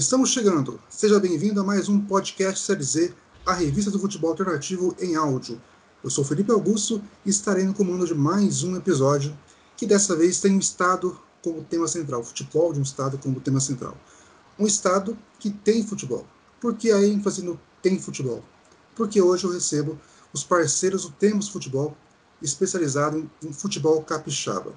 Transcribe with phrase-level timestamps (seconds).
[0.00, 0.80] Estamos chegando.
[0.88, 3.14] Seja bem-vindo a mais um podcast Série Z,
[3.44, 5.60] a revista do futebol alternativo em áudio.
[6.02, 9.38] Eu sou Felipe Augusto e estarei no comando de mais um episódio,
[9.76, 13.60] que dessa vez tem um estado como tema central, futebol de um estado como tema
[13.60, 13.94] central.
[14.58, 16.24] Um estado que tem futebol.
[16.62, 18.42] Por que a ênfase no tem futebol?
[18.96, 20.00] Porque hoje eu recebo
[20.32, 21.94] os parceiros do Temos Futebol,
[22.40, 24.72] especializado em futebol capixaba.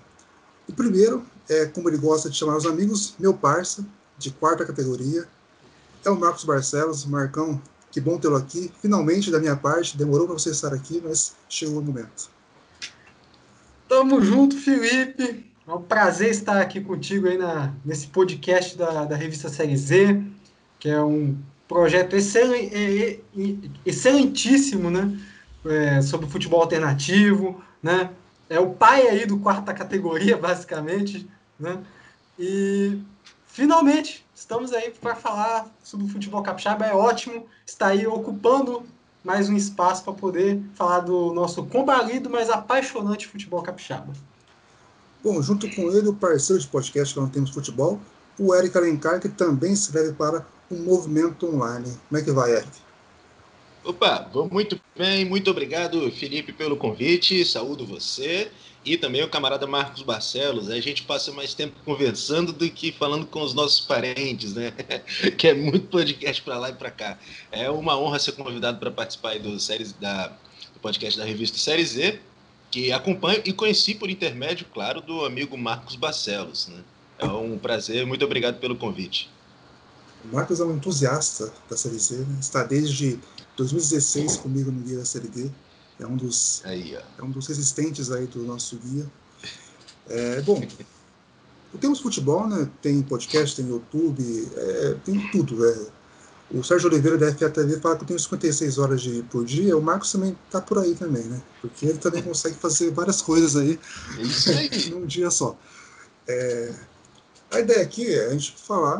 [0.67, 3.85] O primeiro é, como ele gosta de chamar os amigos, meu parça,
[4.17, 5.27] de quarta categoria.
[6.05, 7.05] É o Marcos Barcelos.
[7.05, 8.71] Marcão, que bom tê-lo aqui.
[8.81, 12.29] Finalmente, da minha parte, demorou para você estar aqui, mas chegou o momento.
[13.87, 15.51] Tamo junto, Felipe.
[15.65, 20.21] É um prazer estar aqui contigo aí na, nesse podcast da, da revista Série Z,
[20.79, 22.15] que é um projeto
[23.85, 25.17] excelentíssimo, né?
[25.65, 28.09] É, sobre futebol alternativo, né?
[28.49, 31.25] É o pai aí do quarta categoria, basicamente,
[31.57, 31.79] né?
[32.37, 32.99] E
[33.53, 36.85] finalmente estamos aí para falar sobre o futebol capixaba.
[36.85, 38.83] É ótimo estar aí ocupando
[39.23, 44.11] mais um espaço para poder falar do nosso combalido, mas apaixonante futebol capixaba.
[45.23, 48.01] Bom, junto com ele, o parceiro de podcast que não temos futebol,
[48.37, 51.97] o Eric Alencar, que também escreve para o Movimento Online.
[52.09, 52.82] Como é que vai, Eric?
[53.83, 57.43] Opa, vou muito bem, muito obrigado, Felipe, pelo convite.
[57.43, 58.49] Saúdo você
[58.85, 60.69] e também o camarada Marcos Barcelos.
[60.69, 64.71] A gente passa mais tempo conversando do que falando com os nossos parentes, né?
[65.37, 67.17] que é muito podcast para lá e para cá.
[67.51, 70.27] É uma honra ser convidado para participar do, séries, da,
[70.73, 72.21] do podcast da revista Série Z,
[72.71, 76.69] que acompanho e conheci por intermédio, claro, do amigo Marcos Barcelos.
[76.69, 76.81] Né?
[77.19, 79.29] É um prazer, muito obrigado pelo convite.
[80.23, 82.37] O Marcos é um entusiasta da Série Z, né?
[82.39, 83.19] está desde
[83.57, 85.49] 2016 comigo no Guia da Série D.
[85.99, 89.05] É um dos, aí, é um dos resistentes aí do nosso guia.
[90.09, 90.61] É, bom,
[91.79, 92.69] temos futebol, né?
[92.81, 95.65] Tem podcast, tem YouTube, é, tem tudo.
[95.67, 96.03] É.
[96.51, 99.77] O Sérgio Oliveira da FATV fala que eu tenho 56 horas de, por dia.
[99.77, 101.41] O Marcos também tá por aí também, né?
[101.61, 103.79] Porque ele também consegue fazer várias coisas aí,
[104.19, 104.69] Isso aí.
[104.91, 105.57] num dia só.
[106.27, 106.73] É,
[107.51, 108.99] a ideia aqui é a gente falar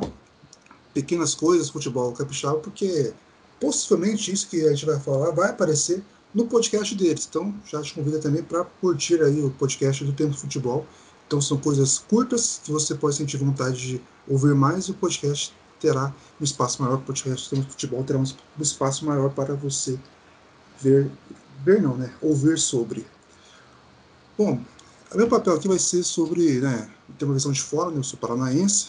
[0.93, 3.13] pequenas coisas futebol capixaba, porque
[3.59, 6.03] possivelmente isso que a gente vai falar vai aparecer
[6.33, 7.27] no podcast deles.
[7.29, 10.85] Então, já te convido também para curtir aí o podcast do Tempo Futebol.
[11.27, 15.53] Então, são coisas curtas que você pode sentir vontade de ouvir mais e o podcast
[15.79, 16.95] terá um espaço maior.
[16.95, 18.25] O podcast do Tempo Futebol terá um
[18.59, 19.99] espaço maior para você
[20.81, 21.09] ver,
[21.63, 22.13] ver não, né?
[22.21, 23.05] Ouvir sobre.
[24.37, 24.59] Bom,
[25.13, 26.89] o meu papel aqui vai ser sobre, né,
[27.19, 28.87] ter uma visão de fora, né, eu sou paranaense,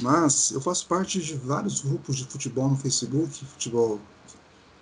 [0.00, 4.00] mas eu faço parte de vários grupos de futebol no Facebook, futebol,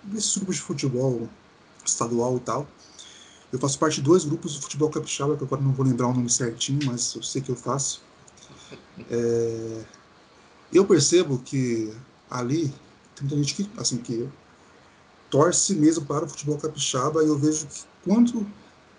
[0.03, 1.29] desses grupos de futebol
[1.85, 2.67] estadual e tal.
[3.51, 6.13] Eu faço parte de dois grupos do futebol capixaba, que agora não vou lembrar o
[6.13, 8.01] nome certinho, mas eu sei que eu faço.
[9.09, 9.85] É,
[10.73, 11.93] eu percebo que
[12.29, 12.73] ali
[13.15, 14.27] tem muita gente que, assim, que
[15.29, 18.45] torce mesmo para o futebol capixaba e eu vejo que quando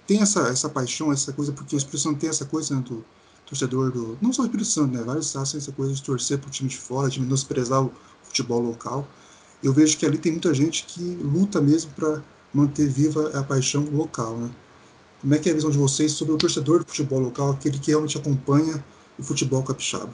[0.06, 3.04] tem essa, essa paixão, essa coisa, porque o Espírito Santo tem essa coisa né, do
[3.46, 4.18] torcedor do.
[4.20, 5.02] Não só o Espírito Santo, né?
[5.02, 7.92] Vários estados têm essa coisa de torcer para o time de fora, de menosprezar o
[8.24, 9.06] futebol local.
[9.62, 13.84] Eu vejo que ali tem muita gente que luta mesmo para manter viva a paixão
[13.92, 14.50] local, né?
[15.20, 17.78] Como é que é a visão de vocês sobre o torcedor do futebol local, aquele
[17.78, 18.84] que realmente acompanha
[19.18, 20.12] o futebol capixaba?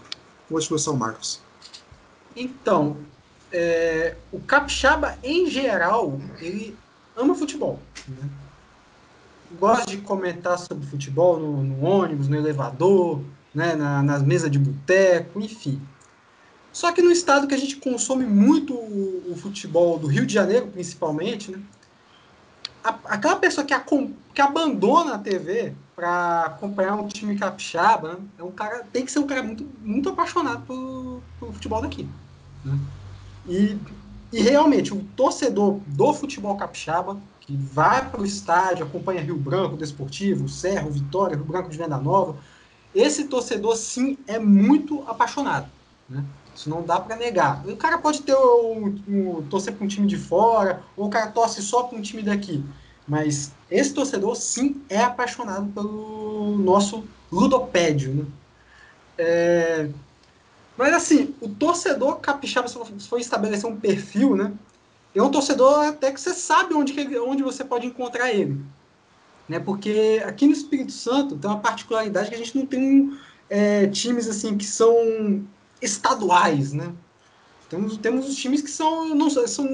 [0.48, 1.40] Pode começar o Marcos.
[2.36, 2.96] Então,
[3.50, 6.76] é, o capixaba, em geral, ele
[7.16, 7.80] ama futebol.
[8.08, 8.28] Né?
[9.58, 13.20] Gosta de comentar sobre futebol no, no ônibus, no elevador,
[13.54, 15.80] né, na, nas mesas de boteco, enfim.
[16.72, 20.32] Só que no estado que a gente consome muito o, o futebol do Rio de
[20.32, 21.60] Janeiro, principalmente, né,
[22.82, 23.84] a, aquela pessoa que, a,
[24.34, 29.12] que abandona a TV para acompanhar um time capixaba, né, é um cara, tem que
[29.12, 32.08] ser um cara muito, muito apaixonado pelo, pelo futebol daqui.
[32.64, 32.78] Né?
[33.46, 33.78] E,
[34.32, 39.76] e realmente, o torcedor do futebol capixaba, que vai para o estádio, acompanha Rio Branco,
[39.76, 42.36] Desportivo, Serro, Vitória, Rio Branco de Venda Nova,
[42.94, 45.68] esse torcedor, sim, é muito apaixonado.
[46.08, 46.24] Né?
[46.54, 47.66] Isso não dá para negar.
[47.66, 51.30] O cara pode ter um, um, torcer para um time de fora, ou o cara
[51.30, 52.62] torce só para um time daqui.
[53.08, 58.14] Mas esse torcedor, sim, é apaixonado pelo nosso ludopédio.
[58.14, 58.24] Né?
[59.18, 59.88] É...
[60.76, 64.52] Mas assim, o torcedor capixaba, se for estabelecer um perfil, né?
[65.14, 68.60] É um torcedor até que você sabe onde, onde você pode encontrar ele.
[69.48, 69.60] Né?
[69.60, 73.18] Porque aqui no Espírito Santo tem uma particularidade que a gente não tem
[73.50, 75.44] é, times assim que são
[75.80, 76.92] estaduais, né?
[77.68, 79.64] Temos, temos os times que são, não são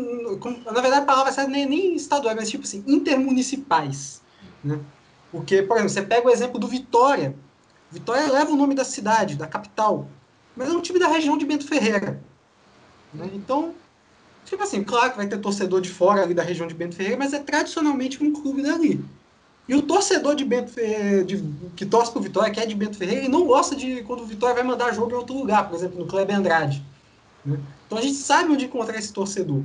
[0.64, 4.23] na verdade a palavra certa nem, nem estaduais, mas tipo assim, intermunicipais,
[4.62, 4.81] né?
[5.31, 7.34] Porque, por exemplo, você pega o exemplo do Vitória.
[7.91, 10.08] Vitória leva o nome da cidade, da capital,
[10.56, 12.23] mas é um time da região de Bento Ferreira.
[13.12, 13.31] Né?
[13.34, 13.75] Então,
[14.49, 17.19] tipo assim, claro que vai ter torcedor de fora ali da região de Bento Ferreira,
[17.19, 19.05] mas é tradicionalmente um clube dali.
[19.69, 21.45] E o torcedor de Bento Ferreira, de,
[21.77, 24.27] que torce pro Vitória, que é de Bento Ferreira, ele não gosta de quando o
[24.27, 26.83] Vitória vai mandar jogo em outro lugar, por exemplo, no Kleber Andrade.
[27.45, 27.59] Né?
[27.87, 29.62] Então a gente sabe onde encontrar esse torcedor.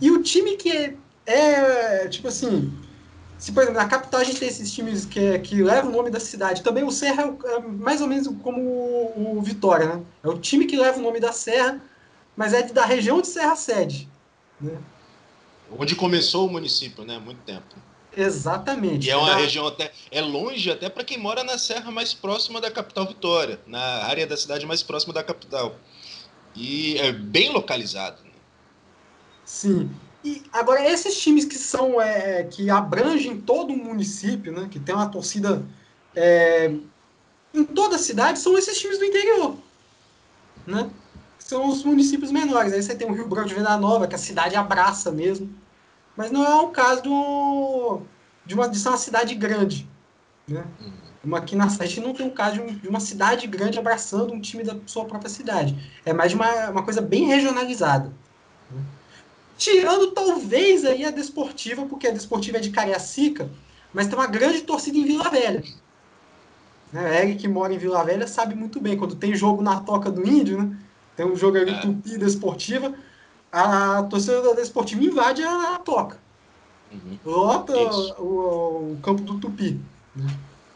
[0.00, 0.96] E o time que é,
[1.26, 2.72] é tipo assim,
[3.38, 6.10] se por exemplo na capital a gente tem esses times que, que levam o nome
[6.10, 10.02] da cidade, também o Serra é, é mais ou menos como o, o, Vitória, né?
[10.22, 11.80] É o time que leva o nome da Serra,
[12.36, 14.08] mas é da região de Serra Sede.
[14.60, 14.78] Né?
[15.78, 17.18] Onde começou o município, né?
[17.18, 17.74] Muito tempo.
[18.16, 19.08] Exatamente.
[19.08, 19.36] E é uma da...
[19.36, 19.92] região até.
[20.10, 24.26] É longe até para quem mora na serra mais próxima da capital Vitória, na área
[24.26, 25.76] da cidade mais próxima da capital.
[26.54, 28.22] E é bem localizado.
[28.22, 28.30] Né?
[29.44, 29.90] Sim.
[30.22, 32.00] E agora, esses times que são.
[32.00, 34.68] É, que abrangem todo o município, né?
[34.70, 35.64] Que tem uma torcida
[36.14, 36.72] é,
[37.52, 39.56] em toda a cidade, são esses times do interior.
[40.66, 40.90] Né?
[41.44, 42.72] São os municípios menores.
[42.72, 45.54] Aí você tem o Rio Branco de Venda Nova, que a cidade abraça mesmo.
[46.16, 48.00] Mas não é o caso do,
[48.46, 49.86] de, uma, de ser uma cidade grande.
[50.48, 50.64] Né?
[51.22, 53.78] Uma, aqui na a gente não tem um caso de, um, de, uma cidade grande
[53.78, 55.76] abraçando um time da sua própria cidade.
[56.06, 58.10] É mais de uma, uma coisa bem regionalizada.
[58.70, 58.82] Né?
[59.58, 63.50] Tirando talvez aí a desportiva, porque a desportiva é de Cariacica,
[63.92, 65.62] mas tem uma grande torcida em Vila Velha.
[66.90, 67.22] Né?
[67.22, 68.96] Eric que mora em Vila Velha sabe muito bem.
[68.96, 70.78] Quando tem jogo na Toca do Índio, né?
[71.16, 71.80] Tem um jogo ali é.
[71.80, 72.94] Tupi desportiva,
[73.52, 76.18] a torcida da Desportiva invade a, a toca.
[76.92, 77.18] Uhum.
[77.24, 77.76] Lota
[78.20, 79.80] o, o, campo do Tupi.
[80.14, 80.26] Né?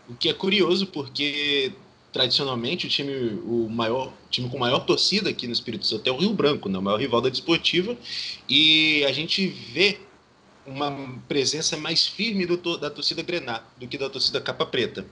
[0.09, 1.73] O que é curioso, porque
[2.13, 6.17] tradicionalmente o time, o maior, time com maior torcida aqui no Espírito Santo é o
[6.17, 6.79] Rio Branco, né?
[6.79, 7.97] o maior rival da Desportiva,
[8.49, 9.99] e a gente vê
[10.67, 15.05] uma presença mais firme do, da torcida Grená do que da torcida Capa Preta.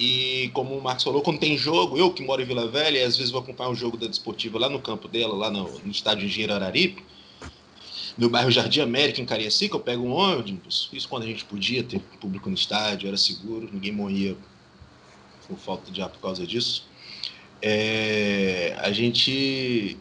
[0.00, 3.18] E como o Marcos falou, quando tem jogo, eu que moro em Vila Velha, às
[3.18, 6.24] vezes vou acompanhar um jogo da Desportiva lá no campo dela, lá no, no estádio
[6.24, 7.04] Engenheiro Araripe,
[8.16, 11.84] no bairro Jardim América, em Cariacica, eu pego um ônibus, isso quando a gente podia
[11.84, 14.34] ter público no estádio, era seguro, ninguém morria
[15.46, 16.86] por falta de ar por causa disso.
[17.60, 19.98] É, a gente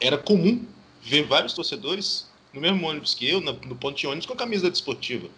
[0.00, 0.64] era comum
[1.02, 4.62] ver vários torcedores no mesmo ônibus que eu, no ponto de ônibus, com a camisa
[4.62, 5.28] da Desportiva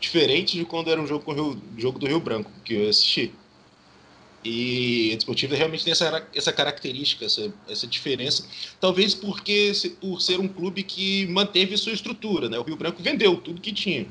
[0.00, 3.32] diferente de quando era um jogo, com Rio, jogo do Rio Branco, que eu assisti.
[4.44, 8.46] E a Desportiva realmente tem essa, essa característica, essa, essa diferença.
[8.80, 12.48] Talvez porque por ser um clube que manteve sua estrutura.
[12.48, 12.56] Né?
[12.56, 14.06] O Rio Branco vendeu tudo que tinha.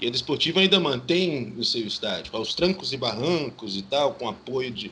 [0.00, 4.28] E a Desportiva ainda mantém o seu estádio, aos trancos e barrancos e tal, com
[4.28, 4.90] apoio de,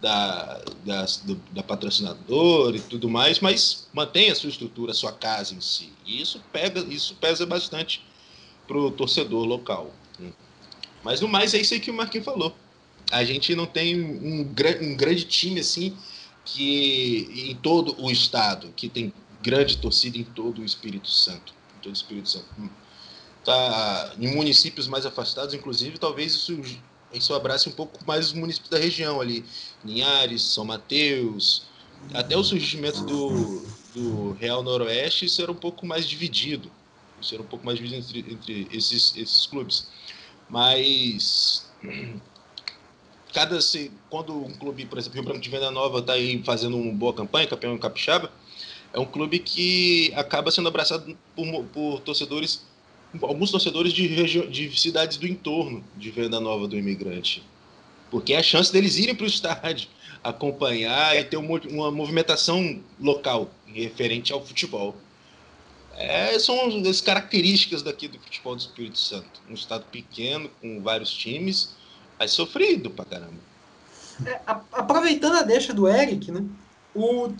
[0.00, 1.06] da, da,
[1.52, 5.90] da patrocinadora e tudo mais, mas mantém a sua estrutura, a sua casa em si.
[6.04, 8.02] E isso pega, isso pesa bastante
[8.66, 9.92] para o torcedor local.
[11.02, 12.54] Mas no mais é isso aí que o Marquinhos falou.
[13.10, 15.96] A gente não tem um, um grande time assim
[16.44, 19.12] que em todo o estado, que tem
[19.42, 21.52] grande torcida em todo o Espírito Santo.
[21.76, 22.46] Em todo o Espírito Santo.
[23.44, 26.60] Tá, em municípios mais afastados, inclusive, talvez isso,
[27.12, 29.44] isso abrace um pouco mais os municípios da região ali.
[29.84, 31.64] Linhares, São Mateus,
[32.14, 36.70] até o surgimento do, do Real Noroeste, isso era um pouco mais dividido
[37.26, 39.88] ser um pouco mais dividido entre, entre esses, esses clubes.
[40.48, 41.70] Mas
[43.32, 46.76] cada se, quando um clube, por exemplo, Rio Branco de Venda Nova está aí fazendo
[46.76, 48.30] uma boa campanha, campeão capixaba,
[48.92, 52.64] é um clube que acaba sendo abraçado por, por torcedores,
[53.22, 57.42] alguns torcedores de, de cidades do entorno de Venda Nova do Imigrante,
[58.10, 59.88] porque é a chance deles irem para o estádio
[60.22, 64.94] acompanhar e ter uma movimentação local referente ao futebol.
[65.96, 66.56] É, são
[66.88, 69.40] as características daqui do futebol do Espírito Santo.
[69.48, 71.74] Um estado pequeno, com vários times,
[72.18, 73.40] mas sofrido pra caramba.
[74.26, 74.40] É,
[74.72, 76.44] aproveitando a deixa do Eric, né?
[76.94, 77.32] O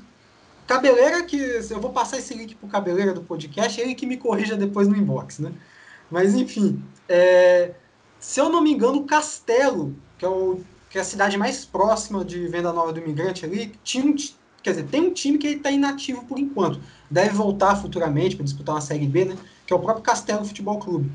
[0.67, 4.57] Cabeleira, que eu vou passar esse link pro Cabeleira do podcast, ele que me corrija
[4.57, 5.53] depois no inbox, né?
[6.11, 7.73] Mas enfim, é,
[8.19, 12.25] se eu não me engano, Castelo, que é, o, que é a cidade mais próxima
[12.25, 14.15] de Venda Nova do Imigrante ali, tinha um,
[14.62, 18.75] quer dizer, tem um time que está inativo por enquanto deve voltar futuramente para disputar
[18.75, 19.37] uma Série B, né?
[19.66, 21.11] Que é o próprio Castelo Futebol Clube.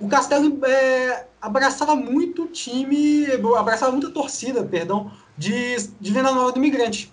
[0.00, 6.58] O Castelo é, abraçava muito time, abraçava muita torcida, perdão, de, de Venda Nova do
[6.58, 7.12] Imigrante.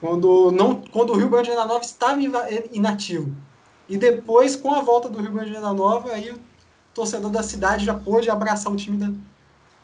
[0.00, 2.18] Quando, não, quando o Rio Grande de Venda Nova estava
[2.72, 3.34] inativo.
[3.88, 6.40] E depois, com a volta do Rio Grande de Venda Nova, aí o
[6.92, 9.12] torcedor da cidade já pôde abraçar o time, da,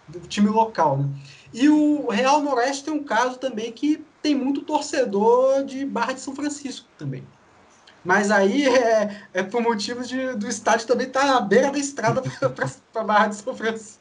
[0.08, 0.98] do time local.
[0.98, 1.08] Né?
[1.52, 6.20] E o Real Noroeste tem um caso também que tem muito torcedor de Barra de
[6.20, 7.22] São Francisco também.
[8.02, 11.78] Mas aí é, é por motivos de, do estádio também estar tá à beira da
[11.78, 12.22] estrada
[12.90, 14.00] para Barra de São Francisco.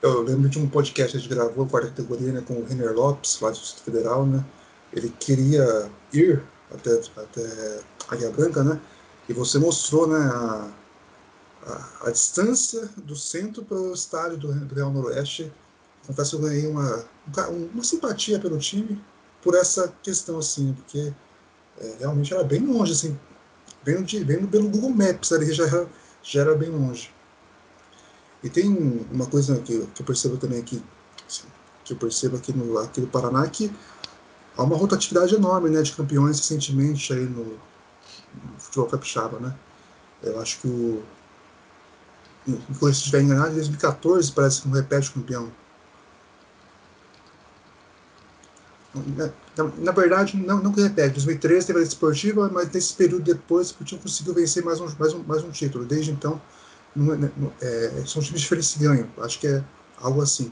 [0.00, 2.94] Eu lembro de um podcast que a gente gravou, quarta categoria, né, com o Renner
[2.94, 4.42] Lopes, lá do Distrito Federal, né?
[4.94, 8.80] ele queria ir até, até a Guia Branca, né?
[9.28, 10.70] E você mostrou, né, a,
[11.66, 15.52] a, a distância do centro para o estádio do Real Noroeste.
[16.06, 17.04] Confesso que eu ganhei uma,
[17.72, 19.00] uma simpatia pelo time
[19.42, 21.12] por essa questão, assim, porque
[21.78, 23.18] é, realmente era bem longe, assim,
[23.84, 25.88] bem, bem pelo Google Maps ali já era,
[26.22, 27.12] já era bem longe.
[28.42, 28.68] E tem
[29.10, 30.82] uma coisa que, que eu percebo também aqui,
[31.28, 31.44] assim,
[31.84, 33.70] que eu percebo aqui no, aqui no Paraná, que
[34.56, 39.54] há uma rotatividade enorme né, de campeões recentemente aí no, no futebol capixaba, né?
[40.22, 41.02] Eu acho que o.
[42.82, 45.52] Eu estiver enganado, em 2014 parece que não repete campeão.
[48.92, 49.30] Na,
[49.78, 51.14] na, verdade, não, não que repete.
[51.14, 55.14] 2013 teve a esportiva, mas nesse período depois o time conseguiu vencer mais um, mais
[55.14, 55.84] um, mais um título.
[55.84, 56.40] Desde então,
[56.94, 59.06] não, não, é, são times diferentes que ganham.
[59.18, 59.62] Acho que é
[60.00, 60.50] algo assim.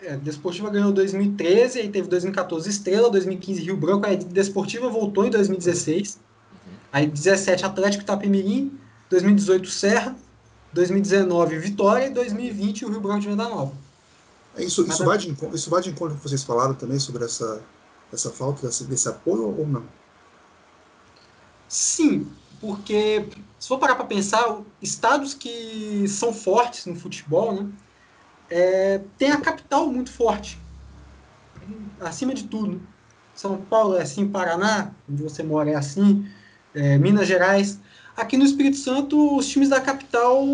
[0.00, 5.30] É, Desportiva ganhou 2013, aí teve 2014 Estrela, 2015 Rio Branco, aí Desportiva voltou em
[5.30, 6.20] 2016,
[6.92, 8.78] aí 17 Atlético Itapemirim,
[9.10, 10.16] 2018 Serra,
[10.72, 13.72] 2019 Vitória e 2020 o Rio Branco de Venda Nova.
[14.58, 17.62] É, isso, isso, vai de, isso vai de encontro que vocês falaram também sobre essa,
[18.12, 19.84] essa falta desse, desse apoio ou não?
[21.68, 22.26] Sim,
[22.60, 27.70] porque se for parar para pensar, estados que são fortes no futebol, né?
[28.50, 30.58] é, tem a capital muito forte,
[32.00, 32.80] acima de tudo.
[33.34, 36.28] São Paulo é assim, Paraná, onde você mora é assim,
[36.74, 37.78] é, Minas Gerais.
[38.16, 40.44] Aqui no Espírito Santo, os times da capital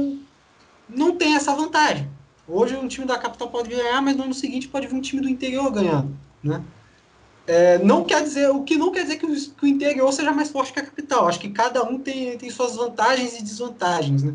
[0.88, 2.10] não têm essa vantagem.
[2.46, 5.22] Hoje um time da capital pode ganhar, mas no ano seguinte pode vir um time
[5.22, 6.62] do interior ganhando, né?
[7.46, 10.32] É, não quer dizer, o que não quer dizer que o, que o, interior seja
[10.32, 11.28] mais forte que a capital.
[11.28, 14.34] Acho que cada um tem, tem suas vantagens e desvantagens, né?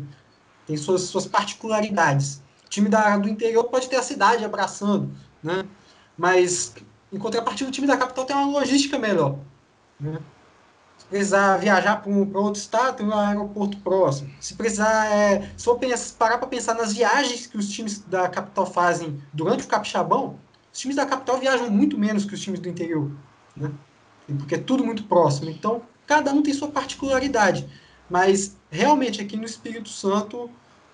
[0.64, 2.40] Tem suas, suas particularidades
[2.70, 5.10] time da, do interior pode ter a cidade abraçando,
[5.42, 5.64] né?
[6.16, 6.74] Mas,
[7.12, 9.38] em contrapartida, o time da capital tem uma logística melhor.
[9.98, 10.18] Né?
[11.10, 14.30] Precisar viajar para um, outro estado, tem um aeroporto próximo.
[14.40, 18.28] Se precisar, é, se for pensar, parar para pensar nas viagens que os times da
[18.28, 20.38] capital fazem durante o capixabão,
[20.72, 23.10] os times da capital viajam muito menos que os times do interior,
[23.56, 23.72] né?
[24.38, 25.50] Porque é tudo muito próximo.
[25.50, 27.68] Então, cada um tem sua particularidade.
[28.08, 30.48] Mas, realmente, aqui no Espírito Santo,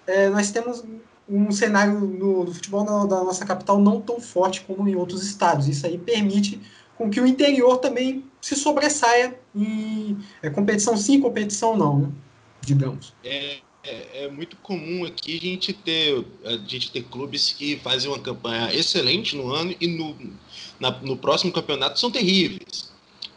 [0.07, 0.83] é, nós temos
[1.29, 5.23] um cenário no, do futebol na, da nossa capital não tão forte como em outros
[5.25, 5.69] estados.
[5.69, 6.61] Isso aí permite
[6.97, 12.09] com que o interior também se sobressaia em é, competição sim, competição não, né?
[12.61, 13.13] digamos.
[13.25, 18.11] É, é, é, muito comum aqui a gente ter a gente ter clubes que fazem
[18.11, 20.17] uma campanha excelente no ano e no,
[20.81, 22.91] na, no próximo campeonato são terríveis.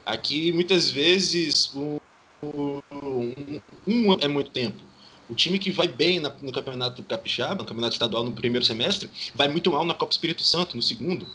[0.05, 1.99] Aqui muitas vezes um,
[2.41, 4.89] um, um é muito tempo
[5.29, 9.09] o time que vai bem na, no Campeonato Capixaba, no Campeonato Estadual no primeiro semestre,
[9.35, 11.27] vai muito mal na Copa Espírito Santo no segundo.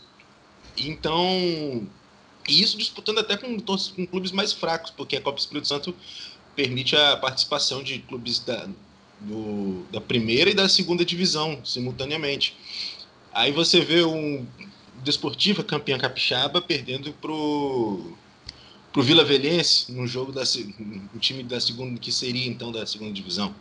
[0.77, 1.87] Então,
[2.47, 5.95] e isso disputando até com, com clubes mais fracos, porque a Copa Espírito Santo
[6.55, 8.67] permite a participação de clubes da,
[9.21, 12.55] do, da primeira e da segunda divisão simultaneamente.
[13.33, 14.45] Aí você vê um
[15.03, 18.13] Desportiva campeão capixaba perdendo pro
[18.91, 20.41] pro Vila Velhense no jogo da
[21.13, 23.53] o time da segunda que seria então da segunda divisão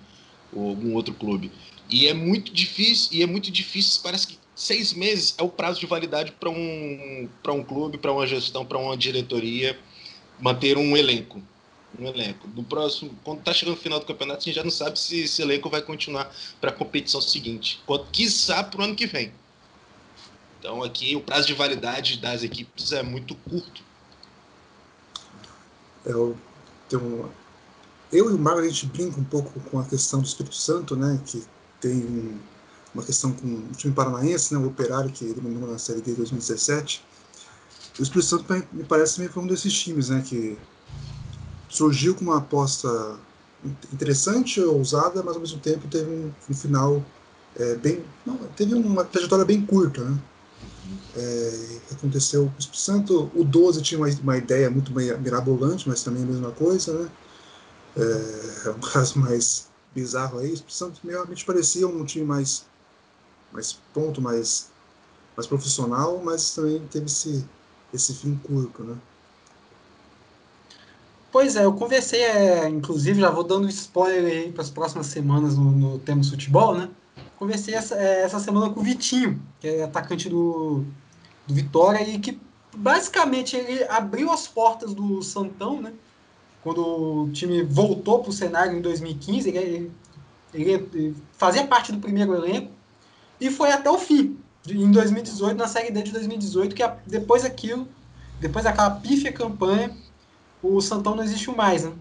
[0.53, 1.51] ou algum outro clube.
[1.91, 5.81] E é muito difícil, e é muito difícil, parece que seis meses é o prazo
[5.81, 9.79] de validade para um, um clube, para uma gestão, para uma diretoria
[10.39, 11.43] manter um elenco.
[11.99, 12.49] Um elenco.
[12.55, 15.21] No próximo, quando está chegando o final do campeonato, a gente já não sabe se
[15.21, 17.81] esse elenco vai continuar para a competição seguinte.
[18.11, 19.33] Quiçá para o ano que vem.
[20.59, 23.83] Então aqui o prazo de validade das equipes é muito curto.
[26.05, 26.37] Eu
[26.89, 27.31] tenho
[28.15, 30.95] eu e o Mário, a gente brinca um pouco com a questão do Espírito Santo,
[30.95, 31.43] né, que
[31.81, 32.41] tem
[32.95, 36.17] uma questão com o time paranaense, né, o Operário, que eliminou na Série D de
[36.19, 37.05] 2017.
[37.99, 40.57] O Espírito Santo me parece meio que um desses times, né, que
[41.69, 43.17] surgiu com uma aposta
[43.93, 47.05] interessante, ousada, mas ao mesmo tempo teve um, um final
[47.57, 48.05] é, bem.
[48.25, 50.19] Não, teve uma trajetória bem curta, né?
[51.17, 56.23] É, aconteceu o Espírito Santo, o 12 tinha uma, uma ideia muito mirabolante, mas também
[56.23, 57.11] a mesma coisa, né?
[57.97, 60.53] é, é um caso mais bizarro aí.
[60.53, 62.67] O Santos realmente parecia um time mais,
[63.55, 64.71] mais pronto, mais,
[65.37, 67.45] mais profissional, mas também teve esse,
[67.93, 68.97] esse fim curto, né?
[71.33, 75.57] Pois é, eu conversei, é, inclusive, já vou dando spoiler aí para as próximas semanas
[75.57, 76.91] no, no tema futebol, né?
[77.39, 80.85] Conversei essa, é, essa semana com o Vitinho, que é atacante do,
[81.47, 82.41] do Vitória, e que
[82.77, 85.93] basicamente ele abriu as portas do Santão, né?
[86.65, 89.93] quando o time voltou para o cenário em 2015, ele,
[90.55, 92.73] ele, ele, fazia parte do primeiro elenco
[93.41, 94.39] e foi até o fim,
[94.69, 97.87] em 2018, na Série D de 2018, que depois daquilo,
[98.41, 99.95] depois daquela pífia campanha,
[100.63, 101.93] o Santão não existiu mais, né?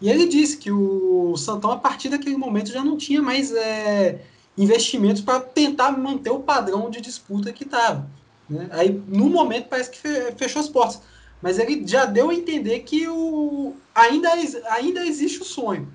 [0.00, 4.24] E ele disse que o Santão, a partir daquele momento, já não tinha mais é,
[4.56, 8.08] investimentos para tentar manter o padrão de disputa que estava.
[8.48, 8.68] Né?
[8.70, 9.98] Aí, no momento, parece que
[10.36, 11.00] fechou as portas.
[11.42, 14.28] Mas ele já deu a entender que o, ainda,
[14.70, 15.88] ainda existe o sonho.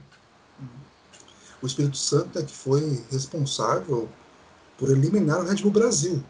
[1.61, 4.09] O Espírito Santo é que foi responsável
[4.83, 6.21] por eliminar o Red Bull Brasil,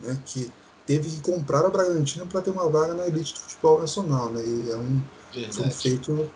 [0.00, 0.50] né, que
[0.84, 4.32] teve que comprar a Bragantino para ter uma vaga na elite do futebol nacional.
[4.32, 5.00] Né, e é um,
[5.64, 6.28] um feito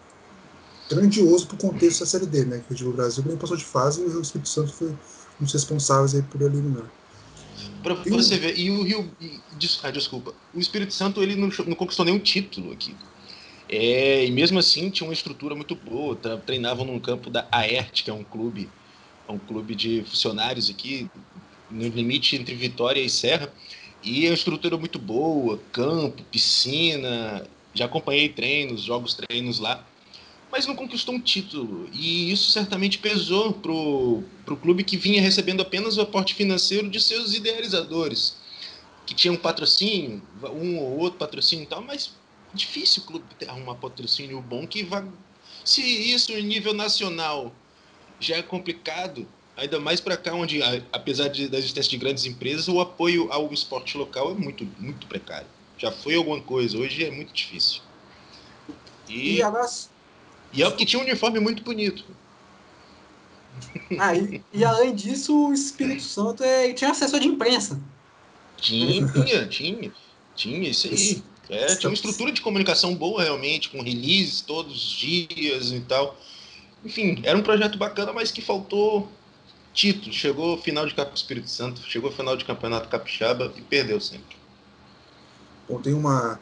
[0.89, 3.57] grandioso para o contexto da Série D, né, que o Red Bull Brasil nem passou
[3.57, 6.89] de fase e o Espírito Santo foi um dos responsáveis aí por eliminar.
[7.83, 9.11] Para você ver, e o Rio.
[9.83, 10.33] Ah, desculpa.
[10.55, 12.95] O Espírito Santo ele não, não conquistou nenhum título aqui.
[13.69, 16.17] É, e mesmo assim tinha uma estrutura muito boa.
[16.47, 18.71] Treinavam num campo da AERT, que é um clube,
[19.29, 21.11] é um clube de funcionários aqui,
[21.75, 23.53] no limite entre Vitória e Serra.
[24.03, 27.47] E a estrutura muito boa, campo, piscina.
[27.75, 29.85] Já acompanhei treinos, jogos treinos lá
[30.55, 31.91] mas não conquistou um título.
[31.93, 37.01] E isso certamente pesou para o clube que vinha recebendo apenas o aporte financeiro de
[37.01, 38.37] seus idealizadores,
[39.05, 40.23] que tinham um patrocínio,
[40.55, 42.13] um ou outro patrocínio e tal, mas
[42.55, 45.05] difícil o clube ter um patrocínio bom que vá.
[45.65, 47.53] Se isso em nível nacional
[48.21, 50.61] já é complicado, ainda mais para cá, onde,
[50.93, 55.07] apesar de, da existência de grandes empresas, o apoio ao esporte local é muito, muito
[55.07, 55.47] precário.
[55.79, 57.81] Já foi alguma coisa, hoje é muito difícil.
[59.09, 59.69] E, e agora,
[60.53, 62.05] e é o que tinha um uniforme muito bonito.
[63.99, 67.81] Ah, e, e além disso, o Espírito Santo é, tinha assessor de imprensa.
[68.57, 69.93] Tinha, tinha, tinha.
[70.35, 71.23] Tinha, isso aí.
[71.49, 76.19] É, tinha uma estrutura de comunicação boa, realmente, com releases todos os dias e tal.
[76.85, 79.09] Enfim, era um projeto bacana, mas que faltou
[79.75, 80.13] título.
[80.13, 84.37] Chegou final de Campo Espírito Santo, chegou final de Campeonato Capixaba e perdeu sempre.
[85.69, 86.41] Bom, tem uma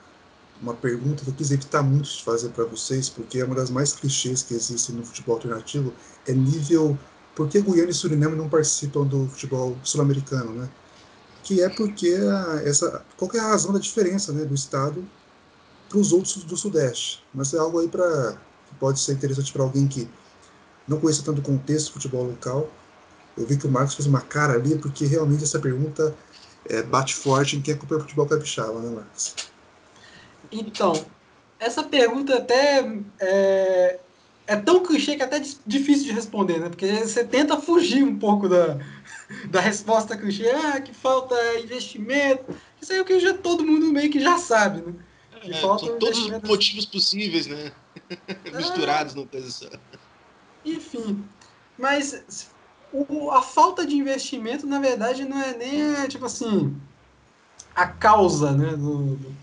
[0.62, 3.68] uma pergunta que eu quis evitar muito de fazer para vocês, porque é uma das
[3.68, 5.92] mais clichês que existem no futebol alternativo,
[6.24, 6.96] é nível
[7.34, 10.68] por que Guiana e Suriname não participam do futebol sul-americano, né?
[11.42, 12.14] Que é porque
[12.64, 15.04] essa, qual é a razão da diferença, né, do estado
[15.88, 17.24] para os outros do sudeste?
[17.34, 18.36] Mas é algo aí para
[18.68, 20.08] que pode ser interessante para alguém que
[20.86, 22.70] não conheça tanto o contexto do futebol local.
[23.36, 26.14] Eu vi que o Marcos fez uma cara ali, porque realmente essa pergunta
[26.66, 29.34] é, bate forte em quem acompanha o futebol capixaba, né, Marcos?
[30.50, 30.92] Então,
[31.58, 32.84] essa pergunta até
[33.20, 33.98] é,
[34.46, 36.68] é tão clichê que é até difícil de responder, né?
[36.68, 38.78] Porque você tenta fugir um pouco da,
[39.48, 42.54] da resposta clichê, ah, que falta investimento.
[42.80, 44.94] Isso aí é o que já todo mundo meio que já sabe, né?
[45.40, 47.72] Que é, falta são todos os motivos possíveis, né?
[48.54, 49.68] Misturados é, numa coisa só.
[50.64, 51.24] Enfim,
[51.78, 52.50] mas
[52.92, 56.76] o, a falta de investimento, na verdade, não é nem, tipo assim,
[57.74, 59.42] a causa, né, do, do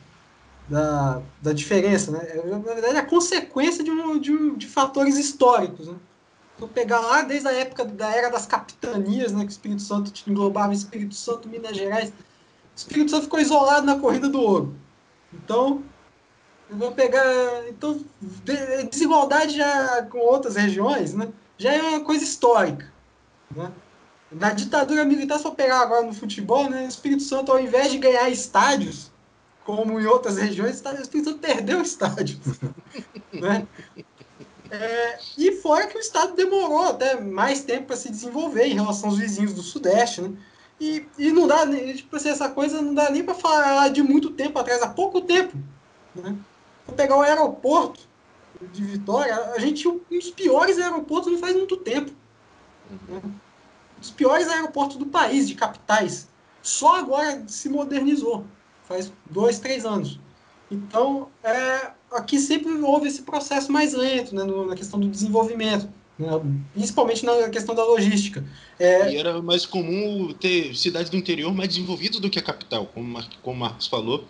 [0.69, 2.19] da, da diferença, né?
[2.29, 5.95] É, na verdade, é a consequência de, um, de, um, de fatores históricos, né?
[6.59, 9.41] Vou pegar lá desde a época da era das capitanias, né?
[9.41, 12.09] Que o Espírito Santo englobava Espírito Santo, Minas Gerais.
[12.09, 12.13] O
[12.75, 14.75] Espírito Santo ficou isolado na corrida do ouro.
[15.33, 15.81] Então,
[16.69, 17.67] eu vou pegar.
[17.69, 17.99] Então,
[18.91, 21.29] desigualdade já com outras regiões, né?
[21.57, 22.91] Já é uma coisa histórica.
[23.55, 23.71] Né?
[24.31, 26.85] Na ditadura militar, só pegar agora no futebol, né?
[26.85, 29.11] O Espírito Santo, ao invés de ganhar estádios,
[29.65, 32.39] como em outras regiões, o Espírito Santo perdeu o estádio.
[33.33, 33.67] né?
[34.71, 39.09] É, e fora que o Estado demorou até mais tempo para se desenvolver em relação
[39.09, 40.31] aos vizinhos do Sudeste, né?
[40.79, 44.29] E, e não dá, tipo assim, essa coisa não dá nem para falar de muito
[44.31, 45.57] tempo atrás, há pouco tempo.
[46.15, 46.35] Né?
[46.87, 48.07] Vou pegar o aeroporto
[48.71, 52.11] de Vitória, a gente tinha um dos piores aeroportos não faz muito tempo.
[52.89, 53.21] Né?
[53.23, 53.31] Um
[53.99, 56.29] dos piores aeroportos do país, de capitais.
[56.61, 58.45] Só agora se modernizou
[58.89, 60.19] faz dois, três anos.
[60.71, 65.87] Então, é, aqui sempre houve esse processo mais lento, né, no, na questão do desenvolvimento,
[66.17, 66.27] né,
[66.73, 68.43] principalmente na questão da logística.
[68.79, 72.87] É, e era mais comum ter cidades do interior mais desenvolvidas do que a capital,
[72.87, 74.25] como, como o Marcos falou.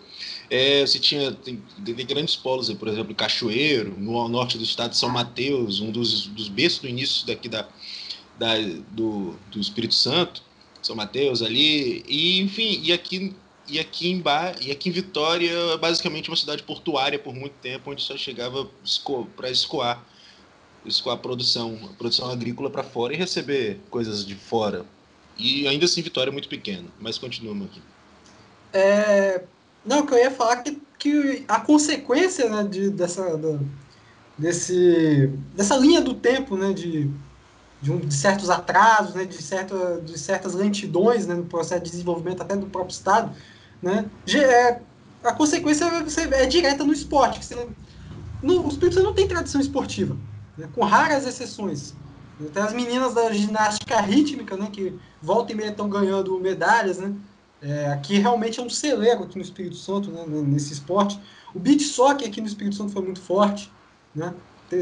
[0.50, 4.96] É, você tinha tem, tem grandes polos, por exemplo, Cachoeiro, no norte do estado de
[4.96, 7.66] São Mateus, um dos, dos berços do início daqui da,
[8.40, 8.54] da,
[8.90, 10.42] do, do Espírito Santo,
[10.82, 13.36] São Mateus ali, e enfim, e aqui
[13.68, 14.54] e aqui em ba...
[14.60, 18.66] e aqui em Vitória é basicamente uma cidade portuária por muito tempo, onde só chegava
[19.36, 20.02] para escoar,
[20.86, 24.86] escoar a produção, a produção agrícola para fora e receber coisas de fora.
[25.36, 27.82] E ainda assim Vitória é muito pequena, mas continua aqui.
[28.72, 29.44] É...
[29.84, 33.58] Não, que eu ia falar que, que a consequência né, de, dessa, da,
[34.36, 37.08] desse, dessa linha do tempo, né, de,
[37.80, 41.90] de, um, de certos atrasos, né, de, certa, de certas lentidões né, no processo de
[41.90, 43.34] desenvolvimento até do próprio Estado,
[43.82, 44.04] né?
[44.34, 44.80] É,
[45.24, 47.44] a consequência é, é direta no esporte.
[47.44, 47.68] Você,
[48.42, 50.16] no, o Espírito Santo não tem tradição esportiva,
[50.56, 51.94] né, com raras exceções.
[52.54, 57.14] Tem as meninas da ginástica rítmica, né, que volta e meia estão ganhando medalhas, né?
[57.62, 61.20] É, aqui realmente é um celeiro aqui no Espírito Santo, né, nesse esporte.
[61.54, 63.70] O beat soccer aqui no Espírito Santo foi muito forte,
[64.14, 64.32] né?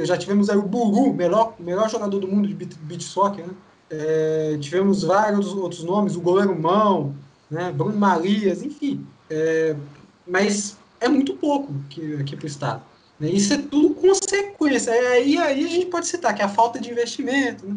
[0.04, 3.54] Já tivemos aí o Buru, melhor, melhor jogador do mundo de beat soccer, né?
[3.90, 7.14] É, tivemos vários outros nomes, o goleiro Mão,
[7.50, 7.72] né?
[7.72, 9.06] Bruno Marias, enfim.
[9.30, 9.74] É,
[10.26, 12.82] mas é muito pouco aqui, aqui para o Estado.
[13.18, 13.30] Né?
[13.30, 14.90] Isso é tudo consequência.
[15.22, 17.66] E aí a gente pode citar que é a falta de investimento.
[17.66, 17.76] Né?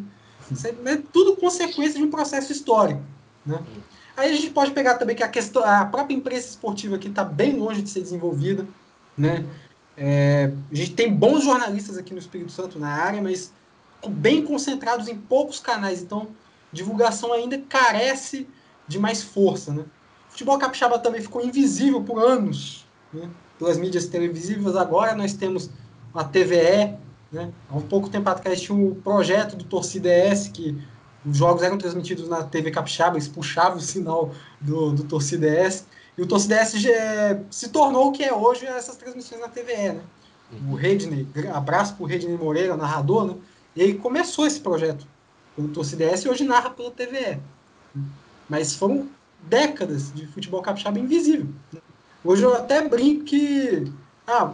[0.65, 3.02] É, é tudo consequência de um processo histórico.
[3.45, 3.60] Né?
[4.17, 7.24] Aí a gente pode pegar também que a, questão, a própria imprensa esportiva aqui está
[7.24, 8.67] bem longe de ser desenvolvida.
[9.17, 9.45] Né?
[9.98, 13.54] É, a gente tem bons jornalistas aqui no Espírito Santo na área, mas
[14.08, 16.02] bem concentrados em poucos canais.
[16.02, 16.28] Então,
[16.72, 18.48] divulgação ainda carece
[18.88, 19.74] de mais força.
[19.74, 19.84] Né?
[20.28, 22.86] O futebol capixaba também ficou invisível por anos.
[23.14, 23.30] Né?
[23.62, 24.76] pelas mídias televisivas.
[24.76, 25.70] Agora nós temos
[26.16, 26.98] a TVE,
[27.32, 27.52] né?
[27.70, 30.76] Há um pouco tempo atrás tinha um projeto do Torcida ES, que
[31.24, 35.86] os jogos eram transmitidos na TV Capixaba, eles puxavam o sinal do, do Torcida ES.
[36.22, 36.76] E o Torcida ES
[37.50, 40.02] se tornou o que é hoje essas transmissões na TVE, né?
[40.70, 43.36] O Redney, abraço para o Redney Moreira, narrador, né?
[43.76, 45.08] E ele começou esse projeto
[45.56, 47.40] pelo Torcida ES e hoje narra pela TVE.
[48.48, 49.10] Mas foram
[49.42, 51.48] décadas de futebol capixaba invisível.
[52.24, 53.92] Hoje eu até brinco que
[54.28, 54.54] ah,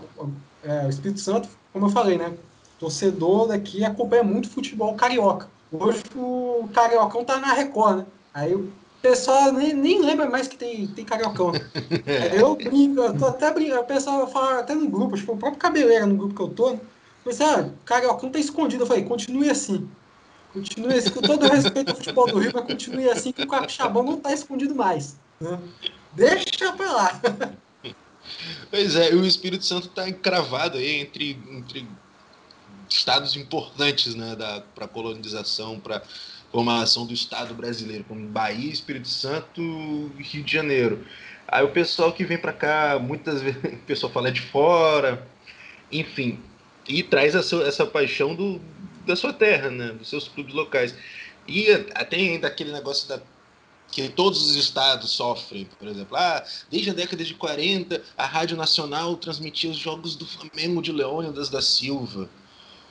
[0.64, 2.34] é, o Espírito Santo, como eu falei, né?
[2.80, 5.50] Torcedor daqui acompanha muito futebol carioca.
[5.70, 8.06] Hoje o Cariocão tá na Record, né?
[8.34, 8.56] Aí
[8.98, 11.52] o pessoal nem, nem lembra mais que tem, tem Cariocão.
[11.52, 11.60] Né?
[12.36, 15.60] eu brinco, eu tô até brincando, o pessoal fala até no grupo, que o próprio
[15.60, 16.80] Cabeleira no grupo que eu tô, né?
[17.26, 18.84] Mas, ah, Cariocão tá escondido.
[18.84, 19.90] Eu falei, continue assim.
[20.54, 23.48] Continue assim, com todo o respeito ao futebol do Rio, mas continue assim que o
[23.48, 25.18] Capixabão não tá escondido mais.
[25.40, 25.60] Né?
[26.14, 27.22] Deixa pra lá.
[28.70, 31.88] Pois é, o Espírito Santo está encravado aí entre, entre
[32.90, 34.36] estados importantes né,
[34.76, 36.04] para a colonização, para
[36.52, 39.62] formação do Estado brasileiro, como Bahia, Espírito Santo
[40.18, 41.06] e Rio de Janeiro.
[41.48, 45.28] Aí o pessoal que vem para cá, muitas vezes o pessoal fala de fora,
[45.92, 46.40] enfim,
[46.88, 48.62] e traz essa, essa paixão do,
[49.06, 50.96] da sua terra, né, dos seus clubes locais.
[51.48, 53.22] E até ainda aquele negócio da
[53.90, 56.18] que todos os estados sofrem, por exemplo.
[56.18, 60.92] Ah, desde a década de 40, a Rádio Nacional transmitia os jogos do Flamengo de
[60.92, 62.30] Leônidas da Silva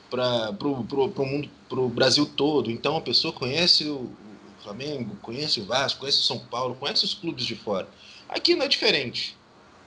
[0.09, 2.71] para o mundo, pro Brasil todo.
[2.71, 7.05] Então a pessoa conhece o, o Flamengo, conhece o Vasco, conhece o São Paulo, conhece
[7.05, 7.87] os clubes de fora.
[8.29, 9.35] Aqui não é diferente.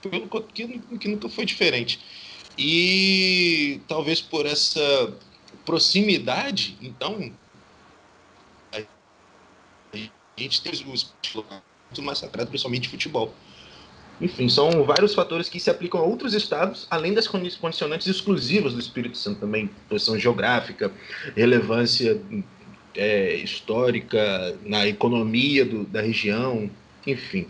[0.03, 2.01] Pelo que, nunca foi diferente.
[2.57, 5.15] E talvez por essa
[5.65, 7.33] proximidade, então
[8.73, 8.83] a
[10.37, 13.35] gente tem os muito massacrados, principalmente futebol.
[14.21, 18.81] Enfim, são vários fatores que se aplicam a outros estados, além das condicionantes exclusivas do
[18.81, 20.93] Espírito Santo também, posição geográfica,
[21.35, 22.21] relevância
[22.95, 26.71] é, histórica na economia do, da região,
[27.07, 27.47] enfim.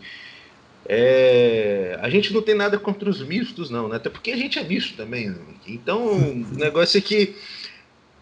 [0.86, 3.96] É, a gente não tem nada contra os mistos, não, né?
[3.96, 5.30] até porque a gente é misto também.
[5.30, 5.38] Né?
[5.66, 7.34] Então, o negócio é que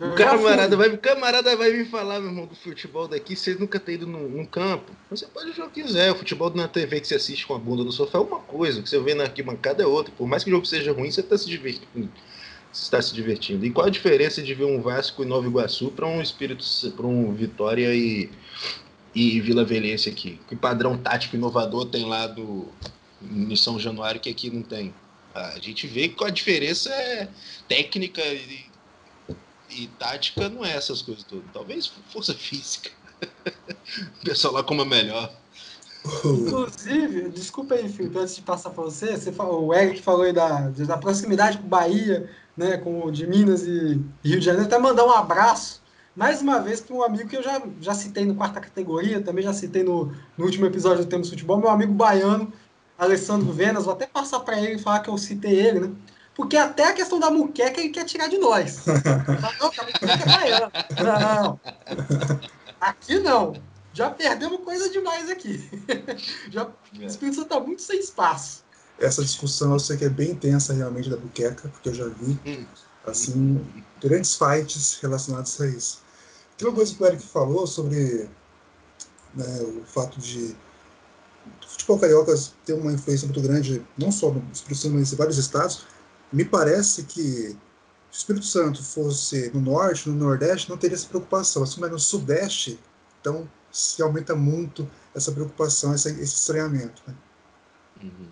[0.00, 3.96] o camarada vai, camarada vai vir falar, meu irmão, do futebol daqui, você nunca tem
[3.96, 4.92] ido num, num, campo.
[5.10, 6.12] Você pode jogar o que quiser.
[6.12, 8.78] O futebol na TV que você assiste com a bunda no sofá é uma coisa,
[8.78, 10.12] o que você vê na arquibancada é outra.
[10.16, 12.08] Por mais que o jogo seja ruim, você está se divertindo.
[12.72, 13.66] está se divertindo.
[13.66, 16.64] E qual a diferença de ver um Vasco e Nova Iguaçu para um Espírito,
[16.96, 18.30] para um Vitória e,
[19.12, 20.38] e Vila Velhense aqui?
[20.48, 22.68] Que padrão tático inovador tem lá do
[23.20, 24.94] em São Januário que aqui não tem?
[25.34, 27.28] A gente vê que a diferença é
[27.68, 28.68] técnica e
[29.70, 31.44] e tática não é essas coisas todas.
[31.52, 32.90] Talvez força física.
[34.20, 35.32] o pessoal lá como é melhor.
[36.24, 37.84] Inclusive, desculpa aí,
[38.16, 41.68] antes de passar para você, você falou, o Eric falou aí da, da proximidade com
[41.68, 45.82] Bahia, né, com de Minas e Rio de Janeiro, até mandar um abraço,
[46.16, 49.44] mais uma vez, para um amigo que eu já, já citei no quarta categoria, também
[49.44, 52.52] já citei no, no último episódio do Temos Futebol, meu amigo baiano,
[52.96, 55.90] Alessandro Venas, vou até passar para ele e falar que eu citei ele, né?
[56.38, 58.84] Porque até a questão da muqueca ele quer tirar de nós.
[58.86, 60.72] não, a muqueca é baiana.
[61.02, 61.60] Não.
[62.80, 63.54] Aqui não.
[63.92, 65.68] Já perdemos coisa demais aqui.
[66.48, 68.62] Já, o Espírito Santo está muito sem espaço.
[69.00, 72.38] Essa discussão eu sei que é bem intensa realmente da buqueca, porque eu já vi
[72.46, 72.66] hum.
[73.04, 73.60] assim,
[74.00, 76.02] grandes fights relacionados a isso.
[76.56, 78.30] Tem uma coisa que o Eric falou sobre
[79.34, 80.56] né, o fato de
[81.64, 82.32] o futebol carioca
[82.64, 85.97] ter uma influência muito grande, não só no Espírito Santo, mas em vários estados
[86.32, 87.56] me parece que se
[88.10, 91.62] o Espírito Santo fosse no norte, no nordeste, não teria essa preocupação.
[91.62, 92.78] Mas como é no sudeste,
[93.20, 97.02] então se aumenta muito essa preocupação, esse, esse estranhamento.
[97.06, 97.14] Né?
[98.02, 98.28] Uhum.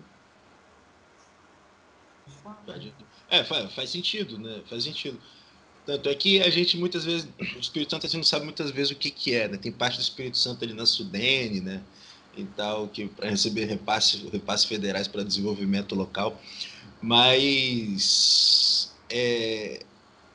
[3.29, 4.61] É, faz, faz sentido, né?
[4.69, 5.19] Faz sentido.
[5.85, 8.71] Tanto é que a gente muitas vezes, o Espírito Santo a gente não sabe muitas
[8.71, 9.57] vezes o que, que é, né?
[9.57, 11.81] Tem parte do Espírito Santo ali na Sudene, né?
[12.35, 16.39] E tal, que para receber repasse, repasses federais para desenvolvimento local.
[17.01, 19.83] Mas é,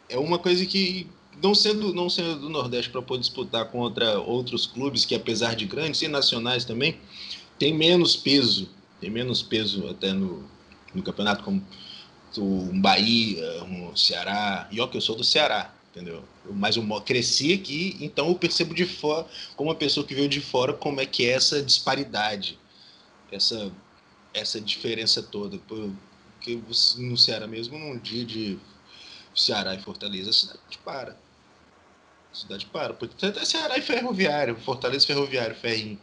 [0.08, 1.08] é uma coisa que
[1.42, 5.64] não sendo, não sendo do Nordeste para poder disputar contra outros clubes que, apesar de
[5.66, 6.98] grandes e nacionais também,
[7.58, 8.68] tem menos peso,
[9.00, 10.44] tem menos peso até no,
[10.94, 11.62] no campeonato, como
[12.38, 14.68] um Bahia, um Ceará.
[14.70, 16.22] E ó, que eu sou do Ceará, entendeu?
[16.50, 20.40] Mas eu cresci aqui, então eu percebo de fora, como uma pessoa que veio de
[20.40, 22.58] fora, como é que é essa disparidade,
[23.30, 23.70] essa,
[24.32, 25.58] essa diferença toda.
[26.42, 26.58] Porque
[26.98, 28.58] no Ceará mesmo, num dia de
[29.34, 31.16] Ceará e Fortaleza, a cidade para.
[32.32, 32.92] A cidade para.
[32.92, 35.98] Porque até Ceará e Ferroviário, Fortaleza Ferroviário, Ferrinho.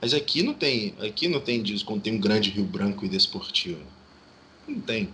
[0.00, 3.08] Mas aqui não tem, aqui não tem disso quando tem um grande Rio Branco e
[3.08, 3.82] desportivo.
[4.68, 5.12] Não tem.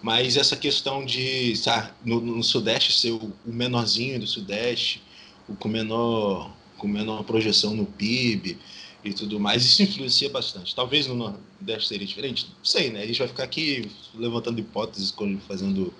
[0.00, 5.02] Mas essa questão de sabe, no, no Sudeste ser o, o, menorzinho do Sudeste,
[5.48, 8.58] o com menor, com menor projeção no PIB
[9.04, 10.74] e tudo mais, isso influencia bastante.
[10.74, 13.02] Talvez no Nordeste seria diferente, não sei, né?
[13.02, 15.14] A gente vai ficar aqui levantando hipóteses,
[15.46, 15.92] fazendo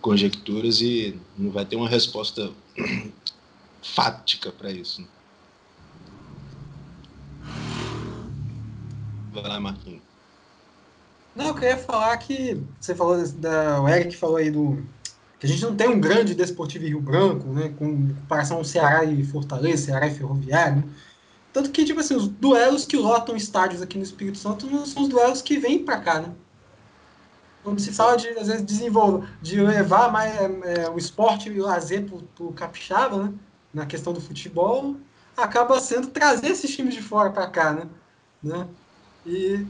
[0.00, 2.50] conjecturas e não vai ter uma resposta
[3.82, 5.02] fática para isso.
[5.02, 5.08] Né?
[9.32, 10.02] Vai lá, Marquinhos.
[11.34, 14.84] Não, eu queria falar que você falou da, o Eric falou aí do
[15.40, 19.04] que a gente não tem um grande desportivo Rio Branco, né, com comparação ao Ceará
[19.04, 20.76] e Fortaleza, Ceará e Ferroviário.
[20.76, 20.84] Né?
[21.54, 25.04] Tanto que tipo assim, os duelos que lotam estádios aqui no Espírito Santo não são
[25.04, 26.32] os duelos que vêm para cá, né?
[27.62, 31.64] Quando se fala de às vezes desenvolver, de levar mais é, o esporte e o
[31.64, 33.34] lazer para o capixaba, né,
[33.72, 34.96] na questão do futebol,
[35.36, 37.86] acaba sendo trazer esses times de fora para cá, né?
[38.42, 38.66] né?
[39.24, 39.64] E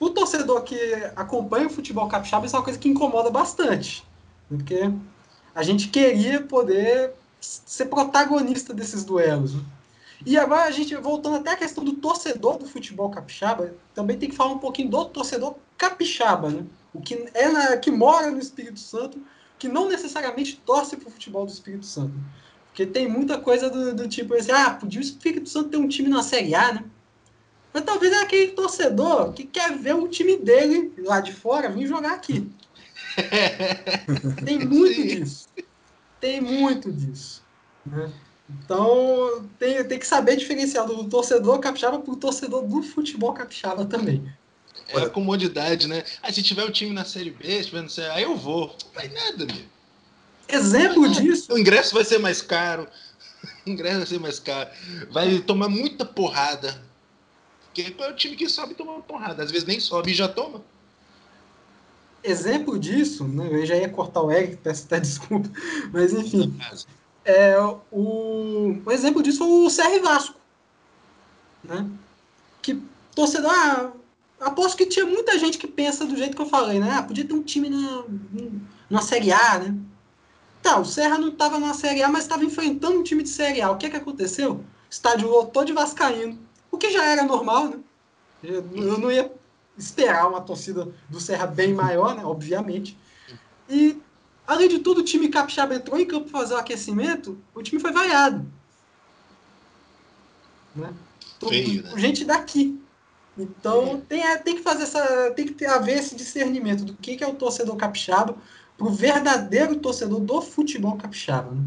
[0.00, 0.76] o torcedor que
[1.14, 4.04] acompanha o futebol capixaba, isso é uma coisa que incomoda bastante.
[4.48, 4.92] Porque
[5.54, 9.54] a gente queria poder ser protagonista desses duelos.
[10.24, 14.28] E agora a gente, voltando até a questão do torcedor do futebol capixaba, também tem
[14.28, 16.64] que falar um pouquinho do torcedor capixaba, né?
[16.92, 19.18] O que é na, que mora no Espírito Santo,
[19.58, 22.12] que não necessariamente torce para o futebol do Espírito Santo.
[22.66, 25.88] Porque tem muita coisa do, do tipo assim, ah, podia o Espírito Santo ter um
[25.88, 26.84] time na Série A, né?
[27.72, 31.86] Mas talvez é aquele torcedor que quer ver o time dele lá de fora vir
[31.86, 32.50] jogar aqui.
[34.44, 35.48] Tem muito disso.
[36.20, 37.44] Tem muito disso.
[37.86, 38.12] Né?
[38.64, 43.84] Então tem, tem que saber diferenciar do torcedor capixaba para o torcedor do futebol capixaba
[43.84, 44.22] também.
[44.88, 46.04] É a comodidade, né?
[46.22, 48.66] Ah, se tiver o time na Série B, se tiver no Série aí eu vou.
[48.66, 49.64] Não vai nada, meu.
[50.48, 51.52] Exemplo disso.
[51.52, 52.86] O ingresso vai ser mais caro.
[53.66, 54.68] O ingresso vai ser mais caro.
[55.10, 56.82] Vai tomar muita porrada
[57.70, 59.42] porque é o time que sobe toma uma porrada.
[59.42, 60.62] Às vezes nem sobe e já toma.
[62.22, 65.48] Exemplo disso, né, eu já ia cortar o Eric, peço até desculpa,
[65.90, 66.54] mas enfim.
[66.70, 66.76] É,
[67.90, 70.36] o, o exemplo disso foi o CR Vasco.
[71.62, 71.88] Né?
[72.62, 72.82] Que
[73.14, 73.50] torcedor.
[73.52, 73.90] Ah,
[74.40, 76.94] aposto que tinha muita gente que pensa do jeito que eu falei, né?
[76.98, 78.04] Ah, podia ter um time na,
[78.88, 79.74] na Série A, né?
[80.62, 83.62] Tá, o Serra não estava na Série A, mas estava enfrentando um time de Série
[83.62, 83.70] A.
[83.70, 84.64] O que, é que aconteceu?
[84.90, 86.38] Estádio lotou de Vascaíno
[86.70, 87.78] o que já era normal, né?
[88.42, 89.30] Eu não ia
[89.76, 92.24] esperar uma torcida do Serra bem maior, né?
[92.24, 92.96] Obviamente.
[93.68, 94.00] E,
[94.50, 97.80] além de tudo, o time capixaba entrou em campo para fazer o aquecimento, o time
[97.80, 98.44] foi vaiado.
[100.74, 100.92] Né?
[101.48, 101.92] Feio, né?
[101.96, 102.76] Gente daqui.
[103.38, 105.30] Então, tem, é, tem que fazer essa.
[105.36, 108.36] Tem que ter, haver esse discernimento do que, que é o torcedor capixaba
[108.76, 111.52] para o verdadeiro torcedor do futebol capixaba.
[111.52, 111.62] Né?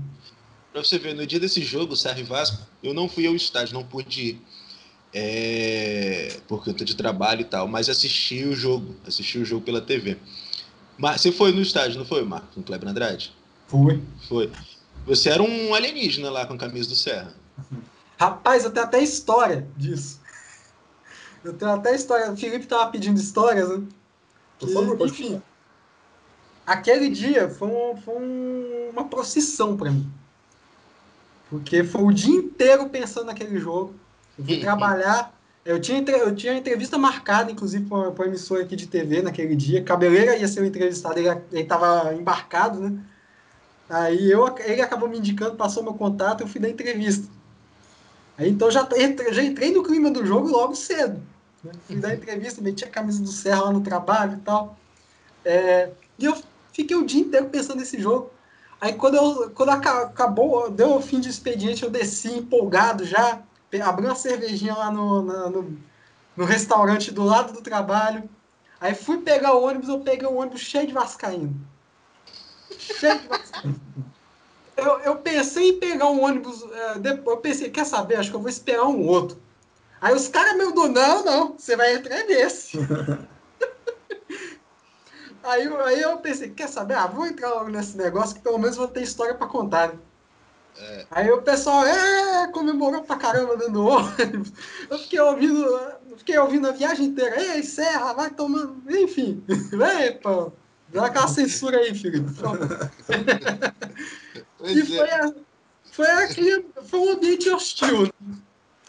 [0.73, 3.83] Para você ver, no dia desse jogo, Serra Vasco, eu não fui ao estádio, não
[3.83, 4.41] pude ir
[5.13, 9.79] é, por conta de trabalho e tal, mas assisti o jogo, assisti o jogo pela
[9.79, 10.17] TV.
[10.97, 13.33] Mas você foi no estádio, não foi, Marcos, no Kleber Andrade?
[13.67, 14.01] Foi.
[14.27, 14.51] Foi.
[15.05, 17.33] Você era um alienígena lá com a camisa do Serra.
[18.19, 20.21] Rapaz, eu tenho até história disso.
[21.43, 22.31] Eu tenho até história.
[22.31, 23.85] O Felipe tava pedindo histórias, né?
[24.59, 25.41] Por favor, pode Enfim,
[26.65, 30.09] aquele dia foi, um, foi um, uma procissão para mim.
[31.49, 33.93] Porque foi o dia inteiro pensando naquele jogo.
[34.37, 35.32] Eu fui trabalhar.
[35.65, 39.83] Eu tinha, eu tinha entrevista marcada, inclusive, para uma emissora aqui de TV naquele dia.
[39.83, 42.99] Cabeleira ia ser o entrevistado, ele estava embarcado, né?
[43.89, 47.27] Aí eu, ele acabou me indicando, passou meu contato, eu fui dar entrevista.
[48.37, 48.87] Aí então já,
[49.31, 51.21] já entrei no clima do jogo logo cedo.
[51.63, 51.71] Né?
[51.87, 54.77] Fui dar entrevista, meti a camisa do Serra lá no trabalho e tal.
[55.45, 56.35] É, e eu
[56.73, 58.31] fiquei o dia inteiro pensando nesse jogo.
[58.81, 63.41] Aí quando, eu, quando acabou, deu o fim de expediente, eu desci empolgado já
[63.81, 65.77] abri uma cervejinha lá no, no,
[66.35, 68.29] no, restaurante do lado do trabalho.
[68.79, 71.55] Aí fui pegar o ônibus, eu peguei o ônibus cheio de vascaíno.
[72.77, 73.81] Cheio de vascaíno.
[74.75, 78.35] Eu, eu pensei em pegar um ônibus, é, depois, eu pensei, quer saber, acho que
[78.35, 79.41] eu vou esperar um outro.
[80.01, 82.77] Aí os caras me do não, não, você vai entrar nesse.
[85.43, 88.75] aí, aí eu pensei, quer saber, ah, vou entrar logo nesse negócio que pelo menos
[88.75, 89.99] vou ter história para contar, né?
[90.79, 91.05] É.
[91.11, 94.51] Aí o pessoal é, comemorou pra caramba dentro do ônibus.
[94.89, 97.39] Eu fiquei ouvindo, fiquei ouvindo a viagem inteira.
[97.39, 98.81] Ei, Serra, vai tomando.
[98.89, 99.43] Enfim.
[100.05, 100.51] Epa,
[100.89, 102.25] dá aquela censura aí, filho.
[104.63, 104.85] e é.
[104.85, 105.33] foi, a,
[105.91, 108.09] foi, aquele, foi um ambiente hostil.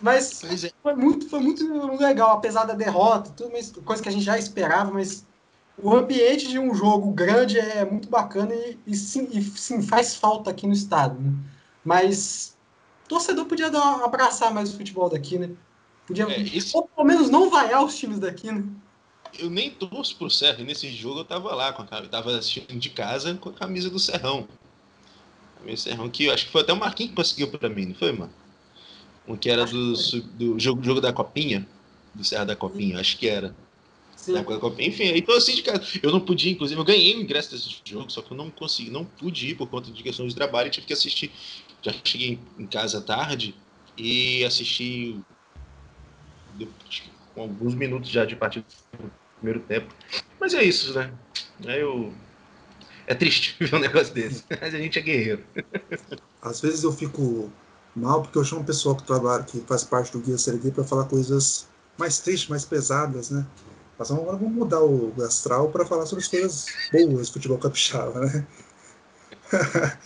[0.01, 0.73] Mas é.
[0.83, 4.39] foi muito, foi muito legal, apesar da derrota, tudo, mas, coisa que a gente já
[4.39, 5.25] esperava, mas
[5.79, 10.15] o ambiente de um jogo grande é muito bacana e, e, sim, e sim, faz
[10.15, 11.21] falta aqui no estado.
[11.21, 11.33] Né?
[11.85, 12.57] Mas
[13.07, 15.51] torcedor podia dar, abraçar mais o futebol daqui, né?
[16.07, 16.77] Podia, é, esse...
[16.77, 18.65] ou pelo menos não vaiar os times daqui, né?
[19.39, 20.63] Eu nem torço pro Serra.
[20.63, 23.91] Nesse jogo eu tava lá, com a, eu tava assistindo de casa com a camisa
[23.91, 24.47] do Serrão.
[25.67, 27.95] O Serrão que eu acho que foi até o Marquinhos que conseguiu pra mim, não
[27.95, 28.33] foi, mano?
[29.27, 31.67] Um que era do, do jogo, jogo da Copinha,
[32.15, 33.55] do Serra da Copinha, acho que era.
[34.79, 35.83] Enfim, aí tô assim de casa.
[36.03, 38.91] Eu não podia, inclusive, eu ganhei o ingresso desse jogo, só que eu não consegui,
[38.91, 41.31] não pude ir por conta de questão de trabalho e tive que assistir.
[41.85, 43.55] Já cheguei em casa tarde
[43.97, 45.21] e assisti
[47.35, 48.65] com alguns minutos já de partida
[48.99, 49.95] do primeiro tempo.
[50.41, 51.13] Mas é isso, né?
[51.63, 52.13] Eu...
[53.07, 55.45] é triste ver um negócio desse, mas a gente é guerreiro.
[56.41, 57.53] Às vezes eu fico
[57.95, 60.85] mal porque eu chamo um pessoal que trabalha, que faz parte do Guia Série para
[60.85, 61.69] falar coisas
[61.99, 63.47] mais tristes, mais pesadas, né?
[63.99, 68.21] Mas agora vamos mudar o astral para falar sobre as coisas boas do futebol capixaba,
[68.21, 68.47] né?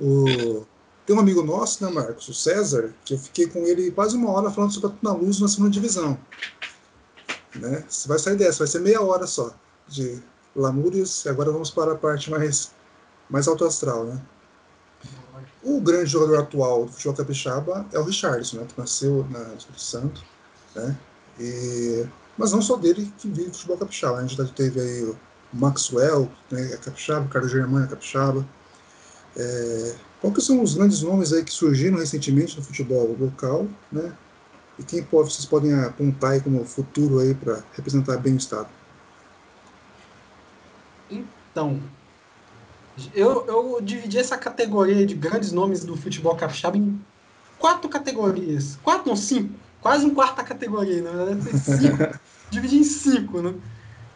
[0.00, 0.64] o...
[1.08, 4.30] Tem um amigo nosso, né, Marcos, o César, que eu fiquei com ele quase uma
[4.30, 6.18] hora falando sobre a Tuna Luz na segunda divisão.
[7.54, 7.82] Né?
[7.88, 9.54] Você vai sair dessa, vai ser meia hora só
[9.88, 10.22] de
[10.54, 12.72] Lamúrias, e agora vamos para a parte mais,
[13.30, 14.20] mais alto astral, né?
[15.62, 19.80] O grande jogador atual do futebol capixaba é o Richardson, né, que nasceu na Espírito
[19.80, 20.22] Santo,
[20.74, 20.94] né?
[21.40, 24.18] E mas não só dele que vive futebol capixaba.
[24.18, 25.16] A gente teve aí o
[25.54, 28.46] Maxwell, né, é capixaba, o Carlos Germano é capixaba.
[29.34, 29.94] É,
[30.32, 34.12] que são os grandes nomes aí que surgiram recentemente no futebol local, né?
[34.78, 38.68] E quem pode, vocês podem apontar aí como futuro aí para representar bem o estado?
[41.10, 41.80] Então,
[43.14, 47.00] eu, eu dividi essa categoria de grandes nomes do futebol capixaba em
[47.58, 52.18] quatro categorias, quatro não cinco, quase um quarta categoria, na verdade, cinco,
[52.50, 53.54] dividir em cinco, né?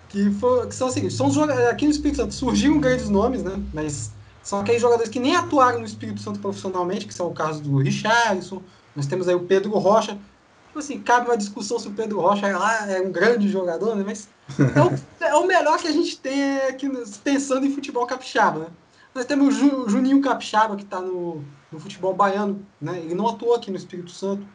[0.08, 3.08] Que, for, que são os seguintes, são os jogadores, aqui no Espírito Santo surgiram grandes
[3.08, 3.60] nomes, né?
[3.72, 4.12] Mas
[4.42, 7.78] são aqueles jogadores que nem atuaram no Espírito Santo profissionalmente, que são o caso do
[7.78, 8.62] Richarlison,
[8.94, 10.18] nós temos aí o Pedro Rocha,
[10.66, 13.94] tipo assim, cabe uma discussão se o Pedro Rocha é, lá, é um grande jogador,
[13.94, 14.02] né?
[14.04, 14.28] Mas
[14.58, 16.90] é o, é o melhor que a gente tem aqui
[17.22, 18.66] pensando em futebol capixaba, né?
[19.14, 22.98] Nós temos o Juninho Capixaba, que está no, no futebol baiano, né?
[22.98, 24.46] Ele não atuou aqui no Espírito Santo.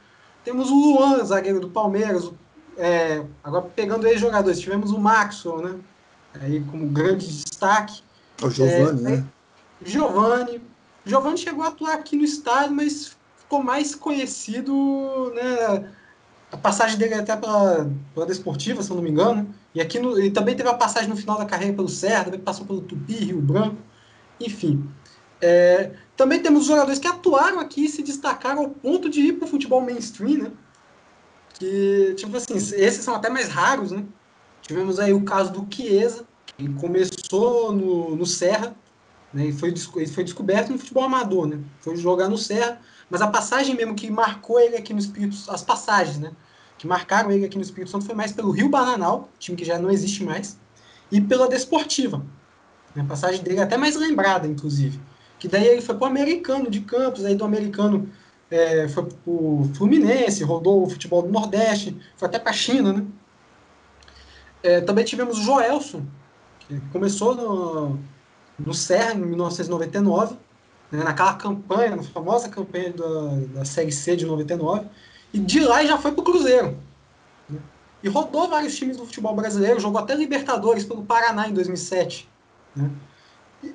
[0.43, 2.32] Temos o Luan, zagueiro do Palmeiras.
[2.76, 5.76] É, agora, pegando aí jogadores, tivemos o Maxwell, né?
[6.41, 8.02] Aí como grande destaque.
[8.41, 9.26] O Giovanni, é, né?
[9.83, 10.61] Giovanni.
[11.05, 15.91] Giovanni chegou a atuar aqui no estádio, mas ficou mais conhecido, né?
[16.51, 19.53] A passagem dele até pela, pela Desportiva, se eu não me engano.
[19.73, 22.39] E aqui no, e também teve a passagem no final da carreira pelo Serra, também
[22.39, 23.77] passou pelo Tupi, Rio Branco.
[24.39, 24.89] Enfim.
[25.39, 29.45] É, também temos jogadores que atuaram aqui e se destacaram ao ponto de ir para
[29.45, 30.51] o futebol mainstream, né?
[31.53, 34.03] Que, tipo assim, esses são até mais raros, né?
[34.61, 38.75] Tivemos aí o caso do Chiesa, que começou no, no Serra,
[39.38, 39.45] né?
[39.45, 41.60] E foi, ele foi descoberto no futebol amador, né?
[41.80, 45.62] Foi jogar no Serra, mas a passagem mesmo que marcou ele aqui no Espírito as
[45.62, 46.32] passagens, né?
[46.76, 49.78] Que marcaram ele aqui no Espírito Santo foi mais pelo Rio Bananal, time que já
[49.78, 50.58] não existe mais,
[51.12, 52.26] e pela Desportiva.
[52.97, 55.00] A passagem dele é até mais lembrada, inclusive.
[55.38, 58.10] Que daí ele foi para o americano de Campos, aí do americano
[58.50, 62.92] é, foi para o Fluminense, rodou o futebol do Nordeste, foi até para a China,
[62.92, 63.06] né?
[64.63, 66.04] É, também tivemos o Joelson,
[66.62, 68.00] que começou no,
[68.58, 70.35] no Serra em 1999,
[70.91, 74.85] né, naquela campanha, na famosa campanha da, da Série C de 99,
[75.33, 76.77] e de lá já foi para o Cruzeiro.
[77.49, 77.60] Né?
[78.03, 82.29] E rodou vários times do futebol brasileiro, jogou até Libertadores pelo Paraná em 2007.
[82.75, 82.89] Né?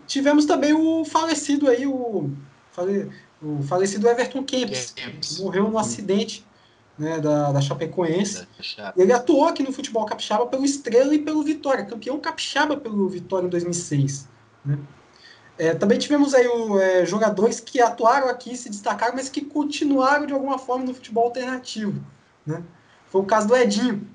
[0.06, 2.30] tivemos também o falecido aí, o,
[2.70, 3.10] fale,
[3.42, 6.44] o falecido Everton Kempis, que morreu no acidente
[6.98, 8.46] né, da, da Chapecoense.
[8.96, 13.46] Ele atuou aqui no futebol capixaba pelo Estrela e pelo Vitória, campeão capixaba pelo Vitória
[13.46, 14.28] em 2006.
[14.64, 14.78] Né?
[15.58, 20.26] É, também tivemos aí o, é, jogadores que atuaram aqui, se destacaram, mas que continuaram
[20.26, 22.02] de alguma forma no futebol alternativo.
[22.46, 22.62] Né?
[23.08, 24.08] Foi o caso do Edinho.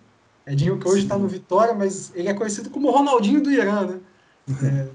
[0.46, 4.00] Edinho que hoje está no Vitória, mas ele é conhecido como Ronaldinho do Irã, né?
[4.64, 4.88] É,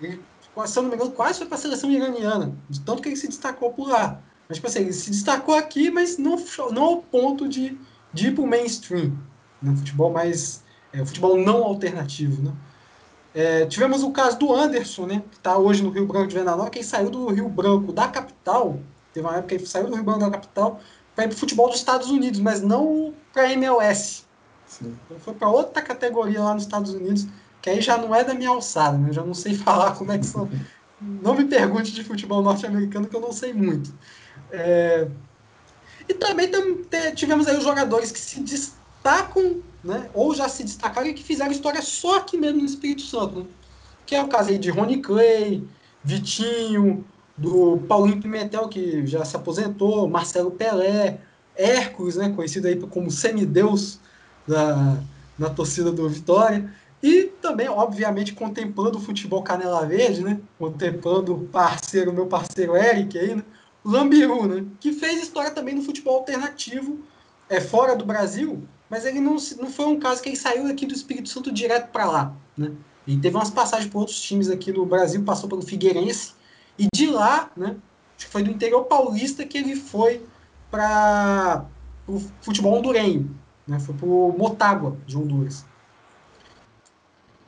[0.00, 0.22] ele,
[0.66, 3.16] se eu não me engano, quase foi para a seleção iraniana, de tanto que ele
[3.16, 4.20] se destacou por lá.
[4.48, 6.36] Mas, tipo assim, ele se destacou aqui, mas não,
[6.70, 7.78] não ao ponto de,
[8.12, 9.18] de ir para o mainstream,
[9.60, 9.76] no né?
[9.76, 10.62] futebol mais.
[10.92, 12.52] É, o futebol não alternativo, né?
[13.36, 15.22] É, tivemos o caso do Anderson, né?
[15.30, 18.80] Que está hoje no Rio Branco de Venanópolis, que saiu do Rio Branco da capital.
[19.12, 20.80] Teve uma época que ele saiu do Rio Branco da capital
[21.14, 24.24] para ir para o futebol dos Estados Unidos, mas não para MLS.
[24.66, 24.96] Sim.
[25.04, 27.26] Então foi para outra categoria lá nos Estados Unidos,
[27.60, 29.10] que aí já não é da minha alçada, né?
[29.10, 30.48] Eu já não sei falar como é que são.
[30.98, 33.92] não me pergunte de futebol norte-americano, que eu não sei muito.
[34.50, 35.08] É...
[36.08, 36.50] E também
[37.14, 40.10] tivemos aí os jogadores que se destacam, né?
[40.12, 43.40] Ou já se destacaram e que fizeram história só aqui mesmo no Espírito Santo.
[43.40, 43.46] Né?
[44.04, 45.64] Que é o caso aí de Rony Clay,
[46.02, 47.04] Vitinho,
[47.36, 51.20] do Paulinho Pimentel, que já se aposentou, Marcelo Pelé,
[51.54, 52.30] Hércules, né?
[52.30, 53.98] Conhecido aí como semideus
[54.46, 54.98] da,
[55.38, 56.70] da torcida do Vitória.
[57.02, 60.40] E também, obviamente, contemplando o futebol Canela Verde, né?
[60.58, 63.42] Contemplando o parceiro, meu parceiro Eric aí, né?
[63.84, 64.64] Lambiru, né?
[64.80, 67.00] Que fez história também no futebol alternativo,
[67.48, 70.86] é fora do Brasil, mas ele não, não foi um caso que ele saiu aqui
[70.86, 72.72] do Espírito Santo direto para lá, né?
[73.06, 76.34] E teve umas passagens por outros times aqui no Brasil, passou pelo Figueirense,
[76.78, 77.76] e de lá, né?
[78.16, 80.24] Acho que foi do interior paulista que ele foi
[80.70, 81.64] para
[82.06, 83.78] o futebol hondurenho, né?
[83.78, 85.64] Foi para o Motagua de Honduras.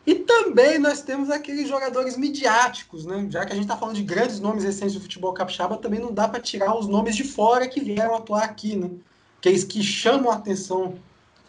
[0.06, 3.26] E também nós temos aqueles jogadores midiáticos, né?
[3.28, 6.12] Já que a gente está falando de grandes nomes recentes do futebol capixaba, também não
[6.12, 8.90] dá para tirar os nomes de fora que vieram atuar aqui, né?
[9.38, 10.98] Aqueles que chamam a atenção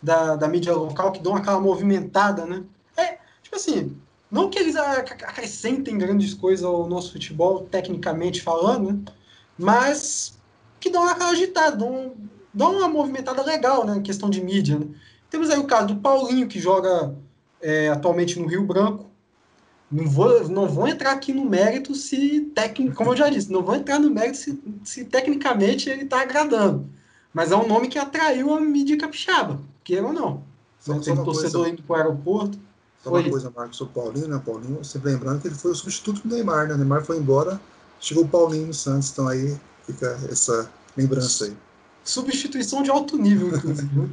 [0.02, 2.64] da, da mídia local, que dão aquela movimentada, né?
[2.96, 3.96] É, tipo assim,
[4.32, 9.04] não que eles acrescentem grandes coisas ao nosso futebol, tecnicamente falando,
[9.58, 10.38] mas
[10.80, 12.14] que dão aquela agitada, dão,
[12.54, 13.98] dão uma movimentada legal, né?
[13.98, 14.88] Em questão de mídia, né?
[15.30, 17.16] Temos aí o caso do Paulinho, que joga
[17.62, 19.06] é, atualmente no Rio Branco.
[19.92, 23.64] Não vou, não vou entrar aqui no mérito se, técnico, como eu já disse, não
[23.64, 26.88] vou entrar no mérito se, se tecnicamente ele está agradando.
[27.34, 29.60] Mas é um nome que atraiu a mídia capixaba,
[29.90, 30.44] queira ou não.
[30.80, 31.02] Só, né?
[31.04, 32.60] Tem torcedor coisa, indo para o aeroporto.
[33.04, 34.42] Só uma coisa, Marcos, o Paulinho, né?
[34.46, 36.76] Paulinho, sempre lembrando que ele foi o substituto do Neymar, né?
[36.76, 37.60] O Neymar foi embora,
[38.00, 41.58] chegou o Paulinho no Santos, então aí fica essa lembrança aí
[42.02, 44.10] substituição de alto nível, inclusive.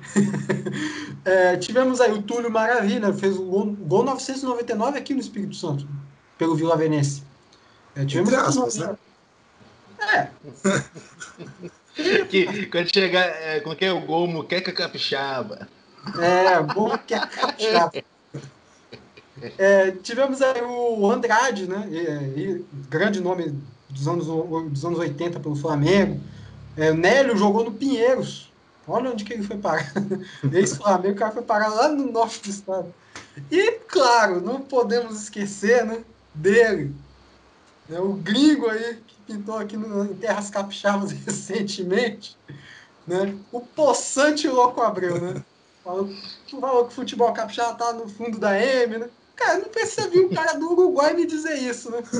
[1.24, 5.88] é, tivemos aí o Túlio Maravilha, fez o gol, gol 999 aqui no Espírito Santo,
[6.36, 7.22] pelo Vila Venense.
[7.94, 8.96] É, tivemos Entre aspas, né?
[10.14, 10.28] É.
[12.28, 15.68] que, quando chegar, é, como é que é o gol Muqueca Capixaba?
[16.18, 17.92] É, gol Muqueca Capixaba.
[19.58, 21.86] É, tivemos aí o Andrade, né?
[21.90, 23.54] E, e, grande nome
[23.88, 26.20] dos anos, dos anos 80 pelo Flamengo.
[26.76, 28.52] É, Nélio jogou no Pinheiros.
[28.88, 29.92] Olha onde que ele foi parar.
[30.52, 32.94] Esse Flamengo, o cara foi parar lá no norte do estado.
[33.50, 35.98] E, claro, não podemos esquecer né,
[36.34, 36.94] dele.
[37.88, 42.36] Né, o gringo aí, que pintou aqui no, em Terras Capixabas recentemente.
[43.06, 45.44] Né, o Poçante Louco Abreu, né?
[45.84, 46.10] Falou,
[46.60, 49.08] falou que o futebol capixaba tá no fundo da M, né?
[49.36, 52.02] Cara, não precisa vir um cara do Uruguai me dizer isso, né?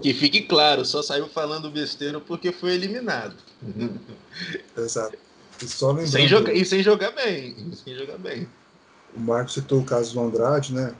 [0.00, 3.34] que fique claro, só saiu falando besteira porque foi eliminado.
[4.76, 5.18] Exato.
[5.60, 7.72] E, só lembrando, sem jogar, e sem jogar bem.
[7.72, 8.48] Sem jogar bem.
[9.14, 10.94] O Marcos citou o caso do Andrade, né?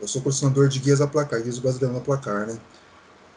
[0.00, 2.58] Eu sou colecionador de guias a placar, guias brasileiros a placar, né?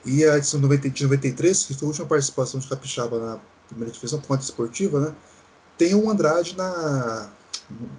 [0.05, 4.19] E a edição de 93, que foi a última participação de Capixaba na primeira divisão,
[4.19, 5.15] ponte esportiva, né?
[5.77, 7.29] Tem o Andrade na,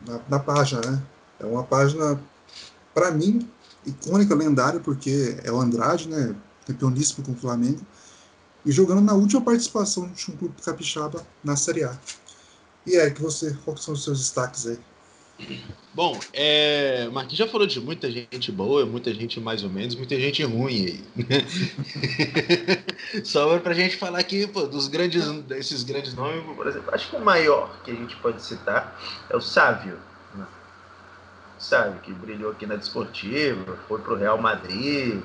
[0.07, 1.03] na, na página, né?
[1.41, 2.21] É uma página,
[2.95, 3.49] para mim,
[3.85, 6.35] icônica, lendária, porque é o Andrade, né?
[6.67, 7.81] Campeoníssimo com o Flamengo.
[8.65, 11.99] E jogando na última participação de um clube capixaba na Série A.
[12.87, 14.79] E é que você, quais são os seus destaques aí?
[15.93, 20.17] Bom, é, Marquinhos já falou de muita gente boa, muita gente mais ou menos, muita
[20.17, 21.05] gente ruim aí.
[23.25, 27.17] Sobra pra gente falar aqui pô, dos grandes, desses grandes nomes, por exemplo, acho que
[27.17, 29.97] o maior que a gente pode citar é o Sávio
[31.65, 31.99] sabe?
[32.01, 35.21] Que brilhou aqui na Desportiva, foi pro Real Madrid,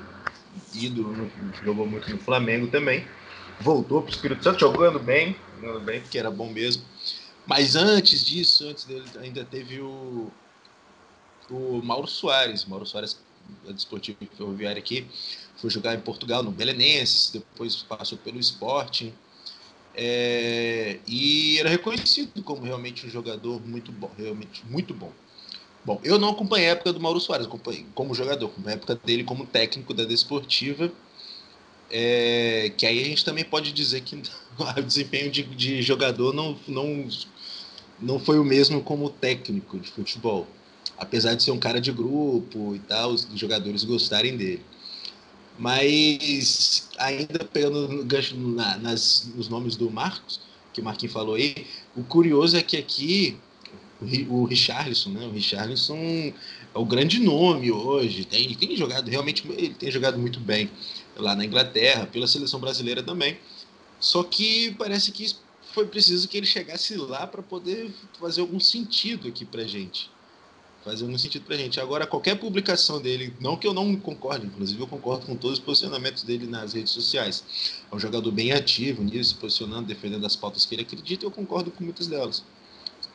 [0.74, 1.30] ídolo, no,
[1.64, 3.06] jogou muito no Flamengo também.
[3.60, 6.82] Voltou pro Espírito Santo jogando bem, jogando bem, porque era bom mesmo.
[7.46, 10.30] Mas antes disso, antes dele, ainda teve o,
[11.50, 12.64] o Mauro Soares.
[12.64, 13.18] Mauro Soares,
[13.64, 15.06] da Desportiva Ferroviária aqui,
[15.56, 19.12] foi jogar em Portugal, no Belenenses, depois passou pelo Sporting.
[19.94, 25.12] É, e era reconhecido como realmente um jogador muito bom, realmente muito bom.
[25.84, 29.00] Bom, eu não acompanhei a época do Mauro Soares, acompanhei como jogador, acompanhei a época
[29.04, 30.92] dele como técnico da Desportiva.
[31.90, 34.16] É, que aí a gente também pode dizer que
[34.76, 37.08] o desempenho de, de jogador não, não,
[38.00, 40.46] não foi o mesmo como técnico de futebol.
[40.96, 44.62] Apesar de ser um cara de grupo e tal, os jogadores gostarem dele.
[45.58, 50.40] Mas ainda pegando gancho na, nas, nos nomes do Marcos,
[50.72, 51.66] que o Marquinhos falou aí,
[51.96, 53.36] o curioso é que aqui
[54.28, 55.26] o, Richarlison, né?
[55.26, 56.34] O Richarlison é
[56.78, 58.24] o grande nome hoje.
[58.24, 60.70] Tem, tem jogado realmente, ele tem jogado muito bem
[61.20, 63.38] lá na Inglaterra, pela seleção brasileira também.
[63.98, 65.34] Só que parece que
[65.72, 70.10] foi preciso que ele chegasse lá para poder fazer algum sentido aqui para gente.
[70.84, 71.78] Fazer algum sentido para gente.
[71.78, 75.64] Agora, qualquer publicação dele, não que eu não concorde, inclusive eu concordo com todos os
[75.64, 77.44] posicionamentos dele nas redes sociais.
[77.92, 81.26] É um jogador bem ativo nisso, se posicionando, defendendo as pautas que ele acredita, e
[81.26, 82.42] eu concordo com muitas delas.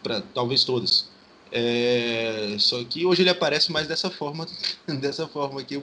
[0.03, 1.09] Pra, talvez todas.
[1.57, 4.45] É, só que hoje ele aparece mais dessa forma,
[4.99, 5.81] dessa forma aqui,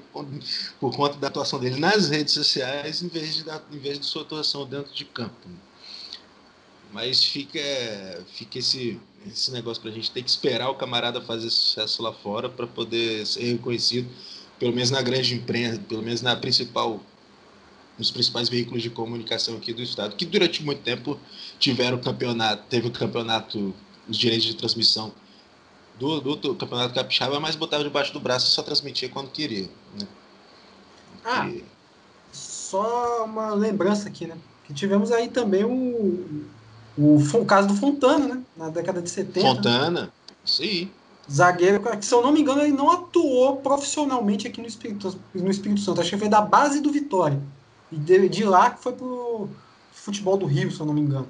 [0.79, 4.21] por conta da atuação dele nas redes sociais, em vez de, em vez de sua
[4.21, 5.49] atuação dentro de campo.
[6.93, 7.59] Mas fica,
[8.35, 12.13] fica esse, esse negócio para a gente ter que esperar o camarada fazer sucesso lá
[12.13, 14.11] fora para poder ser reconhecido,
[14.59, 17.01] pelo menos na grande imprensa, pelo menos na principal,
[17.97, 21.19] nos principais veículos de comunicação aqui do estado, que durante muito tempo
[21.59, 23.75] tiveram campeonato, teve o campeonato,
[24.07, 25.15] os direitos de transmissão
[26.03, 29.69] do, do, do, Campeonato Capixaba, mas botava debaixo do braço e só transmitia quando queria.
[29.99, 30.09] Né?
[31.25, 31.65] Ah, e...
[32.33, 34.37] só uma lembrança aqui, né?
[34.65, 36.45] Que tivemos aí também o,
[36.99, 38.43] o, o caso do Fontana, né?
[38.57, 39.47] Na década de 70.
[39.47, 40.09] Fontana, né?
[40.59, 40.91] aí.
[41.31, 45.51] Zagueiro, que se eu não me engano, ele não atuou profissionalmente aqui no Espírito, no
[45.51, 46.01] Espírito Santo.
[46.01, 47.41] Acho que foi da base do Vitória.
[47.93, 49.49] E de, de lá que foi pro
[49.93, 51.29] futebol do Rio, se eu não me engano.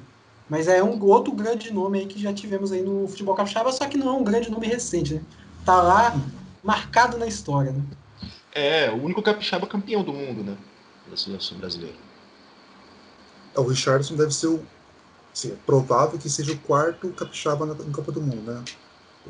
[0.52, 3.86] Mas é um outro grande nome aí que já tivemos aí no futebol capixaba, só
[3.86, 5.22] que não é um grande nome recente, né?
[5.64, 6.14] Tá lá
[6.62, 7.82] marcado na história, né?
[8.54, 10.54] É, o único capixaba campeão do mundo, né?
[11.08, 11.96] Da seleção brasileira.
[13.56, 14.62] É, o Richardson deve ser o.
[15.32, 18.62] Assim, é provável que seja o quarto capixaba na, no Copa do Mundo, né?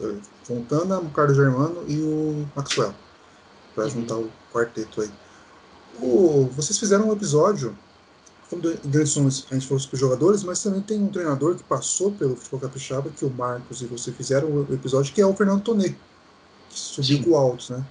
[0.03, 2.93] É, Fontana, o Carlos Germano e o Maxwell.
[3.77, 3.91] Para uhum.
[3.91, 5.11] juntar o quarteto aí.
[6.01, 7.79] O, vocês fizeram um episódio
[8.59, 12.37] grandes nomes, a gente falou sobre jogadores, mas também tem um treinador que passou pelo
[12.37, 15.91] futebol capixaba, que o Marcos e você fizeram o episódio, que é o Fernando Tonê,
[15.91, 17.23] que subiu Sim.
[17.23, 17.85] com o Altos, né?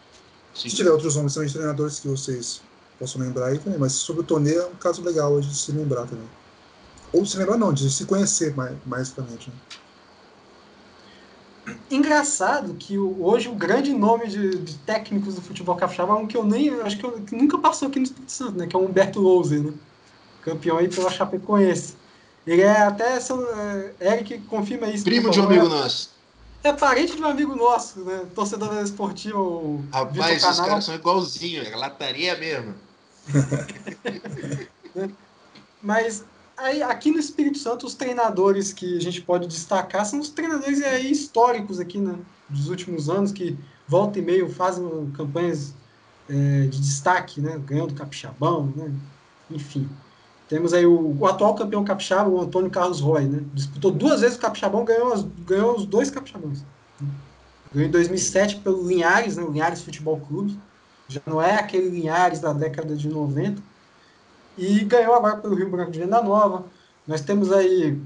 [0.53, 0.69] Sim.
[0.69, 2.61] Se tiver outros nomes também de treinadores que vocês
[2.99, 6.05] possam lembrar aí também, mas sobre o Tonê é um caso legal de se lembrar
[6.05, 6.27] também.
[7.13, 9.55] Ou se lembrar não, de se conhecer mais, mais claramente, né?
[11.89, 16.35] Engraçado que hoje o grande nome de, de, técnicos do futebol capixaba é um que
[16.35, 18.67] eu nem acho que, eu, que nunca passou aqui no Espírito Santo, né?
[18.67, 19.73] Que é o Humberto Louser, né?
[20.41, 21.95] Campeão aí pela Chapecoense.
[22.45, 25.03] Ele é até, é, Eric confirma isso.
[25.03, 26.09] Primo de um amigo nosso.
[26.63, 28.25] É parente de um amigo nosso, né?
[28.35, 29.39] Torcedor da Esportiva.
[29.91, 32.75] Rapaz, os caras são igualzinhos, é lataria mesmo.
[35.81, 36.23] Mas
[36.55, 40.81] aí, aqui no Espírito Santo, os treinadores que a gente pode destacar são os treinadores
[40.83, 42.15] aí históricos aqui, né?
[42.47, 45.73] Dos últimos anos, que volta e meio fazem campanhas
[46.29, 47.59] é, de destaque, né?
[47.65, 48.93] Ganhando capixabão, né?
[49.49, 49.89] Enfim.
[50.51, 53.41] Temos aí o, o, atual campeão capixaba, o Antônio Carlos Roy, né?
[53.53, 56.61] Disputou duas vezes o capixabão, ganhou, as, ganhou os dois capixabões.
[57.73, 59.43] Ganhou em 2007 pelo Linhares, né?
[59.43, 60.59] O Linhares Futebol Clube.
[61.07, 63.61] Já não é aquele Linhares da década de 90.
[64.57, 66.65] E ganhou agora pelo Rio Branco de Venda Nova.
[67.07, 67.97] Nós temos aí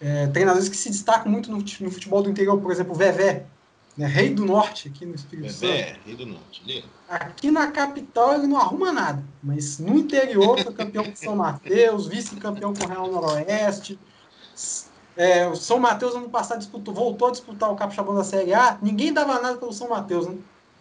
[0.00, 3.44] é, treinadores que se destacam muito no, no futebol do interior, por exemplo, o Vevé,
[3.96, 4.06] né?
[4.06, 5.72] Rei do Norte aqui no Espírito Santo.
[5.72, 6.84] É, Rei do Norte.
[7.08, 12.06] Aqui na capital ele não arruma nada, mas no interior foi campeão com São Mateus,
[12.06, 13.98] vice-campeão com o Real Noroeste.
[15.14, 18.78] É, o São Mateus ano passado disputou, voltou a disputar o Capixabão da Série A,
[18.80, 20.38] ninguém dava nada pelo São Mateus, né?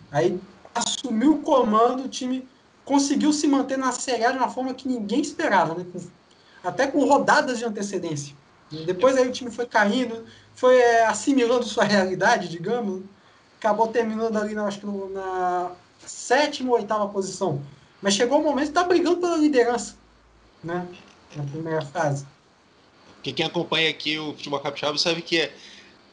[0.10, 0.40] Aí
[0.74, 2.48] assumiu o comando, o time
[2.86, 5.86] conseguiu se manter na Série A de uma forma que ninguém esperava, né?
[6.64, 8.36] até com rodadas de antecedência.
[8.86, 10.24] Depois aí o time foi caindo,
[10.62, 13.02] foi é, assimilando sua realidade, digamos.
[13.58, 15.72] Acabou terminando ali, na, acho que no, na
[16.06, 17.60] sétima ou oitava posição.
[18.00, 19.96] Mas chegou o momento de estar tá brigando pela liderança,
[20.64, 20.88] né?
[21.36, 22.28] Na primeira fase.
[23.16, 25.52] Porque quem acompanha aqui o futebol capixaba sabe que é,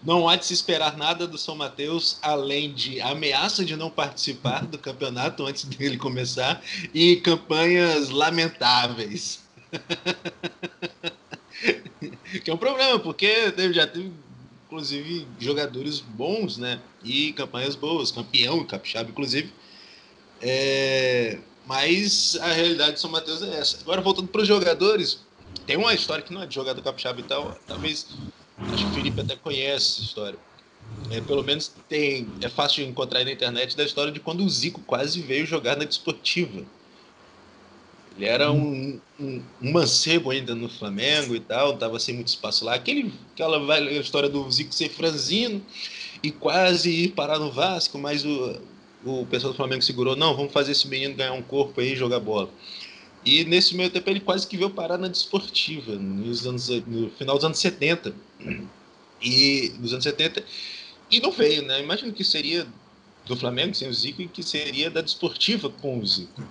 [0.03, 4.65] não há de se esperar nada do São Mateus além de ameaça de não participar
[4.65, 6.63] do campeonato antes dele começar
[6.95, 9.41] e campanhas lamentáveis.
[12.43, 14.13] que é um problema, porque já teve,
[14.69, 16.81] inclusive, jogadores bons, né?
[17.03, 19.51] E campanhas boas, campeão capixaba, inclusive.
[20.43, 23.79] É, mas a realidade de São Mateus é essa.
[23.81, 25.21] Agora, voltando para os jogadores,
[25.67, 28.09] tem uma história que não é de jogador capixaba e tal, talvez,
[28.73, 30.39] acho que o Felipe até conhece essa história.
[31.11, 34.49] É, pelo menos tem, é fácil de encontrar na internet da história de quando o
[34.49, 36.65] Zico quase veio jogar na desportiva.
[38.19, 42.65] Ele era um, um, um, mancebo ainda no Flamengo e tal, tava sem muito espaço
[42.65, 42.75] lá.
[42.75, 45.65] Aquele, aquela velha história do Zico ser franzino
[46.21, 48.61] e quase ir parar no Vasco, mas o,
[49.05, 51.97] o pessoal do Flamengo segurou, não, vamos fazer esse menino ganhar um corpo aí e
[51.97, 52.51] jogar bola.
[53.25, 57.37] E nesse meio tempo ele quase que veio parar na desportiva, nos anos, no final
[57.37, 58.13] dos anos 70.
[59.23, 60.45] E nos anos 70
[61.11, 61.81] e não veio, né?
[61.83, 62.67] Imagino que seria
[63.27, 66.43] do Flamengo sem o Zico e que seria da desportiva com o Zico.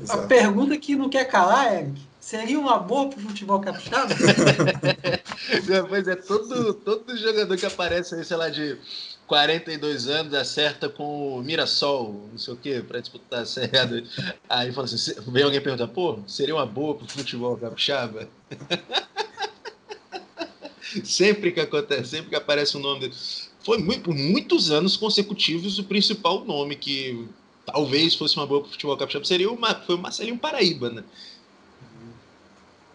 [0.00, 0.20] Exato.
[0.20, 4.14] A pergunta que não quer calar, Eric, seria uma boa para o futebol capixaba?
[5.88, 8.78] pois é, todo, todo jogador que aparece aí, sei lá, de
[9.26, 14.06] 42 anos, acerta com o Mirassol, não sei o quê, para disputar a Série
[14.48, 18.28] Aí fala assim, vem alguém perguntar, pô, seria uma boa para o futebol capixaba?
[21.04, 23.14] sempre que acontece, sempre que aparece o um nome dele.
[23.62, 27.28] Foi muito, por muitos anos consecutivos o principal nome que
[27.72, 31.04] talvez fosse uma boa para o futebol capixaba seria o, foi o Marcelinho Paraíba, né?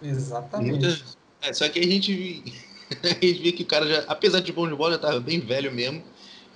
[0.01, 0.71] Exatamente.
[0.71, 1.01] Muita,
[1.41, 2.43] é, só que a gente,
[3.03, 5.39] a gente via que o cara já, apesar de bom de bola, já estava bem
[5.39, 6.03] velho mesmo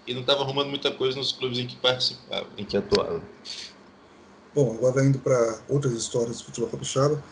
[0.06, 3.22] e não estava arrumando muita coisa nos clubes em que participava, em que atuava.
[4.56, 7.24] Bom, agora indo para outras histórias do futebol capixaba,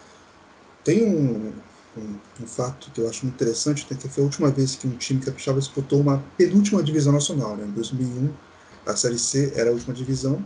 [0.83, 1.53] tem um,
[1.97, 4.95] um, um, fato que eu acho muito interessante, que foi a última vez que um
[4.97, 7.55] time capixaba disputou uma penúltima divisão nacional.
[7.57, 7.65] Né?
[7.65, 8.31] Em 2001,
[8.85, 10.45] a Série C era a última divisão,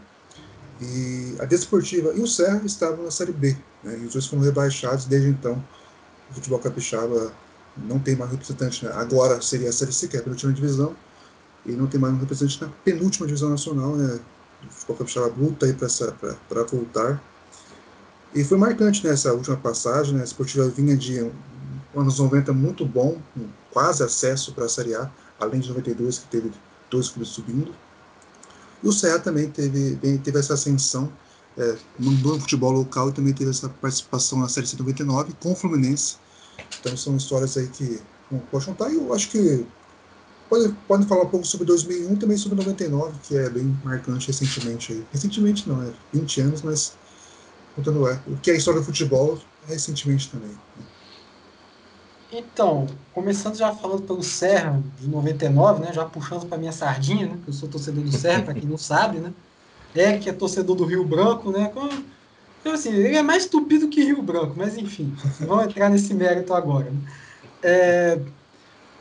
[0.81, 3.55] e a Desportiva e o Serra estavam na Série B.
[3.83, 3.99] Né?
[4.01, 5.63] E os dois foram rebaixados desde então.
[6.29, 7.33] O futebol capixaba
[7.77, 8.85] não tem mais representante.
[8.85, 8.91] Né?
[8.93, 10.95] Agora seria a Série C, que é a penúltima divisão,
[11.65, 13.95] e não tem mais um representante na penúltima divisão nacional.
[13.95, 14.19] Né?
[14.63, 17.21] O futebol capixaba luta aí para voltar.
[18.33, 20.21] E foi marcante nessa né, última passagem, né?
[20.21, 21.29] a Esportiva vinha de
[21.95, 25.09] anos 90 muito bom, com quase acesso para a Série A,
[25.39, 26.51] além de 92, que teve
[26.89, 27.73] dois clubes subindo.
[28.83, 31.11] E o Serra também teve, teve essa ascensão
[31.57, 35.55] é, no futebol local e também teve essa participação na Série C 99 com o
[35.55, 36.17] Fluminense.
[36.79, 37.99] Então são histórias aí que
[38.31, 38.89] não posso contar.
[38.89, 39.65] E eu acho que
[40.49, 44.93] pode, pode falar um pouco sobre 2001 também sobre 99, que é bem marcante recentemente.
[44.93, 45.05] Aí.
[45.11, 46.93] Recentemente não, é 20 anos, mas
[47.75, 48.21] contando é.
[48.27, 50.51] O que é a história do futebol recentemente também.
[52.31, 57.39] Então, começando já falando pelo Serra de 99, né, já puxando para minha sardinha, né,
[57.43, 59.33] que eu sou torcedor do Serra, para quem não sabe, né?
[59.95, 61.71] Eric é torcedor do Rio Branco, né?
[62.61, 66.53] Então, assim, ele é mais estupido que Rio Branco, mas enfim, vamos entrar nesse mérito
[66.53, 66.91] agora.
[66.91, 66.99] Né?
[67.63, 68.19] É,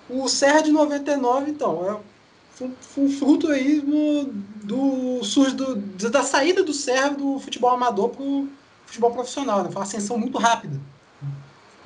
[0.08, 2.64] o Serra de 99, então, é
[2.96, 4.32] um fruto aí do,
[4.64, 8.48] do, da saída do Serra do futebol amador para o
[8.86, 9.70] futebol profissional, né?
[9.70, 10.80] Foi uma ascensão muito rápida.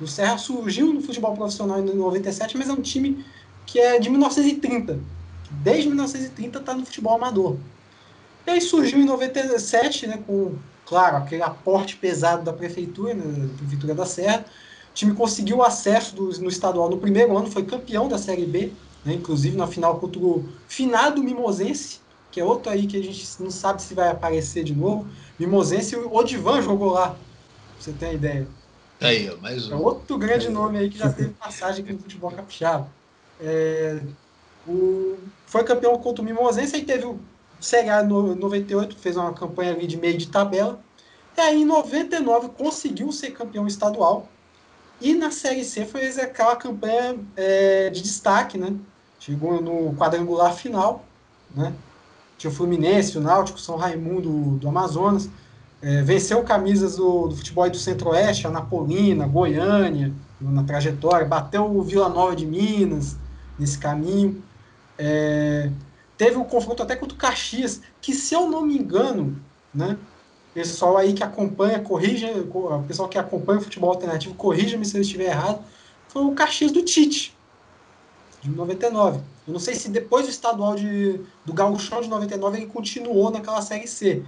[0.03, 3.25] O Serra surgiu no futebol profissional em 97, mas é um time
[3.65, 4.99] que é de 1930.
[5.49, 7.57] Desde 1930 está no futebol amador.
[8.45, 13.57] E aí surgiu em 97, né, com, claro, aquele aporte pesado da prefeitura, né, da
[13.57, 14.45] prefeitura da Serra.
[14.91, 18.73] O time conseguiu acesso do, no estadual no primeiro ano, foi campeão da Série B,
[19.05, 23.25] né, inclusive na final contra o finado Mimosense, que é outro aí que a gente
[23.41, 25.07] não sabe se vai aparecer de novo.
[25.39, 27.19] Mimosense, o Odivan jogou lá, pra
[27.79, 28.62] você ter uma ideia.
[29.03, 29.73] Aí, mais um.
[29.73, 32.87] É outro grande nome aí que já teve passagem aqui no futebol capixaba.
[33.41, 33.99] É,
[34.67, 37.19] o, foi campeão contra o Mimosense, aí teve o
[37.59, 40.79] Série A no 98, fez uma campanha ali de meio de tabela.
[41.37, 44.27] E aí em 99 conseguiu ser campeão estadual.
[45.01, 48.73] E na Série C foi aquela campanha é, de destaque, né?
[49.19, 51.03] Chegou no quadrangular final,
[51.53, 51.73] né?
[52.37, 55.29] Tinha o Fluminense, o Náutico, São Raimundo do, do Amazonas.
[55.83, 61.83] É, venceu camisas do, do futebol do Centro-Oeste, a Napolina, Goiânia, na trajetória, bateu o
[61.83, 63.17] Vila Nova de Minas
[63.59, 64.41] nesse caminho.
[64.97, 65.69] É,
[66.17, 69.37] teve um confronto até contra o Caxias, que se eu não me engano,
[69.75, 69.97] né,
[70.53, 75.01] pessoal aí que acompanha, corrija, o pessoal que acompanha o futebol alternativo, corrija-me se eu
[75.01, 75.65] estiver errado,
[76.07, 77.35] foi o Caxias do Tite,
[78.41, 79.19] de 99.
[79.45, 83.61] Eu não sei se depois do estadual de, do Gauchão de 99 ele continuou naquela
[83.61, 84.23] Série C.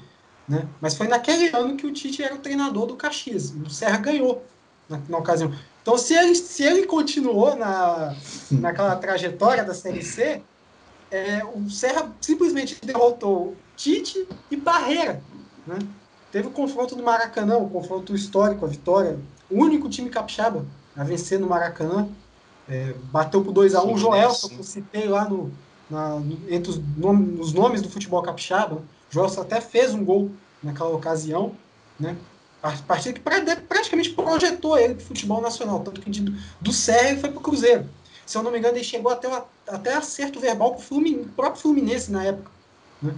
[0.47, 0.67] Né?
[0.79, 3.51] Mas foi naquele ano que o Tite era o treinador do Caxias.
[3.51, 4.43] O Serra ganhou
[4.87, 5.51] na, na ocasião.
[5.81, 8.15] Então, se ele, se ele continuou na,
[8.51, 10.41] naquela trajetória da Série C,
[11.11, 15.21] é, o Serra simplesmente derrotou Tite e Barreira.
[15.65, 15.79] Né?
[16.31, 19.19] Teve o confronto no Maracanã, o confronto histórico, a vitória.
[19.49, 20.65] O único time capixaba
[20.95, 22.07] a vencer no Maracanã.
[22.67, 25.51] É, bateu por 2x1 um, o Joelson, que eu citei lá no,
[25.87, 26.19] na,
[26.49, 28.81] entre os, nome, os nomes do futebol capixaba.
[29.09, 30.31] Joelson até fez um gol
[30.61, 31.53] naquela ocasião,
[31.99, 32.15] né?
[32.87, 36.09] Partida que praticamente projetou ele para o futebol nacional, tanto que
[36.59, 37.87] do Sérgio foi para o Cruzeiro.
[38.25, 39.29] Se eu não me engano, ele chegou até,
[39.67, 42.49] até acerto verbal para o próprio Fluminense na época.
[43.01, 43.13] Né?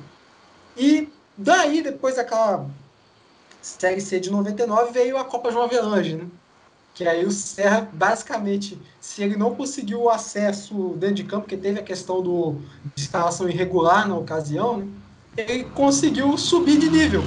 [0.75, 2.69] E daí, depois daquela
[3.61, 6.27] Série C de 99 veio a Copa João Avelange, né?
[6.93, 11.55] Que aí o Serra, basicamente, se ele não conseguiu o acesso dentro de campo, porque
[11.55, 12.55] teve a questão do,
[12.95, 14.87] de instalação irregular na ocasião, né?
[15.37, 17.21] Ele conseguiu subir de nível.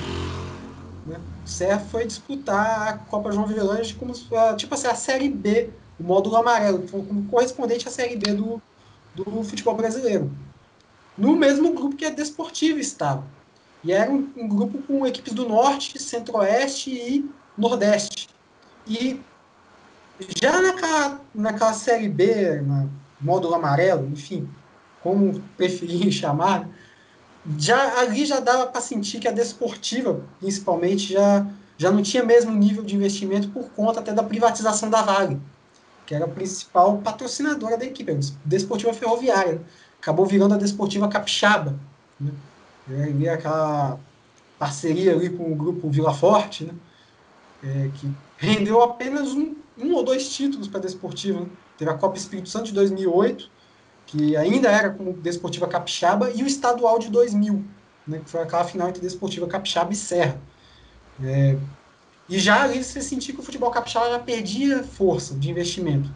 [1.07, 1.19] Né?
[1.45, 4.13] O Serra foi disputar a Copa João Avelange como
[4.57, 8.61] tipo assim, a Série B, o módulo amarelo, como correspondente à Série B do,
[9.15, 10.31] do futebol brasileiro.
[11.17, 13.25] No mesmo grupo que a Desportiva estava.
[13.85, 18.29] E era um, um grupo com equipes do Norte, Centro-Oeste e Nordeste.
[18.87, 19.21] E
[20.41, 22.87] já naquela, naquela Série B, na
[23.21, 24.49] módulo amarelo, enfim,
[25.03, 26.69] como preferir chamar,
[27.59, 31.47] já ali já dava para sentir que a Desportiva, principalmente, já,
[31.78, 35.41] já não tinha mesmo nível de investimento por conta até da privatização da Vale,
[36.07, 39.55] que era a principal patrocinadora da equipe, a Desportiva Ferroviária.
[39.55, 39.61] Né?
[40.01, 41.78] Acabou virando a Desportiva Capixaba.
[42.18, 42.32] Né?
[43.18, 43.99] E aquela
[44.59, 46.74] parceria ali com o grupo Vila Forte, né?
[47.62, 51.41] É, que rendeu apenas um, um ou dois títulos para a Desportiva.
[51.41, 51.47] Né?
[51.76, 53.51] Teve a Copa Espírito Santo de 2008,
[54.11, 57.65] que ainda era com Desportiva Capixaba, e o Estadual de 2000,
[58.07, 58.21] né?
[58.25, 60.41] que foi aquela final entre Desportiva Capixaba e Serra.
[61.23, 61.57] É,
[62.29, 66.11] e já ali você sentia que o futebol capixaba já perdia força de investimento.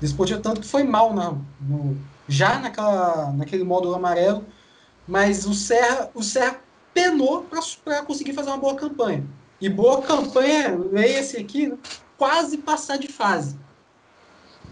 [0.00, 1.96] Desportiva tanto que foi mal na, no,
[2.28, 4.44] já naquela, naquele módulo amarelo,
[5.06, 6.60] mas o Serra, o Serra
[6.92, 7.46] penou
[7.84, 9.24] para conseguir fazer uma boa campanha.
[9.60, 11.78] E boa campanha, leia-se aqui, né,
[12.18, 13.58] quase passar de fase.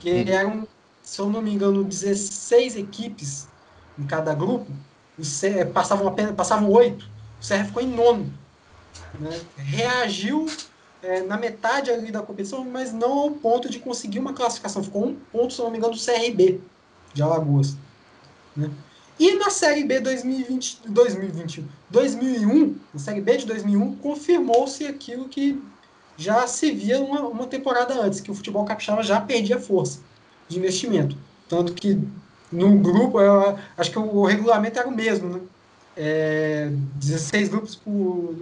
[0.00, 0.66] Que eram,
[1.08, 3.48] se eu não me engano, 16 equipes
[3.98, 4.70] em cada grupo,
[5.22, 7.08] Serra, passavam apenas passavam oito,
[7.40, 8.30] o Serra ficou em nono.
[9.18, 9.40] Né?
[9.56, 10.46] Reagiu
[11.02, 14.84] é, na metade ali da competição, mas não ao ponto de conseguir uma classificação.
[14.84, 16.60] Ficou um ponto, se eu não me engano, do CRB
[17.14, 17.74] de Alagoas.
[18.54, 18.70] Né?
[19.18, 25.58] E na Série B 2020, 2021, 2001, na Série B de 2001, confirmou-se aquilo que
[26.18, 30.06] já se via uma, uma temporada antes, que o futebol capixaba já perdia força
[30.48, 31.16] de investimento.
[31.48, 31.98] Tanto que
[32.50, 35.40] no grupo, eu, acho que o, regulamento era o mesmo, né?
[35.96, 38.34] É, 16 grupos por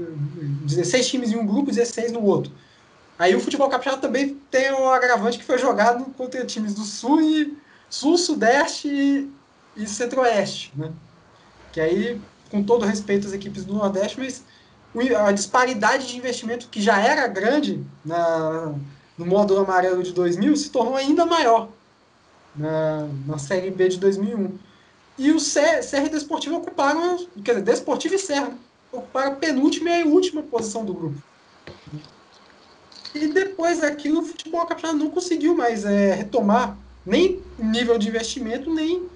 [0.63, 2.53] 16 times em um grupo, 16 no outro.
[3.19, 7.21] Aí o futebol capixaba também tem o agravante que foi jogado contra times do Sul
[7.23, 7.57] e
[7.89, 9.31] Sul, Sudeste e,
[9.75, 10.93] e Centro-Oeste, né?
[11.73, 14.45] Que aí, com todo respeito às equipes do Nordeste, mas
[15.19, 18.75] a disparidade de investimento que já era grande na,
[19.17, 21.71] no módulo amarelo de 2000 se tornou ainda maior
[22.57, 24.59] na, na Série B de 2001.
[25.19, 28.53] E o Serra e Desportivo ocuparam, quer dizer, Desportivo e Serra,
[28.93, 31.17] ocuparam a penúltima e a última posição do grupo.
[33.15, 38.73] E depois daquilo, o futebol capixaba não conseguiu mais é, retomar nem nível de investimento,
[38.73, 39.09] nem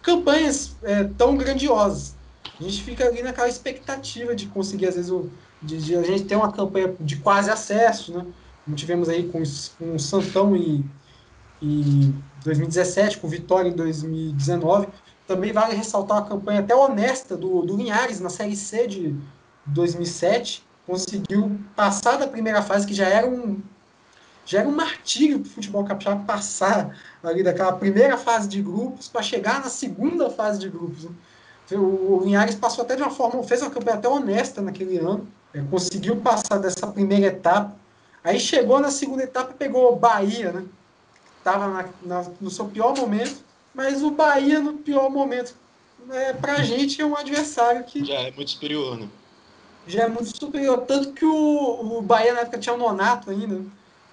[0.00, 2.14] campanhas é, tão grandiosas.
[2.58, 5.28] A gente fica ali naquela expectativa de conseguir, às vezes, o,
[5.60, 8.26] de, de, a gente ter uma campanha de quase acesso, né?
[8.64, 9.42] Como tivemos aí com,
[9.78, 10.88] com o Santão em,
[11.62, 14.88] em 2017, com Vitória em 2019.
[15.26, 19.16] Também vale ressaltar a campanha até honesta do, do Linhares na Série C de
[19.66, 20.64] 2007.
[20.86, 23.60] Conseguiu passar da primeira fase, que já era um,
[24.44, 29.06] já era um martírio para o futebol capixaba passar ali daquela primeira fase de grupos
[29.08, 31.04] para chegar na segunda fase de grupos.
[31.04, 31.10] Né?
[31.70, 35.26] O, o Linhares passou até de uma forma, fez uma campanha até honesta naquele ano,
[35.54, 37.76] é, conseguiu passar dessa primeira etapa.
[38.24, 40.64] Aí chegou na segunda etapa e pegou Bahia, né?
[41.42, 41.90] Estava
[42.40, 43.42] no seu pior momento,
[43.74, 45.56] mas o Bahia no pior momento,
[46.08, 48.04] é, para a gente, é um adversário que.
[48.04, 49.08] Já é muito superior, né?
[49.86, 50.82] Já é muito superior.
[50.82, 53.60] Tanto que o, o Bahia na época tinha o Nonato ainda.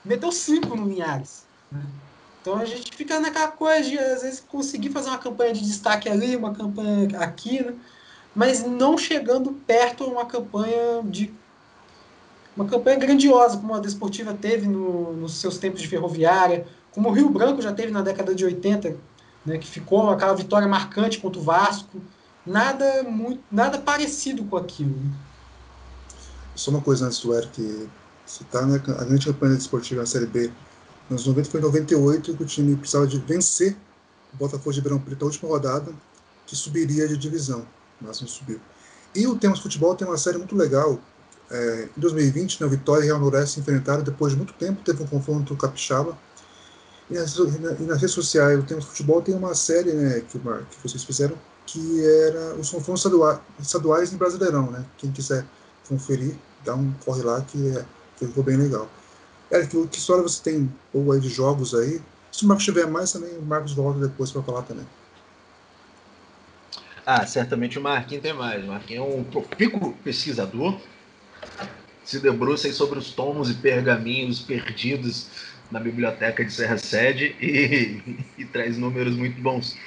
[0.04, 1.46] Meteu cinco no Linhares.
[2.42, 6.10] Então a gente fica naquela coisa de, às vezes, conseguir fazer uma campanha de destaque
[6.10, 7.76] ali, uma campanha aqui, né?
[8.34, 11.32] mas não chegando perto de uma campanha de.
[12.60, 17.12] Uma campanha grandiosa, como a Desportiva teve no, nos seus tempos de ferroviária, como o
[17.14, 18.98] Rio Branco já teve na década de 80,
[19.46, 22.02] né, que ficou aquela vitória marcante contra o Vasco.
[22.46, 24.90] Nada, muito, nada parecido com aquilo.
[24.90, 25.10] Né?
[26.54, 27.88] Só uma coisa antes do Eric
[28.26, 30.52] citar, né, a grande campanha desportiva na Série B
[31.10, 33.78] nos 90 foi em 98 que o time precisava de vencer
[34.34, 35.94] o Botafogo de Ribeirão Preto na última rodada,
[36.46, 37.66] que subiria de divisão,
[38.02, 38.60] mas não subiu.
[39.16, 41.00] E o Temos Futebol tem uma série muito legal.
[41.52, 44.84] É, em 2020, na né, Vitória e Real Noroeste se enfrentaram, depois de muito tempo
[44.84, 46.18] teve um confronto capixaba.
[47.10, 50.58] E nas, e nas redes sociais, o Temos Futebol tem uma série né, que, uma,
[50.58, 51.36] que vocês fizeram,
[51.66, 53.04] que era os confrontos
[53.60, 54.70] estaduais, em Brasileirão.
[54.70, 54.86] Né?
[54.98, 55.44] Quem quiser
[55.88, 57.84] conferir, dá um corre lá que, é,
[58.18, 58.88] que ficou bem legal.
[59.52, 62.00] Eric, que história você tem ou aí de jogos aí?
[62.32, 64.86] Se o Marcos tiver mais também, o Marcos volta depois para falar também.
[67.04, 68.64] Ah, certamente o Marquinhos tem mais.
[68.64, 70.80] O Marquinhos é um profícuo pesquisador.
[72.04, 75.28] Se debruça sobre os tomos e pergaminhos perdidos
[75.70, 78.02] na biblioteca de Serra Sede e,
[78.42, 79.78] e, traz números muito bons.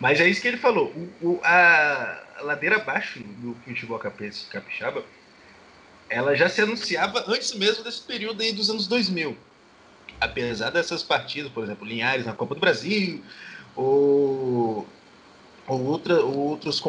[0.00, 0.92] Mas é isso que ele falou.
[1.20, 5.04] O, o, a, ladeira abaixo do futebol capixaba,
[6.10, 9.36] ela já se anunciava antes mesmo desse período aí dos anos 2000.
[10.20, 13.22] Apesar dessas partidas, por exemplo, Linhares na Copa do Brasil,
[13.74, 14.86] ou,
[15.66, 16.82] ou, outra, ou outros,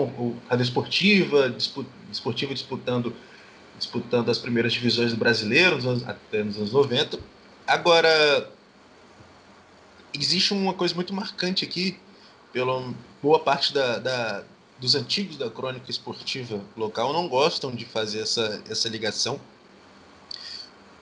[0.49, 1.49] a desportiva,
[2.09, 3.15] desportiva disputando,
[3.77, 7.19] disputando as primeiras divisões do brasileiro, até nos anos 90.
[7.65, 8.49] Agora,
[10.13, 11.97] existe uma coisa muito marcante aqui,
[12.51, 14.43] pela boa parte da, da,
[14.79, 19.39] dos antigos da crônica esportiva local não gostam de fazer essa, essa ligação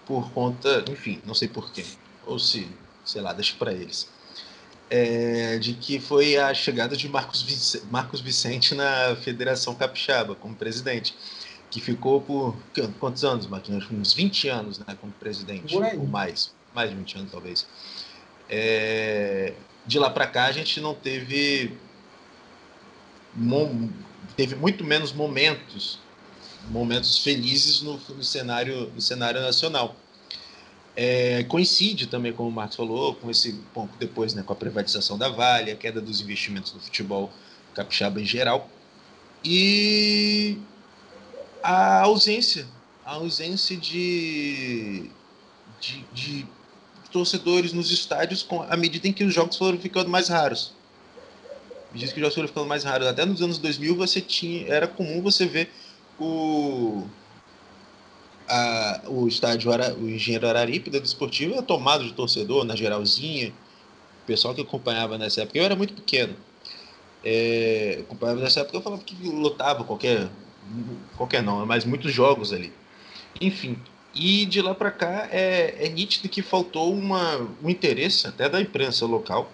[0.05, 1.85] por conta, enfim, não sei porquê,
[2.25, 2.67] ou se,
[3.03, 4.09] sei lá, deixa para eles,
[4.89, 11.15] é, de que foi a chegada de Marcos Marcos Vicente na Federação Capixaba como presidente,
[11.71, 12.55] que ficou por
[12.99, 13.89] quantos anos, Marquinhos?
[13.89, 17.65] Uns 20 anos né, como presidente, ou mais, mais de 20 anos talvez.
[18.49, 19.53] É,
[19.87, 21.75] de lá para cá a gente não teve
[24.35, 25.99] teve muito menos momentos
[26.69, 29.95] momentos felizes no, no cenário no cenário nacional
[30.95, 35.17] é, coincide também como o Marcos falou com esse pouco depois né com a privatização
[35.17, 37.31] da Vale a queda dos investimentos no futebol
[37.73, 38.69] capixaba em geral
[39.45, 40.57] e
[41.63, 42.67] a ausência
[43.05, 45.09] a ausência de,
[45.79, 46.47] de, de
[47.11, 50.73] torcedores nos estádios com, à medida em que os jogos foram ficando mais raros.
[51.91, 53.07] Medida que os jogos foram ficando mais raros.
[53.07, 55.69] Até nos anos 2000 você tinha, era comum você ver
[56.19, 57.03] o,
[58.47, 63.49] a, o estádio, o Engenheiro Araripe da Desportiva tomado de torcedor, na geralzinha.
[64.23, 66.35] O pessoal que acompanhava nessa época, eu era muito pequeno.
[67.25, 70.29] É, acompanhava nessa época, eu falava que lotava qualquer,
[71.17, 72.73] qualquer não, mas muitos jogos ali.
[73.39, 73.77] Enfim,
[74.13, 78.59] e de lá para cá é, é, nítido que faltou uma, um interesse até da
[78.59, 79.51] imprensa local,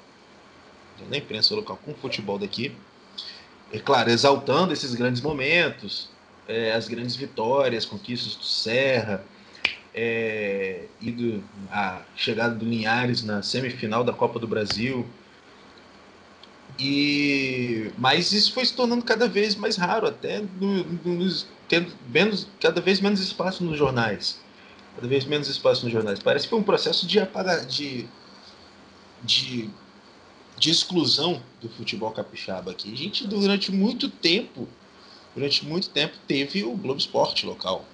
[1.10, 2.76] da imprensa local com o futebol daqui.
[3.72, 6.10] É claro, exaltando esses grandes momentos,
[6.48, 9.24] é, as grandes vitórias, conquistas do Serra,
[9.94, 15.06] é, e do, a chegada do Linhares na semifinal da Copa do Brasil.
[16.80, 22.80] E mas isso foi se tornando cada vez mais raro, até no, tendo menos, cada
[22.82, 24.40] vez menos espaço nos jornais
[24.98, 26.20] cada vez menos espaço nos jornais.
[26.20, 28.08] Parece que foi um processo de apagar, de,
[29.24, 29.70] de,
[30.58, 32.92] de exclusão do futebol capixaba aqui.
[32.92, 34.68] A gente, durante muito tempo,
[35.36, 37.86] durante muito tempo, teve o Globo Esporte local.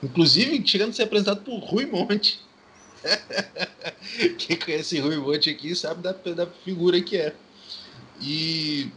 [0.00, 2.40] Inclusive, chegando a ser apresentado por Rui Monte.
[4.38, 7.34] Quem conhece Rui Monte aqui sabe da, da figura que é.
[8.20, 8.90] E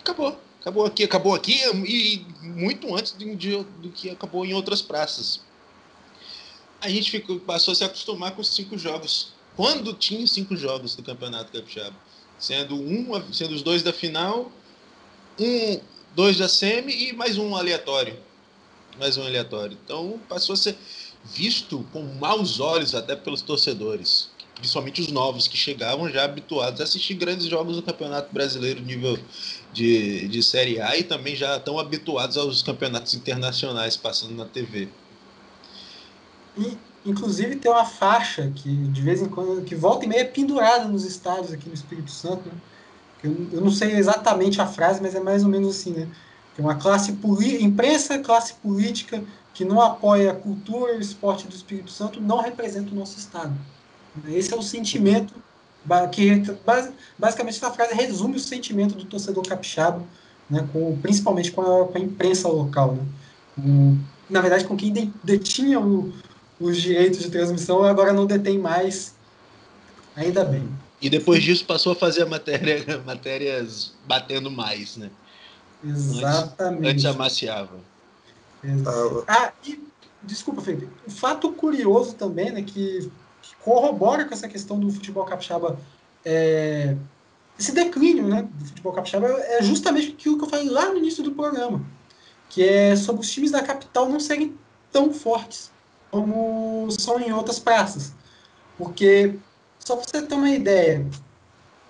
[0.00, 0.38] acabou.
[0.60, 1.56] Acabou aqui, acabou aqui
[1.86, 3.24] e muito antes do,
[3.64, 5.40] do que acabou em outras praças
[6.80, 9.32] a gente ficou, passou a se acostumar com cinco jogos.
[9.56, 11.96] Quando tinha cinco jogos do Campeonato Capixaba,
[12.38, 14.52] sendo um, sendo os dois da final,
[15.38, 15.80] um,
[16.14, 18.16] dois da semi e mais um aleatório,
[18.98, 19.76] mais um aleatório.
[19.84, 20.76] Então passou a ser
[21.24, 26.84] visto com maus olhos até pelos torcedores, principalmente os novos que chegavam já habituados a
[26.84, 29.18] assistir grandes jogos do Campeonato Brasileiro nível
[29.72, 34.88] de, de Série A e também já estão habituados aos campeonatos internacionais passando na TV.
[36.56, 40.24] E, inclusive, tem uma faixa que, de vez em quando, que volta e meia é
[40.24, 42.54] pendurada nos estádios aqui no Espírito Santo, né?
[43.22, 46.08] Eu, eu, não sei exatamente a frase, mas é mais ou menos assim, né?
[46.54, 47.16] Tem uma classe
[47.60, 49.22] imprensa, classe política
[49.54, 53.18] que não apoia a cultura e o esporte do Espírito Santo não representa o nosso
[53.18, 53.52] Estado.
[54.28, 55.34] Esse é o sentimento
[56.12, 56.42] que
[57.16, 60.02] basicamente essa frase resume o sentimento do torcedor capixaba,
[60.50, 62.94] né, com, principalmente com a, com a imprensa local.
[62.94, 63.02] Né?
[63.58, 63.98] Um,
[64.28, 66.12] na verdade, com quem detinha o,
[66.60, 69.14] os direitos de transmissão, agora não detém mais.
[70.14, 70.68] Ainda bem.
[71.00, 75.10] E depois disso passou a fazer matéria, matérias batendo mais, né?
[75.84, 76.88] Exatamente.
[76.88, 77.78] Antes, antes amaciava.
[79.28, 79.80] Ah, e,
[80.22, 80.88] desculpa, Felipe.
[81.06, 83.08] Um fato curioso também, né, que
[83.64, 85.78] corrobora com essa questão do futebol capixaba,
[86.24, 86.96] é,
[87.58, 91.22] esse declínio né, do futebol capixaba é justamente aquilo que eu falei lá no início
[91.22, 91.84] do programa,
[92.48, 94.56] que é sobre os times da capital não serem
[94.92, 95.70] tão fortes
[96.10, 98.12] como são em outras praças.
[98.76, 99.34] Porque,
[99.78, 101.06] só para você ter uma ideia,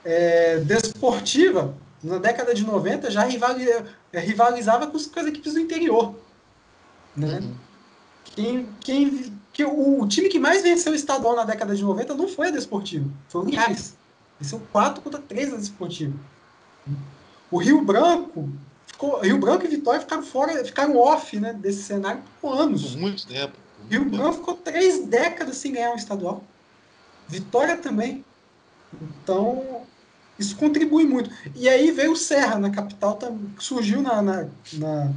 [0.05, 6.15] é, desportiva, na década de 90, já é, rivalizava com, com as equipes do interior.
[7.17, 7.41] Né?
[7.41, 7.55] Uhum.
[8.25, 12.15] Quem, quem, que o, o, time que mais venceu o estadual na década de 90
[12.15, 13.97] não foi a Desportivo, foi o Linhares.
[14.39, 16.17] Venceu 4 contra 3 na Desportivo.
[17.51, 18.49] O Rio Branco,
[18.87, 22.93] ficou, Rio Branco e Vitória ficaram fora, ficaram off né, desse cenário por anos.
[22.93, 23.55] Por muito tempo
[23.91, 26.45] Rio Branco ficou três décadas sem ganhar um estadual.
[27.27, 28.25] Vitória também.
[29.03, 29.83] Então,
[30.39, 31.31] isso contribui muito.
[31.57, 35.13] E aí veio o Serra na capital, tá, surgiu na, na, na,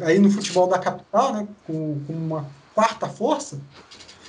[0.00, 3.60] aí no futebol da capital, né, com, com uma quarta força.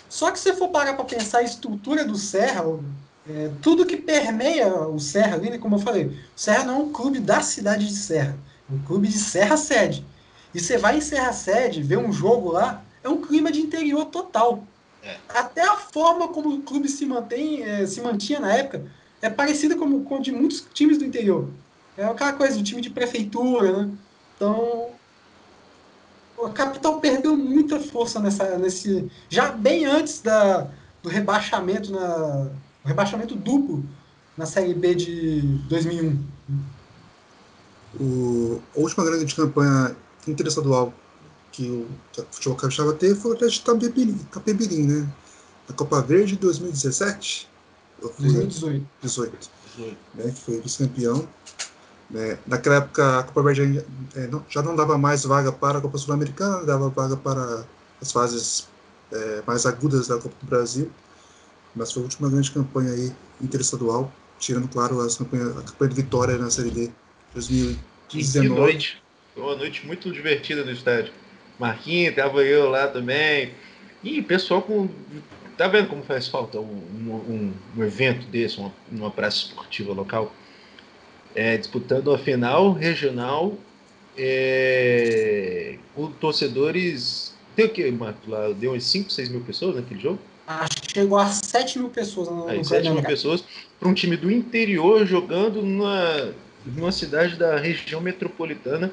[0.09, 2.63] Só que se você for parar para pensar a estrutura do Serra,
[3.27, 6.77] é, tudo que permeia o Serra ali, né, como eu falei, o Serra não é
[6.77, 8.37] um clube da cidade de Serra,
[8.69, 10.05] é um clube de Serra Sede.
[10.53, 14.05] E você vai em Serra Sede, ver um jogo lá, é um clima de interior
[14.05, 14.63] total.
[15.03, 15.17] É.
[15.29, 18.85] Até a forma como o clube se mantém, é, se mantinha na época,
[19.21, 21.49] é parecida com, com de muitos times do interior.
[21.97, 23.91] É aquela coisa do time de prefeitura, né?
[24.35, 24.89] Então,
[26.43, 30.67] a capital perdeu muita força nessa, nesse, já bem antes da,
[31.01, 32.49] do rebaixamento na,
[32.83, 33.83] o rebaixamento duplo
[34.37, 36.23] na Série B de 2001.
[37.99, 39.95] O, a última grande campanha
[40.27, 40.93] interestadual
[41.51, 41.87] que o,
[42.31, 45.07] futebol capixaba teve foi o Atlético de Capebirim, né?
[45.69, 47.47] Na Copa Verde de 2017.
[48.19, 48.85] 2018.
[49.01, 49.49] 18,
[50.15, 51.27] né, que foi vice-campeão.
[52.09, 52.37] Né.
[52.45, 53.83] Naquela época, a Copa Verde
[54.15, 57.65] é, não, já não dava mais vaga para a Copa Sul-Americana, dava vaga para
[58.01, 58.67] as fases
[59.11, 60.91] é, mais agudas da Copa do Brasil.
[61.75, 65.95] Mas foi a última grande campanha aí interestadual, tirando, claro, as campanha, a campanha de
[65.95, 66.91] vitória na Série D
[67.33, 68.47] 2019.
[68.47, 69.03] Que noite!
[69.35, 71.11] Uma noite muito divertida no estádio.
[71.59, 73.51] Marquinhos, tava eu lá também.
[74.03, 74.89] E pessoal com.
[75.57, 80.33] Tá vendo como faz falta um, um, um evento desse, uma, uma praça esportiva local?
[81.35, 83.57] É, disputando a final regional
[84.17, 87.35] é, com torcedores.
[87.55, 88.29] Tem o que, Marco?
[88.29, 90.19] Lá deu uns 5, 6 mil pessoas naquele jogo?
[90.47, 93.43] Acho que chegou a 7 mil pessoas no, Aí, 7 mil pessoas
[93.79, 96.33] para um time do interior jogando numa,
[96.65, 98.91] numa cidade da região metropolitana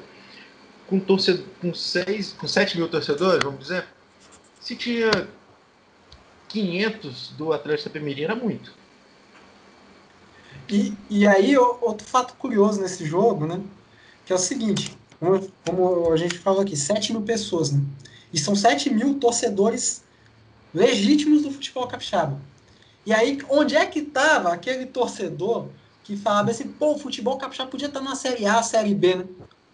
[0.87, 3.85] com, torcedor, com, seis, com 7 mil torcedores, vamos dizer,
[4.59, 5.11] se tinha
[6.49, 8.73] 500 do Atlético Pemirim, era muito.
[10.69, 13.61] E, e aí, outro fato curioso nesse jogo, né?
[14.25, 17.81] Que é o seguinte, como, como a gente falou aqui, 7 mil pessoas, né?
[18.31, 20.03] E são 7 mil torcedores
[20.73, 22.41] legítimos do futebol capixaba.
[23.05, 25.67] E aí, onde é que estava aquele torcedor
[26.03, 29.25] que falava assim, pô, o futebol capixaba podia estar na Série A, Série B, né?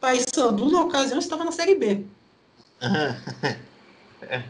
[0.02, 2.06] Paysandu, na ocasião, estava na Série B.
[4.22, 4.44] é.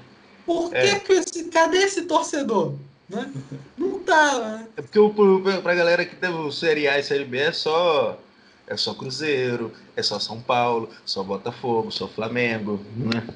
[0.45, 0.99] Por que, é.
[0.99, 2.73] que esse, cadê esse torcedor?
[3.09, 3.33] Né?
[3.77, 4.67] Não tá, né?
[4.77, 4.99] É porque
[5.63, 8.19] para a galera que tem o Série A e Série B é só
[8.67, 13.27] é só Cruzeiro, é só São Paulo, só Botafogo, só Flamengo, né?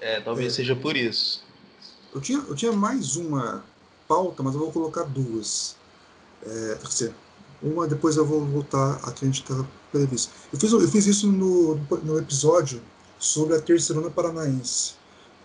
[0.00, 0.56] É, talvez é.
[0.56, 1.42] seja por isso.
[2.14, 3.64] Eu tinha, eu tinha mais uma
[4.06, 5.76] pauta, mas eu vou colocar duas.
[6.44, 6.78] É,
[7.60, 10.32] uma depois eu vou voltar a que a gente está previsto.
[10.52, 11.74] Eu fiz, eu fiz isso no,
[12.04, 12.80] no episódio
[13.18, 14.94] sobre a Terceirona Paranaense,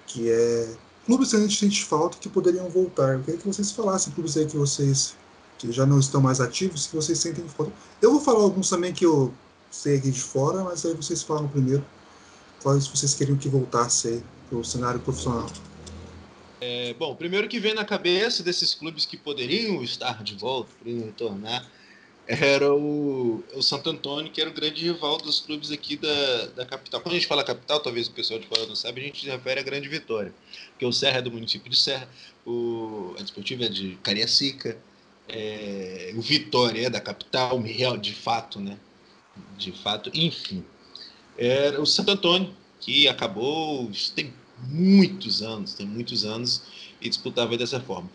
[0.08, 0.70] que é
[1.06, 3.14] clubes que a gente sente falta que poderiam voltar.
[3.14, 5.16] Eu queria que vocês falassem clubes aí que vocês
[5.58, 7.72] que já não estão mais ativos, que vocês sentem falta.
[8.02, 9.34] Eu vou falar alguns também que eu
[9.72, 11.86] sei aqui de fora, mas aí vocês falam primeiro
[12.62, 15.48] quais vocês queriam que voltasse aí para o cenário profissional.
[16.60, 21.06] É, bom, primeiro que vem na cabeça desses clubes que poderiam estar de volta, poderiam
[21.06, 21.70] retornar,
[22.28, 26.66] era o, o Santo Antônio, que era o grande rival dos clubes aqui da, da
[26.66, 27.02] capital.
[27.02, 29.30] Quando a gente fala capital, talvez o pessoal de fora não sabe, a gente se
[29.30, 30.34] refere à Grande Vitória,
[30.72, 32.10] porque o Serra é do município de Serra,
[32.46, 34.78] o, a Desportiva é de Cariacica,
[35.30, 38.78] é, o Vitória é da capital, real, de fato, né?
[39.58, 40.64] De fato, enfim.
[41.38, 44.34] Era o Santo Antônio, que acabou, tem
[44.68, 46.64] muitos anos, tem muitos anos,
[47.00, 48.10] e disputava dessa forma.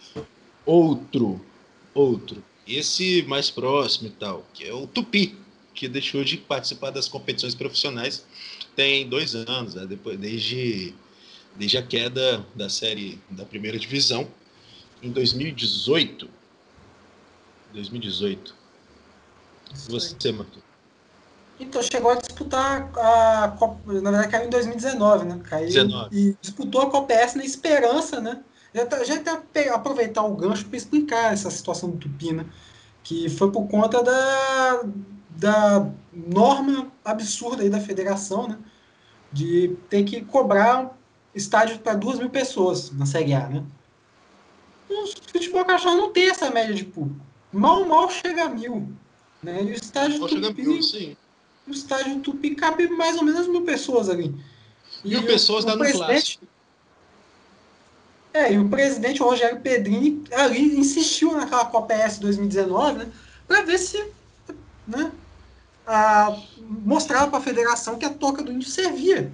[0.64, 1.44] Outro,
[1.94, 2.42] outro
[2.76, 5.36] esse mais próximo e tal, que é o Tupi,
[5.74, 8.24] que deixou de participar das competições profissionais
[8.76, 9.86] tem dois anos, né?
[9.86, 10.94] Depois, desde,
[11.54, 14.26] desde a queda da série da primeira divisão
[15.02, 16.28] em 2018.
[17.72, 18.54] 2018.
[19.88, 20.58] Você, Marco.
[21.58, 25.40] Então, chegou a disputar a Copa, na verdade caiu em 2019, né?
[25.44, 26.16] Caiu 19.
[26.16, 28.42] e disputou a Copa S na esperança, né?
[28.74, 32.46] Já, tá, já até aproveitar o gancho para explicar essa situação do Tupi, né?
[33.02, 34.84] Que foi por conta da,
[35.30, 38.58] da norma absurda aí da federação, né?
[39.32, 40.96] De ter que cobrar
[41.34, 43.64] estádio para duas mil pessoas na Série A, né?
[44.88, 47.24] O futebol cachorro não tem essa média de público.
[47.52, 48.88] Mal, mal chega a mil.
[49.42, 49.62] Né?
[49.64, 51.16] E o estádio mal Tupi, mil, sim.
[51.66, 54.34] O estádio Tupi cabe mais ou menos mil pessoas ali.
[55.04, 56.44] Mil pessoas dá no clássico.
[58.32, 63.12] É, e o presidente Rogério Pedrini ali insistiu naquela Copa S 2019, né,
[63.46, 64.12] para ver se
[64.86, 65.10] né,
[65.86, 69.32] a, mostrava para a federação que a toca do índio servia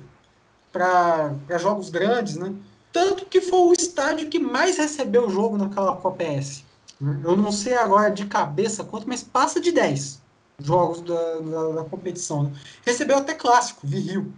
[0.72, 2.54] para jogos grandes, né?
[2.92, 6.64] Tanto que foi o estádio que mais recebeu o jogo naquela Copa S.
[7.00, 10.20] Eu não sei agora de cabeça quanto, mas passa de 10
[10.58, 12.44] jogos da, da, da competição.
[12.44, 12.52] Né?
[12.84, 14.32] Recebeu até clássico, Rio,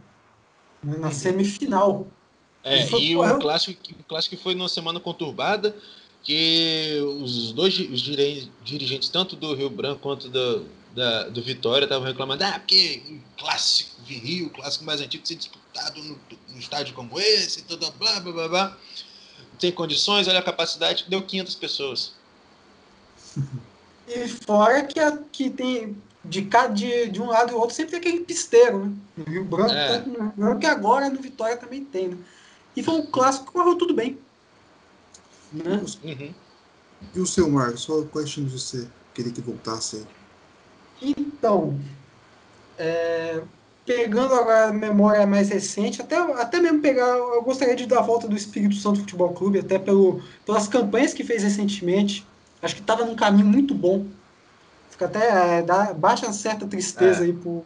[0.82, 0.96] né?
[0.98, 2.06] na semifinal.
[2.69, 5.75] É, e o clássico, o clássico foi numa semana conturbada,
[6.23, 12.07] que os dois os dirigentes, tanto do Rio Branco quanto do, da, do Vitória, estavam
[12.07, 16.95] reclamando, ah, porque o clássico Rio, o clássico mais antigo, ser disputado no, no estádio
[16.95, 18.79] como esse, tudo blá, blá, blá, blá.
[19.59, 22.12] Tem condições, olha a capacidade, deu 500 pessoas.
[24.11, 25.95] E fora que, a, que tem
[26.25, 26.41] de,
[26.73, 28.93] de, de um lado e outro sempre tem aquele pisteiro, né?
[29.16, 29.99] No Rio Branco, é.
[29.99, 32.16] tá, que agora no Vitória também tem, né?
[32.79, 34.16] E foi um clássico que correu tudo bem.
[35.53, 35.83] Né?
[36.05, 36.35] Uhum.
[37.12, 40.07] E o seu Marcos, quais times você queria que voltasse?
[41.03, 41.76] Então,
[42.79, 43.43] é,
[43.85, 48.03] pegando agora a memória mais recente, até, até mesmo pegar, eu gostaria de dar a
[48.03, 52.24] volta do Espírito Santo Futebol Clube, até pelo, pelas campanhas que fez recentemente.
[52.62, 54.07] Acho que estava num caminho muito bom.
[54.89, 57.24] Fica até, é, dá, baixa certa tristeza é.
[57.24, 57.64] aí por,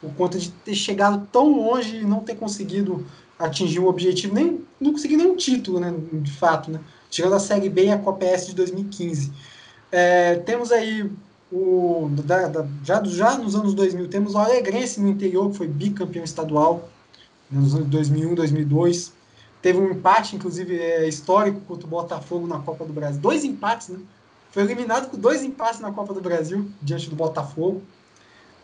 [0.00, 3.06] por conta de ter chegado tão longe e não ter conseguido
[3.38, 6.80] atingir o objetivo, nem não conseguir nenhum título, né, de fato, né?
[7.10, 9.32] Tirando a Série B e a Copa S de 2015.
[9.92, 11.10] É, temos aí
[11.50, 15.68] o, da, da, já, já nos anos 2000, temos o Alegrense no interior, que foi
[15.68, 16.88] bicampeão estadual
[17.50, 19.12] nos anos 2001, 2002.
[19.62, 23.20] Teve um empate, inclusive, é, histórico contra o Botafogo na Copa do Brasil.
[23.20, 23.98] Dois empates, né?
[24.50, 27.82] Foi eliminado com dois empates na Copa do Brasil, diante do Botafogo.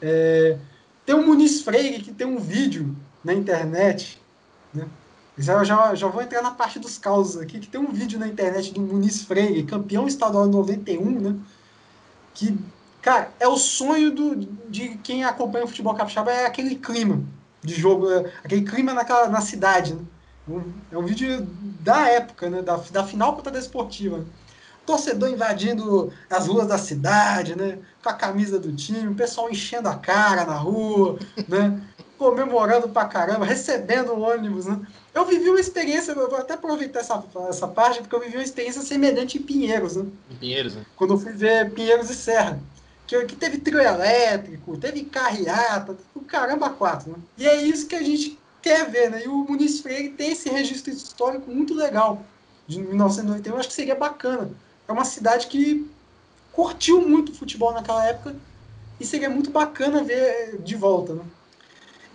[0.01, 0.57] É,
[1.05, 4.22] tem o Muniz Freire, que tem um vídeo na internet,
[4.73, 4.89] né?
[5.39, 8.29] Já, já, já vou entrar na parte dos causos aqui, que tem um vídeo na
[8.29, 11.37] internet do Muniz Freire, campeão estadual em 91, né?
[12.35, 12.59] que,
[13.01, 17.23] cara, é o sonho do, de quem acompanha o futebol capixaba, é aquele clima
[17.63, 20.03] de jogo, é aquele clima naquela, na cidade, né?
[20.91, 21.47] É um vídeo
[21.81, 22.63] da época, né?
[22.63, 24.25] Da, da final contra a Desportiva.
[24.85, 27.79] Torcedor invadindo as ruas da cidade, né?
[28.03, 31.81] Com a camisa do time, o pessoal enchendo a cara na rua, né?
[32.23, 34.81] Comemorando pra caramba, recebendo o ônibus, né?
[35.13, 38.45] Eu vivi uma experiência, eu vou até aproveitar essa, essa parte, porque eu vivi uma
[38.45, 40.07] experiência semelhante em Pinheiros, né?
[40.31, 40.87] Em Pinheiros, né?
[40.95, 42.61] Quando eu fui ver Pinheiros e Serra.
[43.09, 47.19] Que, que teve trio elétrico, teve carreata, o caramba quatro, né?
[47.37, 49.25] E é isso que a gente quer ver, né?
[49.25, 52.23] E o Muniz Freire tem esse registro histórico muito legal
[52.69, 54.49] de 1991, eu acho que seria bacana.
[54.87, 55.91] É uma cidade que
[56.53, 58.37] curtiu muito o futebol naquela época
[59.01, 61.25] e seria muito bacana ver de volta, né?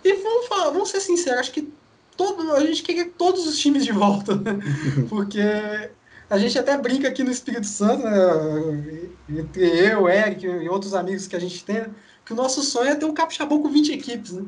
[0.08, 1.70] E vamos falar, vamos ser sinceros, acho que
[2.16, 4.58] todo, a gente queria todos os times de volta, né?
[5.10, 5.38] porque
[6.30, 9.10] a gente até brinca aqui no Espírito Santo, né?
[9.28, 11.84] entre eu, Eric e outros amigos que a gente tem,
[12.24, 14.32] que o nosso sonho é ter um Capixabão com 20 equipes.
[14.32, 14.46] Né?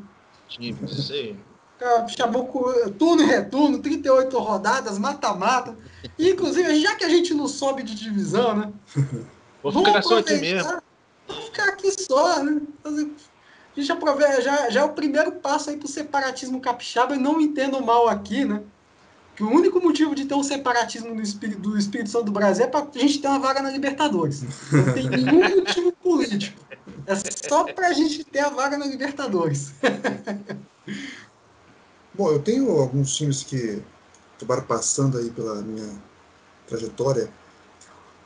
[0.48, 1.36] Times, sei.
[1.78, 5.76] Capixabão com turno e retorno, 38 rodadas, mata-mata.
[6.18, 8.72] Inclusive, já que a gente não sobe de divisão, né?
[9.62, 10.80] Vou ficar só aqui mesmo.
[11.28, 12.62] Vou ficar aqui só, né?
[13.88, 17.80] Aproveita, já, já é o primeiro passo aí para o separatismo capixaba, e não entendo
[17.80, 18.62] mal aqui, né?
[19.36, 22.64] Que o único motivo de ter um separatismo do Espírito, do Espírito Santo do Brasil
[22.64, 24.42] é para a gente ter uma vaga na Libertadores.
[24.70, 26.60] Não tem nenhum motivo político.
[27.06, 27.14] É
[27.48, 29.72] só para a gente ter a vaga na Libertadores.
[32.12, 33.82] Bom, eu tenho alguns times que
[34.36, 35.90] acabaram passando aí pela minha
[36.66, 37.30] trajetória.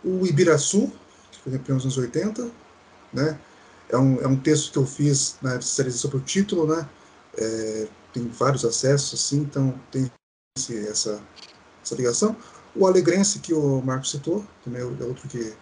[0.02, 0.90] O Ibiraçu,
[1.30, 2.50] que foi campeão nos anos 80,
[3.12, 3.38] né?
[3.88, 6.88] É um, é um texto que eu fiz na especialização para o título, né?
[7.36, 10.10] É, tem vários acessos, assim, então tem
[10.56, 11.20] esse, essa,
[11.82, 12.36] essa ligação.
[12.74, 15.54] O Alegrense, que o Marco citou, também é, é outro que.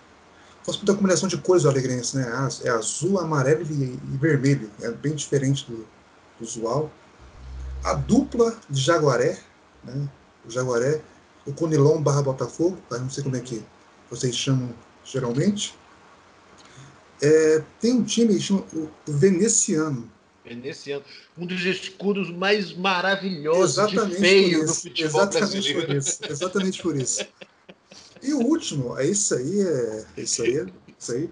[0.64, 2.26] Gosto muito da combinação de cores do Alegrense, né?
[2.64, 4.70] É azul, amarelo e, e vermelho.
[4.80, 5.78] É bem diferente do,
[6.38, 6.90] do usual.
[7.84, 9.38] A dupla de Jaguaré,
[9.82, 10.08] né?
[10.46, 11.02] O Jaguaré,
[11.46, 12.98] o Conilon barra Botafogo, tá?
[12.98, 13.62] não sei como é que
[14.08, 14.72] vocês chamam
[15.04, 15.76] geralmente.
[17.22, 20.10] É, tem um time que chama o Veneciano.
[20.44, 21.04] Veneciano.
[21.38, 25.86] Um dos escudos mais maravilhosos Exatamente de feio do futebol Exatamente brasileiro.
[25.86, 26.18] Por isso.
[26.28, 27.26] Exatamente por isso.
[28.22, 30.66] E o último, é isso aí, é isso aí,
[30.98, 31.30] isso aí.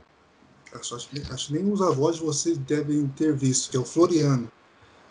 [0.73, 3.85] Acho, acho, acho que nem os avós de vocês devem ter visto, que é o
[3.85, 4.51] Floriano.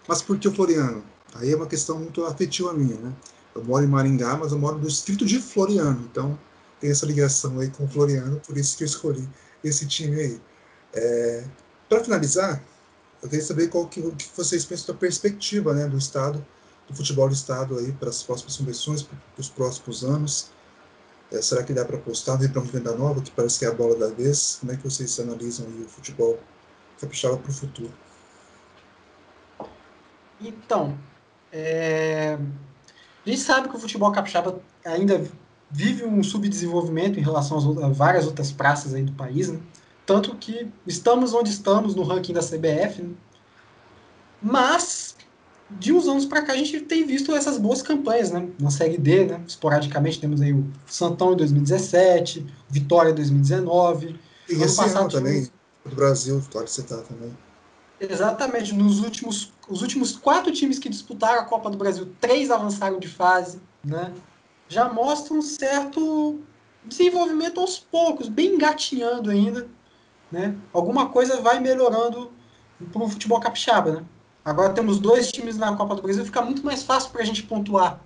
[0.07, 1.03] Mas por que o Floriano?
[1.35, 3.14] Aí é uma questão muito afetiva minha, né?
[3.53, 6.39] Eu moro em Maringá, mas eu moro no distrito de Floriano, então
[6.80, 9.27] tem essa ligação aí com o Floriano, por isso que eu escolhi
[9.64, 10.41] esse time aí.
[10.94, 11.44] É,
[11.88, 12.61] Para finalizar,
[13.22, 16.45] eu queria saber qual que, que vocês pensam da perspectiva né, do Estado,
[16.88, 20.49] do futebol do Estado aí para as próximas competições, para os próximos anos.
[21.32, 23.68] É, será que dá para apostar no para uma venda nova, que parece que é
[23.68, 24.57] a bola da vez?
[24.60, 26.40] Como é que vocês analisam o futebol
[26.99, 27.91] capixaba para o futuro?
[30.41, 30.98] Então,
[31.52, 32.38] é...
[33.26, 35.24] a gente sabe que o futebol capixaba ainda
[35.70, 39.60] vive um subdesenvolvimento em relação a várias outras praças aí do país, né?
[40.10, 43.14] Tanto que estamos onde estamos no ranking da CBF, né?
[44.41, 45.15] Mas
[45.69, 48.49] de uns anos para cá a gente tem visto essas boas campanhas, né?
[48.60, 49.40] Na Série D, né?
[49.48, 54.19] Esporadicamente temos aí o Santão em 2017, Vitória em 2019.
[54.49, 55.48] E ano esse passado ano também,
[55.86, 57.38] do Brasil, Vitória tá também.
[57.99, 58.73] Exatamente.
[58.73, 63.07] Nos últimos, os últimos quatro times que disputaram a Copa do Brasil, três avançaram de
[63.07, 64.11] fase, né?
[64.68, 66.40] Já mostra um certo
[66.84, 69.68] desenvolvimento aos poucos, bem engatinhando ainda,
[70.31, 70.56] né?
[70.73, 72.31] Alguma coisa vai melhorando
[72.91, 74.06] para o futebol capixaba, né?
[74.43, 77.43] Agora temos dois times na Copa do Brasil, fica muito mais fácil para a gente
[77.43, 77.99] pontuar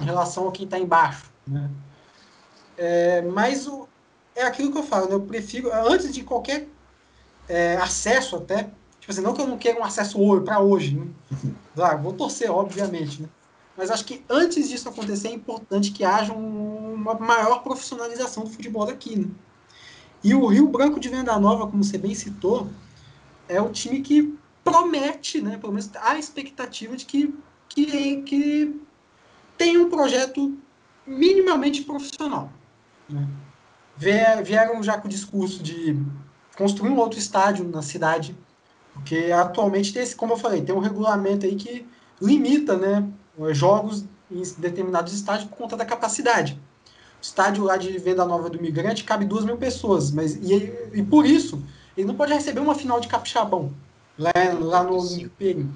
[0.00, 1.30] em relação a quem está embaixo.
[1.46, 1.70] Né?
[2.78, 3.88] É, mas o,
[4.34, 5.14] é aquilo que eu falo, né?
[5.14, 6.68] eu prefiro, antes de qualquer
[7.48, 8.70] é, acesso até,
[9.00, 11.06] tipo assim, não que eu não queira um acesso para hoje, né?
[11.74, 13.28] claro, vou torcer, obviamente, né?
[13.76, 18.50] mas acho que antes disso acontecer é importante que haja um, uma maior profissionalização do
[18.50, 19.16] futebol daqui.
[19.18, 19.28] Né?
[20.22, 22.68] E o Rio Branco de Venda Nova, como você bem citou,
[23.48, 27.34] é o time que promete, né, pelo menos há expectativa de que,
[27.68, 28.80] que, que
[29.58, 30.56] tem um projeto
[31.06, 32.52] minimamente profissional.
[33.08, 33.26] Né?
[33.96, 36.00] Vieram já com o discurso de
[36.56, 38.36] construir um outro estádio na cidade,
[38.94, 41.86] porque atualmente tem esse, como eu falei, tem um regulamento aí que
[42.20, 43.08] limita né,
[43.52, 46.60] jogos em determinados estádios por conta da capacidade.
[47.22, 51.24] Estádio lá de Venda Nova do Migrante cabe duas mil pessoas, mas e, e por
[51.24, 51.62] isso
[51.96, 53.72] ele não pode receber uma final de capixabão
[54.18, 55.68] lá, lá no Império.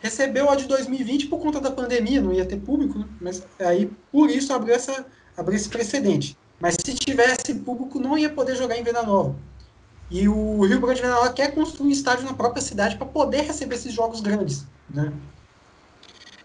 [0.00, 3.06] Recebeu a de 2020 por conta da pandemia, não ia ter público, né?
[3.20, 5.06] mas aí por isso abriu, essa,
[5.36, 6.36] abriu esse precedente.
[6.58, 9.34] Mas se tivesse público, não ia poder jogar em Venda Nova.
[10.10, 13.42] E o Rio Grande do Norte quer construir um estádio na própria cidade para poder
[13.42, 14.66] receber esses jogos grandes.
[14.88, 15.12] Né?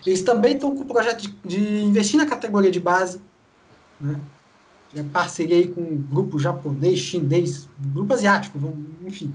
[0.06, 3.20] Eles também estão com o projeto de, de, investir na categoria de base.
[4.00, 4.20] Né?
[4.96, 8.58] É parceria aí com um grupo japonês, chinês, grupo asiático,
[9.06, 9.34] enfim.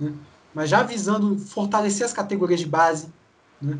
[0.00, 0.14] Né?
[0.54, 3.08] mas já visando fortalecer as categorias de base.
[3.60, 3.78] Né?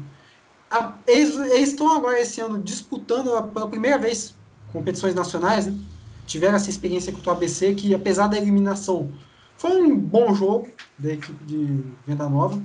[0.71, 4.35] A, eles, eles, estão agora esse ano disputando pela primeira vez
[4.73, 5.67] competições nacionais.
[5.67, 5.79] Né?
[6.27, 9.13] Tiveram essa experiência com o ABC, que apesar da eliminação,
[9.57, 10.69] foi um bom jogo
[10.99, 12.61] da equipe de Venda Nova.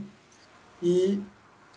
[0.82, 1.22] E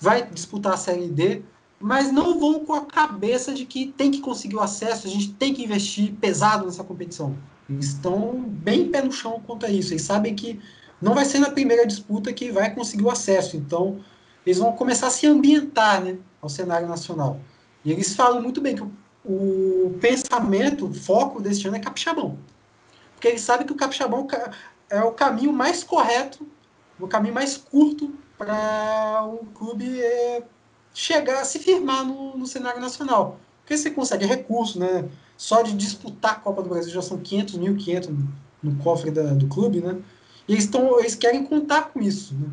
[0.01, 1.43] vai disputar a Série D,
[1.83, 5.33] mas não vão com a cabeça de que tem que conseguir o acesso, a gente
[5.33, 7.37] tem que investir pesado nessa competição.
[7.69, 9.93] Eles estão bem pé no chão quanto a isso.
[9.93, 10.61] Eles sabem que
[11.01, 13.57] não vai ser na primeira disputa que vai conseguir o acesso.
[13.57, 14.01] Então,
[14.47, 17.41] eles vão começar a se ambientar né, ao cenário nacional.
[17.85, 18.93] E eles falam muito bem que o,
[19.25, 22.39] o pensamento, o foco deste ano é capixabão.
[23.15, 24.27] Porque eles sabem que o capixabão
[24.89, 26.47] é o caminho mais correto,
[27.01, 30.43] o caminho mais curto para o clube é,
[30.95, 33.39] chegar a se firmar no, no cenário nacional.
[33.61, 35.09] Porque você consegue recurso, né?
[35.37, 38.11] Só de disputar a Copa do Brasil já são 500 mil, 500
[38.63, 39.99] no cofre da, do clube, né?
[40.47, 42.35] E eles, tão, eles querem contar com isso.
[42.35, 42.49] Né?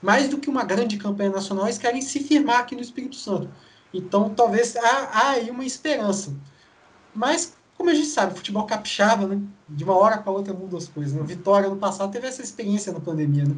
[0.00, 3.48] Mais do que uma grande campanha nacional, eles querem se firmar aqui no Espírito Santo.
[3.92, 6.34] Então, talvez há, há aí uma esperança.
[7.14, 9.40] Mas, como a gente sabe, futebol capixaba, né?
[9.68, 11.12] de uma hora para outra muda as coisas.
[11.12, 11.22] Né?
[11.22, 13.44] Vitória, no passado, teve essa experiência na pandemia.
[13.44, 13.56] Né?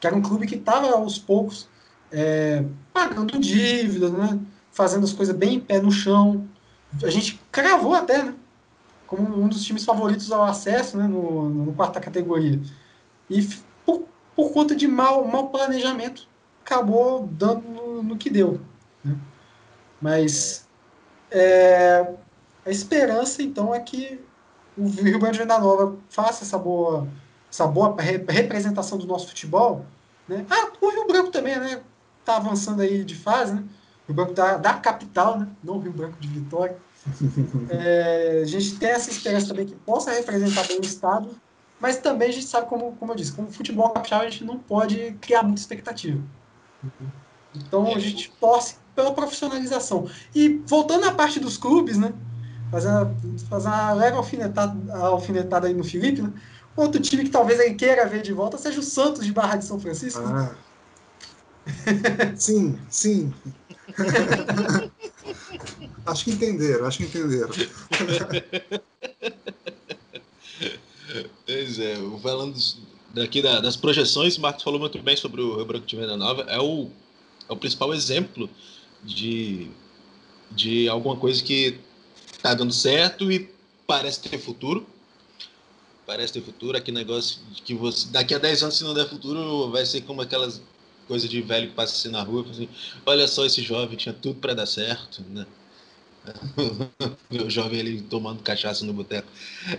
[0.00, 1.68] Que era um clube que estava, aos poucos,
[2.12, 4.38] é, pagando dívidas, né?
[4.70, 6.46] fazendo as coisas bem em pé no chão.
[7.02, 8.34] A gente cravou até, né?
[9.06, 11.06] como um dos times favoritos ao acesso né?
[11.06, 12.60] no, no quarta categoria.
[13.28, 13.48] E
[13.84, 14.04] por,
[14.36, 16.28] por conta de mau, mau planejamento,
[16.64, 18.60] acabou dando no, no que deu.
[19.04, 19.16] Né?
[20.00, 20.66] Mas
[21.30, 22.14] é,
[22.64, 24.20] a esperança, então, é que
[24.76, 27.08] o Rio Grande do Nova faça essa boa,
[27.50, 29.84] essa boa representação do nosso futebol.
[30.28, 30.46] Né?
[30.48, 31.82] Ah, o Rio Branco também, né?
[32.24, 33.64] Tá avançando aí de fase, né?
[34.06, 35.48] Rio Branco da, da capital, né?
[35.62, 36.76] Não o Rio Branco de Vitória.
[37.68, 41.34] É, a gente tem essa esperança também que possa representar bem o Estado
[41.82, 44.56] mas também a gente sabe, como, como eu disse, como futebol capixaba a gente não
[44.56, 46.22] pode criar muita expectativa.
[47.52, 50.08] Então a gente torce pela profissionalização.
[50.32, 52.12] E voltando à parte dos clubes, né?
[52.70, 52.88] Fazer,
[53.50, 56.32] fazer uma leve alfinetada, alfinetada aí no Felipe, né?
[56.76, 59.64] Outro time que talvez ele queira ver de volta seja o Santos de Barra de
[59.64, 60.22] São Francisco.
[60.24, 60.54] Ah.
[62.36, 63.32] sim, sim.
[66.06, 67.50] acho que entenderam, acho que entenderam.
[71.46, 72.58] Pois é, falando
[73.12, 76.16] daqui da, das projeções, o Marcos falou muito bem sobre o Rio Branco de Venda
[76.16, 76.42] Nova.
[76.42, 76.88] É o,
[77.48, 78.48] é o principal exemplo
[79.04, 79.70] de,
[80.50, 81.78] de alguma coisa que
[82.32, 83.50] está dando certo e
[83.86, 84.86] parece ter futuro.
[86.06, 86.76] Parece ter futuro.
[86.76, 90.00] Aquele negócio de que você, daqui a 10 anos, se não der futuro, vai ser
[90.02, 90.60] como aquelas
[91.12, 92.46] coisas de velho que passa assim na rua.
[92.50, 92.66] Assim,
[93.04, 95.22] Olha só, esse jovem tinha tudo para dar certo.
[95.28, 95.44] Né?
[97.44, 99.28] o jovem ali tomando cachaça no boteco.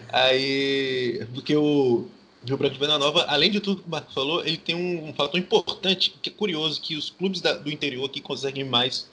[0.10, 2.08] Aí, porque o
[2.46, 5.10] Rio Branco de Venda Nova, além de tudo que o Marcos falou, ele tem um,
[5.10, 9.10] um fator importante, que é curioso, que os clubes da, do interior aqui conseguem mais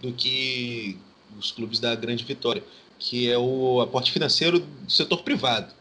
[0.00, 0.96] do que
[1.38, 2.64] os clubes da Grande Vitória,
[2.98, 5.74] que é o aporte financeiro do setor privado.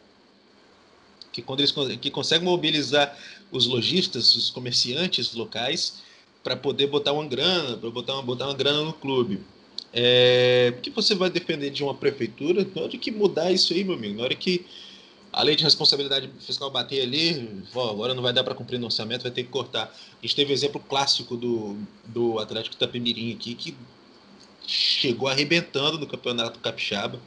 [1.32, 3.18] Que quando eles que conseguem mobilizar
[3.52, 6.02] os lojistas, os comerciantes locais,
[6.44, 9.42] para poder botar uma grana, para botar uma, botar uma grana no clube.
[9.94, 13.96] É, que você vai depender de uma prefeitura, na hora que mudar isso aí, meu
[13.96, 14.66] amigo, na hora que
[15.32, 18.86] a lei de responsabilidade fiscal bater ali, ó, agora não vai dar para cumprir no
[18.86, 19.84] orçamento, vai ter que cortar.
[19.86, 23.76] A gente teve o exemplo clássico do, do Atlético Itapemirim aqui, que
[24.66, 27.20] chegou arrebentando no Campeonato Capixaba,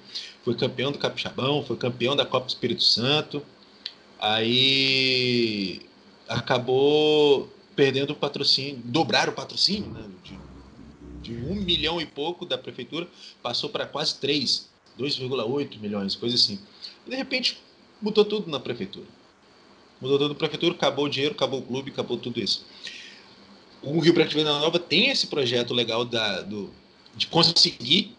[0.44, 3.42] foi campeão do Capixabão, foi campeão da Copa Espírito Santo,
[4.18, 5.80] aí
[6.30, 10.38] acabou perdendo o patrocínio, dobraram o patrocínio, né, de,
[11.22, 13.08] de um milhão e pouco da prefeitura,
[13.42, 16.60] passou para quase 3, 2,8 milhões, coisa assim.
[17.06, 17.60] De repente
[18.00, 19.06] mudou tudo na prefeitura.
[20.00, 22.64] Mudou tudo na prefeitura, acabou o dinheiro, acabou o clube, acabou tudo isso.
[23.82, 26.70] O Rio Branco de Venda Nova tem esse projeto legal da, do,
[27.16, 28.16] de conseguir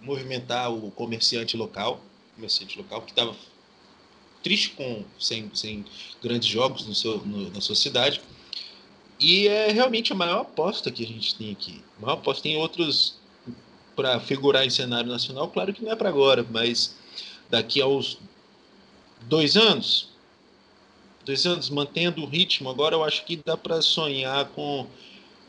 [0.00, 2.00] movimentar o comerciante local,
[2.34, 3.34] comerciante local que estava
[4.44, 5.84] triste com sem, sem
[6.22, 8.20] grandes jogos no seu, no, na sua cidade.
[9.18, 11.82] E é realmente a maior aposta que a gente tem aqui.
[11.98, 13.16] A maior aposta tem outros
[13.96, 16.96] para figurar em cenário nacional, claro que não é para agora, mas
[17.48, 18.18] daqui aos
[19.22, 20.08] dois anos,
[21.24, 24.86] dois anos mantendo o ritmo, agora eu acho que dá para sonhar com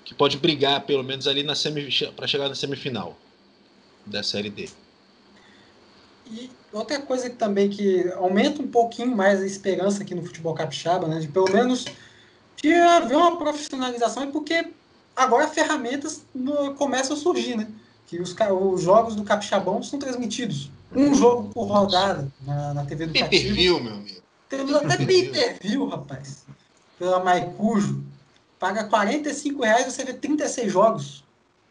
[0.06, 3.18] que pode brigar pelo menos ali na semi para chegar na semifinal
[4.06, 4.70] da série D.
[6.30, 10.54] E outra coisa que também que aumenta um pouquinho mais a esperança aqui no futebol
[10.54, 11.86] capixaba, né, de pelo menos
[12.56, 14.68] de haver uma profissionalização, é porque
[15.16, 17.68] agora ferramentas no, começam a surgir, né?
[18.08, 23.08] Que os, os jogos do capixabão são transmitidos um jogo por rodada na, na TV
[23.08, 24.22] do Pay per view, meu amigo.
[24.50, 26.46] Temos até pay per view, rapaz.
[26.98, 28.04] Pela Maicujo.
[28.58, 31.24] Paga 45 reais e você vê 36 jogos.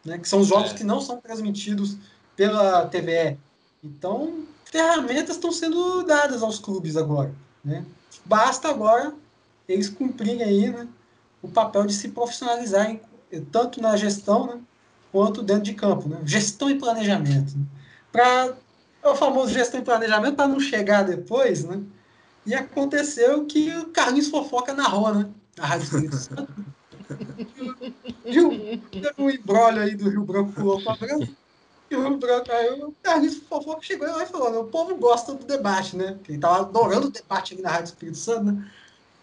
[0.05, 0.75] Né, que são os jogos é.
[0.75, 1.97] que não são transmitidos
[2.37, 3.39] pela TVE.
[3.85, 7.35] Então, ferramentas estão sendo dadas aos clubes agora.
[7.62, 7.85] Né?
[8.24, 9.12] Basta agora
[9.69, 10.89] eles cumprirem aí né,
[11.43, 13.01] o papel de se profissionalizarem
[13.52, 14.61] tanto na gestão né,
[15.12, 16.09] quanto dentro de campo.
[16.09, 16.19] Né?
[16.24, 17.59] Gestão e planejamento.
[17.59, 17.65] Né?
[18.11, 18.55] Para
[19.02, 21.82] é o famoso gestão e planejamento para não chegar depois, né?
[22.47, 25.28] E aconteceu que o Carlinhos fofoca narrou, né?
[25.59, 26.11] Na Rádio.
[28.24, 28.48] Viu?
[28.90, 31.28] Teve um embrólio aí do Rio Branco pulou para branco.
[31.95, 34.59] E o Carlinhos fofoca chegou lá e falou: né?
[34.59, 36.19] o povo gosta do debate, né?
[36.29, 38.71] Ele estava adorando o debate aqui na Rádio Espírito Santo, né?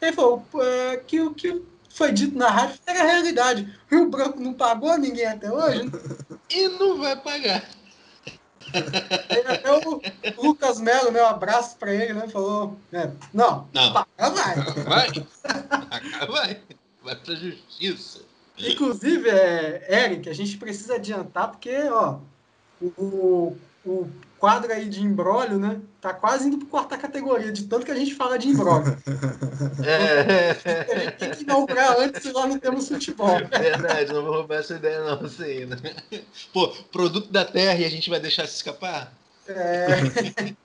[0.02, 3.72] Ele falou é, que o que foi dito na rádio era a realidade.
[3.92, 5.84] O Rio Branco não pagou ninguém até hoje.
[5.84, 5.92] Né?
[6.54, 7.64] E não vai pagar.
[9.48, 10.02] Até o
[10.44, 12.28] Lucas Melo, meu abraço para ele, né?
[12.28, 13.94] Falou: é, Não, não.
[13.94, 14.06] vai.
[14.84, 16.28] Vai.
[16.28, 16.62] vai.
[17.02, 18.20] Vai pra justiça.
[18.58, 22.20] Inclusive, é, Eric, a gente precisa adiantar, porque, ó,
[22.98, 24.08] o, o
[24.40, 25.80] quadro aí de embrólio, né?
[26.02, 28.98] Tá quase indo para quarta categoria, de tanto que a gente fala de embrólio.
[29.84, 30.52] É.
[30.92, 33.38] A gente tem que inaugurar antes e lá não temos futebol.
[33.50, 35.78] Verdade, não vou roubar essa ideia não, assim, né?
[36.52, 39.14] Pô, produto da terra e a gente vai deixar se escapar?
[39.48, 40.54] É.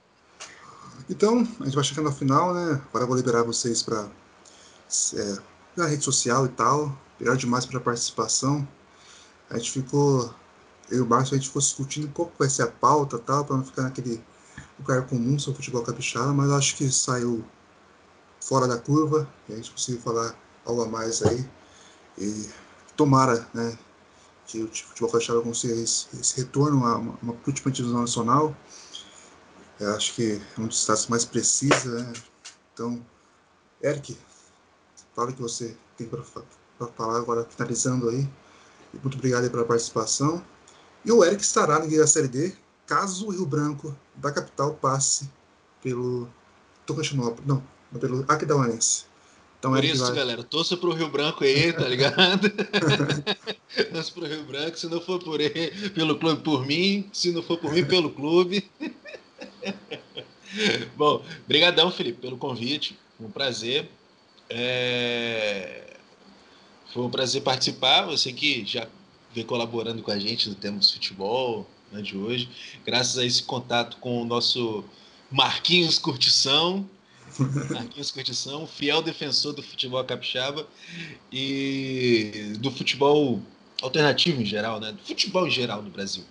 [1.09, 2.81] então, a gente vai chegando ao final, né?
[2.89, 4.07] Agora eu vou liberar vocês para
[5.15, 5.37] é,
[5.75, 6.97] na rede social e tal.
[7.15, 8.67] Obrigado demais pela participação.
[9.49, 10.33] A gente ficou
[10.89, 13.57] eu e o Marcos, a gente ficou discutindo qual vai ser a pauta tal, para
[13.57, 14.23] não ficar naquele
[14.79, 17.43] lugar comum sobre futebol capixaba, mas acho que saiu
[18.41, 20.35] fora da curva e a gente conseguiu falar
[20.65, 21.49] algo a mais aí.
[22.17, 22.49] E
[22.95, 23.77] tomara, né,
[24.45, 28.55] que o futebol capixaba consiga esse, esse retorno a uma, última divisão nacional.
[29.79, 32.13] Eu acho que é um dos mais precisa, né?
[32.73, 33.05] Então,
[33.83, 34.17] Eric,
[35.15, 36.23] fala o que você tem para
[36.95, 38.27] falar agora, finalizando aí.
[38.93, 40.43] Muito obrigado pela participação.
[41.05, 42.53] E o Eric estará na Série D
[42.85, 45.29] caso o Rio Branco da capital passe
[45.83, 46.27] pelo
[46.85, 47.63] Tocantinópolis, não,
[47.99, 49.05] pelo Aquidauanense.
[49.59, 50.15] Então, Por Eric isso, vai...
[50.15, 52.49] galera, torça pro Rio Branco aí, tá ligado?
[53.91, 57.41] torça pro Rio Branco, se não for por ele, pelo clube, por mim, se não
[57.41, 58.69] for por mim, pelo clube.
[60.95, 63.89] Bom, brigadão, Felipe, pelo convite, um prazer.
[64.49, 65.95] É...
[66.93, 68.87] Foi um prazer participar, você que já
[69.37, 72.49] vem colaborando com a gente no Temos Futebol né, de hoje,
[72.83, 74.83] graças a esse contato com o nosso
[75.31, 76.89] Marquinhos Curtição,
[77.69, 80.67] Marquinhos Curtição, fiel defensor do futebol capixaba
[81.31, 83.39] e do futebol
[83.81, 84.91] alternativo em geral, né?
[84.91, 86.23] Do futebol em geral no Brasil.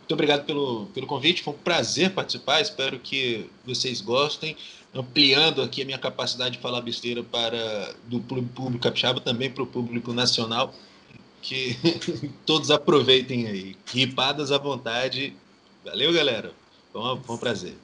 [0.00, 4.54] muito obrigado pelo, pelo convite, foi um prazer participar, espero que vocês gostem,
[4.94, 9.66] ampliando aqui a minha capacidade de falar besteira para do público capixaba, também para o
[9.66, 10.74] público nacional,
[11.44, 11.76] que
[12.46, 15.36] todos aproveitem aí, ripadas à vontade.
[15.84, 16.52] Valeu, galera,
[16.90, 17.76] foi, uma, foi um prazer.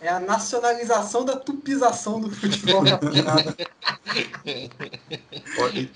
[0.00, 2.82] É a nacionalização da tupização do futebol.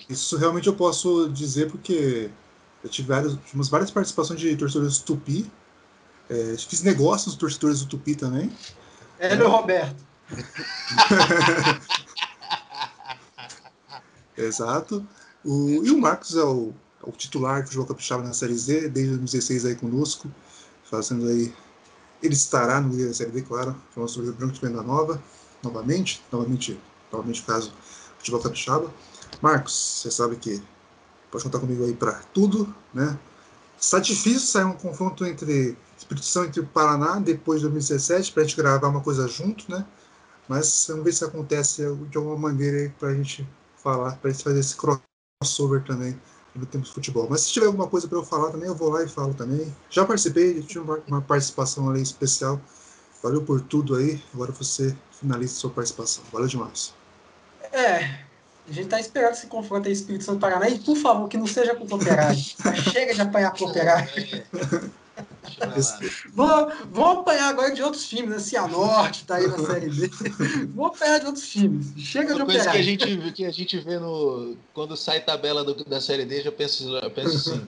[0.09, 2.31] Isso realmente eu posso dizer porque
[2.83, 5.51] eu tive várias, tivemos várias participações de torcedores do Tupi.
[6.31, 8.51] É, fiz negócios com torcedores do Tupi também.
[9.19, 9.49] Hélio é.
[9.49, 10.03] Roberto.
[14.39, 15.07] Exato.
[15.45, 16.73] O, e o Marcos é o,
[17.05, 20.31] é o titular do futebol capixaba na Série Z, desde 2016 aí conosco,
[20.85, 21.53] fazendo aí.
[22.23, 25.23] Ele estará no da Série D, claro, que é uma torcida branco de venda nova,
[25.63, 26.79] novamente, novamente,
[27.11, 27.73] novamente o caso
[28.19, 28.93] futebol capixaba.
[29.41, 30.63] Marcos, você sabe que
[31.31, 33.19] pode contar comigo aí para tudo, né?
[33.79, 38.43] Está difícil sair um confronto entre Espírito Santo entre o Paraná depois de 2017 para
[38.43, 39.87] a gente gravar uma coisa junto, né?
[40.47, 43.49] Mas vamos ver se acontece de alguma maneira para a gente
[43.83, 44.77] falar, para a gente fazer esse
[45.43, 46.21] crossover também
[46.55, 47.27] no tempo de futebol.
[47.31, 49.75] Mas se tiver alguma coisa para eu falar também, eu vou lá e falo também.
[49.89, 52.61] Já participei, tive uma participação ali especial.
[53.23, 54.23] Valeu por tudo aí.
[54.35, 56.23] Agora você finaliza sua participação.
[56.31, 56.93] Valeu demais.
[57.73, 58.21] É,
[58.69, 60.69] a gente tá esperando esse confronto aí, Espírito Santo Paraná.
[60.69, 62.39] E, por favor, que não seja com o Operário.
[62.93, 64.11] Chega de apanhar com o Operário.
[66.35, 68.39] Vou, vou apanhar agora de outros times, né?
[68.39, 70.11] Cianorte tá aí na Série B.
[70.75, 71.93] Vou apanhar de outros times.
[71.97, 75.65] Chega Uma de coisa que a gente que a gente vê no quando sai tabela
[75.65, 77.67] do, da Série D, já penso, eu penso assim,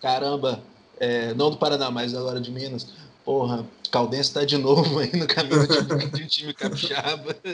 [0.00, 0.62] caramba,
[0.98, 2.86] é, não do Paraná, mas agora de Minas.
[3.24, 7.36] Porra, Caldense tá de novo aí no caminho de, de um time capixaba.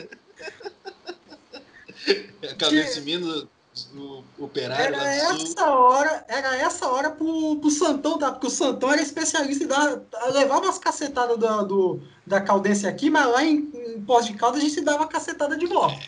[2.57, 3.45] Caldense Minas
[3.93, 4.95] no Operário.
[4.95, 8.31] Era essa hora, era essa hora pro, pro Santão, tá?
[8.31, 13.09] Porque o Santão era especialista em dar, levava umas cacetadas do, do, da Caldense aqui,
[13.09, 15.99] mas lá em, em Pós de Caldas a gente dava cacetada de volta.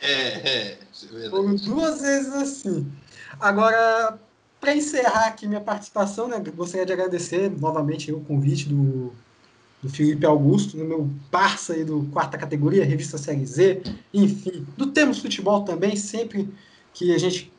[0.00, 0.78] É, é.
[0.78, 2.90] é Foram duas vezes assim.
[3.40, 4.18] Agora,
[4.60, 9.12] para encerrar aqui minha participação, né, gostaria de agradecer novamente o convite do,
[9.82, 13.82] do Felipe Augusto, no meu parça aí do quarta categoria, revista Série Z,
[14.12, 16.48] enfim, do Temos Futebol também, sempre
[16.94, 17.52] que a gente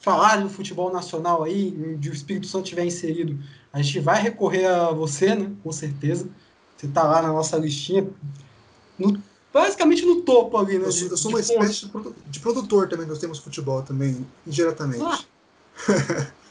[0.00, 3.42] falar do futebol nacional aí, de o Espírito Santo estiver inserido,
[3.72, 5.50] a gente vai recorrer a você, né?
[5.64, 6.28] Com certeza.
[6.76, 8.06] Você está lá na nossa listinha,
[8.98, 9.20] no,
[9.52, 10.86] basicamente no topo ali, né?
[10.86, 11.90] Eu sou, eu sou uma espécie
[12.26, 15.02] de produtor também, nós temos futebol também, indiretamente.
[15.02, 15.18] Ah,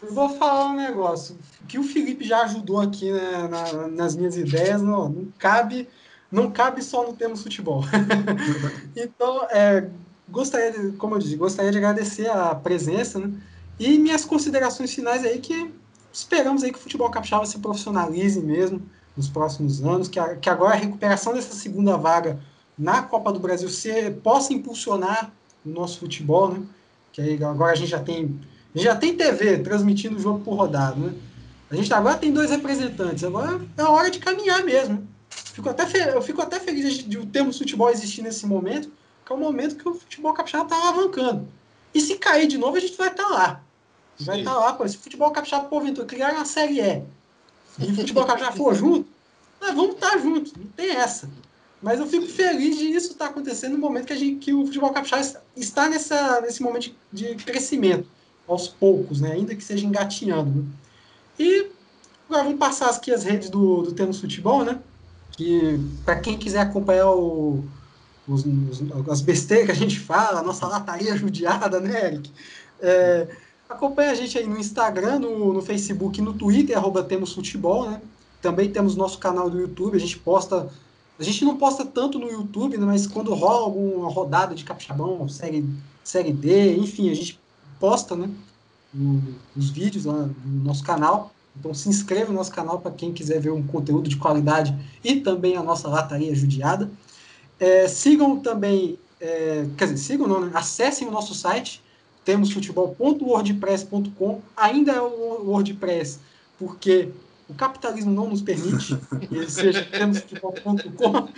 [0.02, 1.38] eu vou falar um negócio.
[1.68, 5.88] que o Felipe já ajudou aqui né, na, nas minhas ideias, não, não cabe
[6.32, 7.84] não cabe só no temos futebol.
[8.98, 9.88] então, é,
[10.34, 13.32] gostaria, de, como eu disse, gostaria de agradecer a presença, né?
[13.80, 15.72] E minhas considerações finais aí que
[16.12, 18.82] esperamos aí que o futebol capixaba se profissionalize mesmo
[19.16, 22.40] nos próximos anos, que, a, que agora a recuperação dessa segunda vaga
[22.78, 25.32] na Copa do Brasil se, possa impulsionar
[25.64, 26.64] o nosso futebol, né?
[27.12, 28.40] Que aí agora a gente já tem
[28.76, 31.14] já tem TV transmitindo o jogo por rodado, né?
[31.70, 35.08] A gente agora tem dois representantes, agora é a hora de caminhar mesmo.
[35.30, 35.84] Fico até
[36.16, 38.92] eu fico até feliz de, de o termo futebol existir nesse momento,
[39.26, 41.48] que é o momento que o futebol capixaba está alavancando.
[41.94, 43.62] E se cair de novo, a gente vai estar tá lá.
[44.20, 44.88] Vai estar tá lá, pô.
[44.88, 47.04] Se o futebol capixaba, porventura, criar uma série E
[47.80, 49.08] e o futebol capixaba for junto,
[49.60, 50.54] nós vamos estar tá juntos.
[50.54, 51.30] Não tem essa.
[51.82, 54.54] Mas eu fico feliz de isso estar tá acontecendo no momento que, a gente, que
[54.54, 58.08] o futebol capixaba está nessa, nesse momento de, de crescimento,
[58.48, 59.34] aos poucos, né?
[59.34, 60.62] ainda que seja engatinhando.
[60.62, 60.66] Né?
[61.40, 61.68] E
[62.30, 64.80] agora vamos passar aqui as redes do, do Temos Futebol, né?
[65.32, 67.64] Que para quem quiser acompanhar o,
[68.28, 72.32] os, os, as besteiras que a gente fala, a nossa lataria judiada, né, Eric?
[72.82, 73.28] É,
[73.70, 78.02] acompanha a gente aí no Instagram, no, no Facebook no Twitter, arroba Temos Futebol, né?
[78.42, 80.70] Também temos nosso canal do YouTube, a gente posta.
[81.18, 85.30] A gente não posta tanto no YouTube, né, mas quando rola alguma rodada de capixabão,
[85.30, 85.66] série,
[86.04, 87.40] série D, enfim, a gente
[87.80, 88.30] posta né,
[89.56, 91.32] os vídeos lá no nosso canal.
[91.58, 95.18] Então se inscreva no nosso canal para quem quiser ver um conteúdo de qualidade e
[95.18, 96.90] também a nossa lataria judiada.
[97.64, 100.52] É, sigam também, é, quer dizer, sigam não, né?
[100.54, 101.82] acessem o nosso site,
[102.26, 106.20] temosfutebol.wordpress.com, ainda é o WordPress,
[106.60, 107.08] porque
[107.48, 108.98] o capitalismo não nos permite
[109.30, 111.30] que ele seja temosfutebol.com,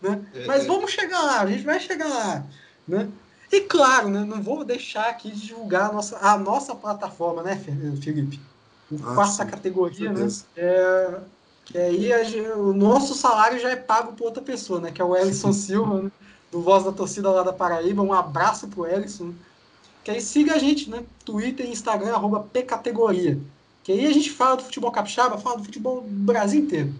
[0.00, 0.24] né?
[0.46, 2.46] mas vamos chegar lá, a gente vai chegar lá,
[2.88, 3.06] né?
[3.52, 7.56] E claro, né, não vou deixar aqui de divulgar a nossa, a nossa plataforma, né,
[7.56, 8.40] Felipe?
[9.02, 10.28] Ah, quarta sim, categoria, né?
[10.56, 11.20] É,
[11.64, 14.90] que aí a, o nosso salário já é pago por outra pessoa, né?
[14.90, 16.12] Que é o Ellison Silva, né?
[16.50, 18.02] do Voz da Torcida lá da Paraíba.
[18.02, 19.34] Um abraço pro Ellison.
[20.04, 21.02] Que aí siga a gente, né?
[21.24, 23.38] Twitter e Instagram, arroba Pcategoria.
[23.82, 26.94] Que aí a gente fala do futebol capixaba, fala do futebol do Brasil inteiro.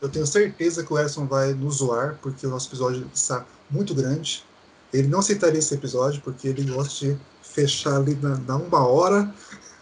[0.00, 3.94] Eu tenho certeza que o Edson vai nos zoar, porque o nosso episódio está muito
[3.94, 4.44] grande.
[4.92, 9.34] Ele não aceitaria esse episódio, porque ele gosta de fechar ali na, na uma hora.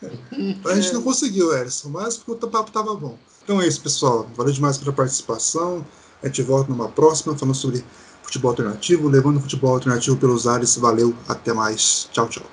[0.65, 3.16] a gente não conseguiu, Edson, mas porque o papo estava bom.
[3.49, 4.29] Então é isso, pessoal.
[4.37, 5.83] Valeu demais pela participação.
[6.23, 7.83] A gente volta numa próxima falando sobre
[8.23, 10.77] futebol alternativo, levando o futebol alternativo pelos ares.
[10.77, 12.11] Valeu, até mais.
[12.12, 12.45] Tchau, tchau.